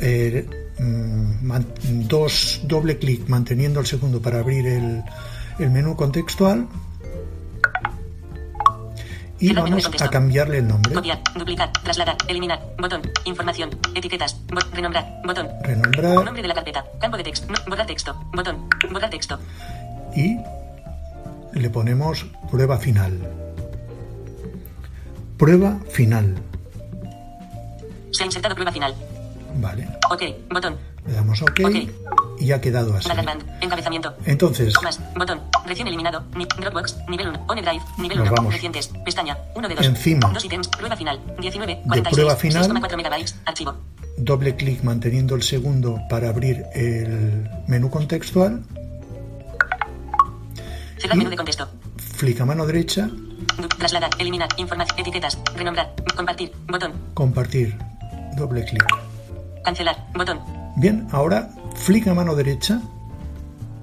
Eh, 0.00 0.46
dos 0.78 2.60
doble 2.64 2.98
clic 2.98 3.28
manteniendo 3.28 3.80
el 3.80 3.86
segundo 3.86 4.22
para 4.22 4.38
abrir 4.40 4.66
el, 4.66 5.02
el 5.58 5.70
menú 5.70 5.96
contextual. 5.96 6.68
Y 9.40 9.52
vamos 9.52 9.88
a 10.00 10.08
cambiarle 10.08 10.58
el 10.58 10.66
nombre. 10.66 10.92
Copiar. 10.92 11.20
Duplicar. 11.36 11.72
Trasladar. 11.84 12.16
Eliminar. 12.26 12.60
Botón. 12.76 13.02
Información. 13.24 13.70
Etiquetas. 13.94 14.36
Bo- 14.48 14.60
renombrar. 14.72 15.20
Botón. 15.24 15.48
Renombrar 15.62 16.24
Nombre 16.24 16.42
de 16.42 16.48
la 16.48 16.54
carpeta. 16.54 16.84
Campo 17.00 17.16
de 17.16 17.22
texto. 17.22 17.46
Borrar 17.68 17.86
texto. 17.86 18.16
Botón. 18.34 18.68
Borrar 18.90 19.10
texto. 19.10 19.38
y 20.16 20.38
le 21.52 21.70
ponemos 21.70 22.26
prueba 22.50 22.78
final. 22.78 23.16
Prueba 25.36 25.78
final. 25.90 26.34
Se 28.10 28.24
ha 28.24 28.26
insertado 28.26 28.54
prueba 28.56 28.72
final. 28.72 28.92
Vale. 29.56 29.88
Ok. 30.10 30.22
Botón. 30.50 30.76
Le 31.06 31.14
damos 31.14 31.40
OK, 31.42 31.60
Ok. 31.64 31.74
y 32.38 32.52
ha 32.52 32.60
quedado 32.60 32.94
así. 32.96 33.08
Encabezamiento. 33.60 34.14
Entonces, 34.26 34.74
Más. 34.82 35.00
Botón. 35.16 35.40
Recién 35.66 35.86
eliminado. 35.88 36.24
Ni- 36.36 36.44
Dropbox. 36.60 36.96
Nivel 37.08 37.28
1. 37.28 37.44
OneDrive. 37.48 37.82
Nivel 37.98 38.18
Nos 38.18 38.26
1. 38.28 38.36
vamos. 38.36 38.52
Recientes. 38.52 38.88
Pestaña. 39.04 39.38
1 39.54 39.68
de 39.68 39.74
2. 39.74 39.86
Encima. 39.86 40.30
Dos 40.32 40.44
ítems. 40.44 40.68
Prueba 40.68 40.96
final. 40.96 41.20
19. 41.40 41.74
De 41.76 41.82
46. 41.82 42.14
prueba 42.14 42.36
final. 42.36 42.64
6,4 42.70 42.96
megabytes. 42.96 43.36
Archivo. 43.46 43.74
doble 44.20 44.56
clic 44.56 44.82
manteniendo 44.82 45.34
el 45.36 45.42
segundo 45.44 46.00
para 46.10 46.28
abrir 46.28 46.64
el 46.74 47.48
menú 47.68 47.88
contextual, 47.88 48.64
Cerrar 50.98 51.16
menú 51.16 51.30
de 51.30 51.36
contexto. 51.36 51.68
flick 52.16 52.40
a 52.40 52.44
mano 52.44 52.66
derecha, 52.66 53.08
Trasladar. 53.78 54.10
Eliminar. 54.18 54.48
Información. 54.56 54.98
Etiquetas. 54.98 55.38
Renombrar. 55.56 55.94
Compartir. 56.16 56.52
Botón. 56.66 56.92
compartir, 57.14 57.76
doble 58.36 58.64
clic. 58.64 58.84
Cancelar. 59.68 59.98
Botón. 60.14 60.40
Bien, 60.76 61.06
ahora 61.12 61.50
flick 61.74 62.06
a 62.08 62.14
mano 62.14 62.34
derecha, 62.34 62.80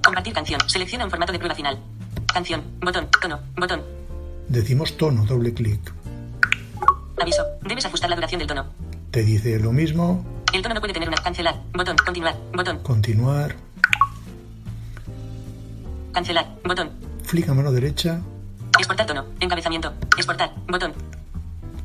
Compartir 0.03 0.33
canción. 0.33 0.59
Selecciona 0.67 1.05
un 1.05 1.11
formato 1.11 1.31
de 1.31 1.37
prueba 1.37 1.53
final. 1.53 1.77
Canción. 2.33 2.63
Botón. 2.81 3.07
Tono. 3.21 3.39
Botón. 3.55 3.83
decimos 4.47 4.97
tono, 4.97 5.23
doble 5.25 5.53
clic. 5.53 5.93
Aviso. 7.21 7.43
Debes 7.61 7.85
ajustar 7.85 8.09
la 8.09 8.15
duración 8.15 8.39
del 8.39 8.47
tono. 8.47 8.65
Te 9.11 9.21
dice 9.21 9.59
lo 9.59 9.71
mismo, 9.71 10.25
El 10.53 10.63
tono 10.63 10.73
no 10.73 10.81
puede 10.81 10.93
tener 10.93 11.07
una. 11.07 11.17
Cancelar. 11.21 11.61
Botón. 11.71 11.97
Continuar. 12.03 12.35
Botón. 12.51 12.79
continuar, 12.79 13.55
Cancelar. 16.13 16.47
Botón. 16.63 16.89
flick 17.21 17.47
a 17.47 17.53
mano 17.53 17.71
derecha. 17.71 18.21
Exportar 18.79 19.05
tono. 19.05 19.25
Encabezamiento. 19.39 19.93
Exportar. 20.17 20.51
Botón. 20.67 20.93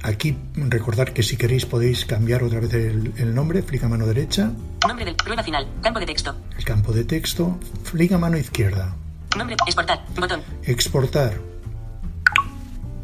Aquí 0.02 0.36
recordar 0.54 1.12
que 1.12 1.22
si 1.22 1.36
queréis 1.36 1.66
podéis 1.66 2.06
cambiar 2.06 2.42
otra 2.42 2.60
vez 2.60 2.72
el, 2.72 3.12
el 3.18 3.34
nombre, 3.34 3.62
flick 3.62 3.84
a 3.84 3.88
mano 3.88 4.06
derecha, 4.06 4.50
Nombre 4.86 5.04
del 5.04 5.14
prueba 5.14 5.42
final. 5.42 5.68
Campo 5.82 6.00
de 6.00 6.06
texto. 6.06 6.34
el 6.56 6.64
campo 6.64 6.92
de 6.92 7.04
texto, 7.04 7.58
flick 7.84 8.12
a 8.12 8.18
mano 8.18 8.38
izquierda, 8.38 8.94
Nombre. 9.36 9.56
Exportar. 9.66 10.02
Botón. 10.18 10.40
exportar. 10.64 11.34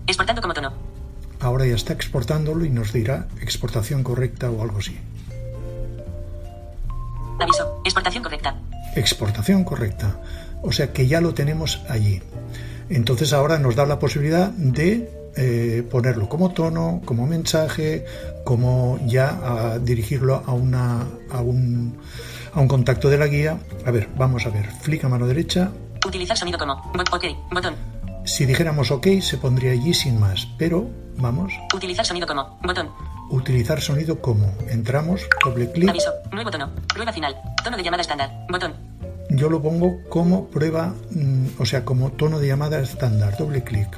Exportando 0.07 0.40
como 0.42 0.55
tono. 0.55 0.72
Ahora 1.40 1.66
ya 1.66 1.74
está 1.74 1.92
exportándolo 1.92 2.64
y 2.64 2.70
nos 2.70 2.92
dirá 2.92 3.28
exportación 3.42 4.03
correcta 4.03 4.51
o 4.51 4.62
algo 4.62 4.78
así. 4.78 4.97
Aviso. 7.40 7.80
Exportación 7.84 8.22
correcta. 8.22 8.57
exportación 8.94 9.64
correcta. 9.64 10.20
O 10.62 10.72
sea 10.72 10.92
que 10.92 11.07
ya 11.07 11.20
lo 11.20 11.34
tenemos 11.34 11.82
allí. 11.88 12.22
Entonces 12.88 13.32
ahora 13.34 13.59
nos 13.59 13.76
da 13.76 13.84
la 13.84 13.99
posibilidad 13.99 14.49
de 14.51 15.11
eh, 15.37 15.87
ponerlo 15.91 16.28
como 16.28 16.53
tono, 16.53 17.03
como 17.05 17.26
mensaje, 17.26 18.05
como 18.45 18.99
ya 19.07 19.39
a 19.43 19.78
dirigirlo 19.78 20.43
a, 20.47 20.53
una, 20.53 21.07
a, 21.30 21.41
un, 21.41 21.99
a 22.53 22.61
un 22.61 22.68
contacto 22.68 23.11
de 23.11 23.18
la 23.18 23.26
guía. 23.26 23.59
A 23.84 23.91
ver, 23.91 24.09
vamos 24.16 24.47
a 24.47 24.51
ver. 24.51 24.70
Flick 24.70 25.05
a 25.05 25.09
mano 25.09 25.26
derecha. 25.26 25.70
Utilizar 26.07 26.37
sonido 26.37 26.59
como. 26.59 26.74
Ok. 27.12 27.24
Botón. 27.53 27.74
Si 28.24 28.45
dijéramos 28.45 28.91
OK 28.91 29.07
se 29.20 29.37
pondría 29.37 29.72
allí 29.72 29.93
sin 29.93 30.18
más. 30.18 30.49
Pero 30.59 30.89
vamos. 31.18 31.53
Utilizar 31.74 32.07
sonido 32.07 32.26
como. 32.26 32.59
Botón. 32.62 32.91
Utilizar 33.30 33.80
sonido 33.80 34.20
como. 34.20 34.55
Entramos, 34.68 35.28
doble 35.45 35.70
clic. 35.70 35.91
Aviso. 35.91 36.12
Nuevo 36.32 36.51
tono. 36.51 36.70
Prueba 36.93 37.12
final. 37.12 37.37
Tono 37.62 37.76
de 37.76 37.82
llamada 37.82 38.03
estándar. 38.03 38.30
Botón. 38.49 38.74
Yo 39.30 39.51
lo 39.51 39.61
pongo 39.61 39.99
como 40.09 40.47
prueba, 40.47 40.95
mm, 41.11 41.47
o 41.59 41.66
sea, 41.66 41.84
como 41.84 42.12
tono 42.12 42.39
de 42.39 42.47
llamada 42.47 42.78
estándar. 42.78 43.37
Doble 43.37 43.62
clic. 43.64 43.89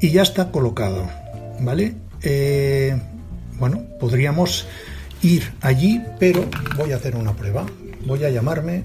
Y 0.00 0.10
ya 0.10 0.22
está 0.22 0.50
colocado, 0.50 1.08
¿vale? 1.60 1.94
Eh, 2.22 3.00
bueno, 3.58 3.84
podríamos 3.98 4.66
ir 5.22 5.52
allí, 5.60 6.02
pero 6.18 6.48
voy 6.76 6.92
a 6.92 6.96
hacer 6.96 7.16
una 7.16 7.32
prueba. 7.32 7.66
Voy 8.06 8.24
a 8.24 8.30
llamarme 8.30 8.84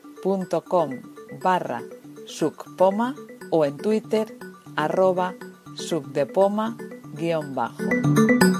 facebook.com 0.21 1.01
barra 1.41 1.81
sucpoma 2.25 3.15
o 3.49 3.65
en 3.65 3.77
twitter 3.77 4.27
arroba 4.75 5.33
subdepoma 5.75 6.77
guion 7.15 7.55
bajo. 7.55 8.50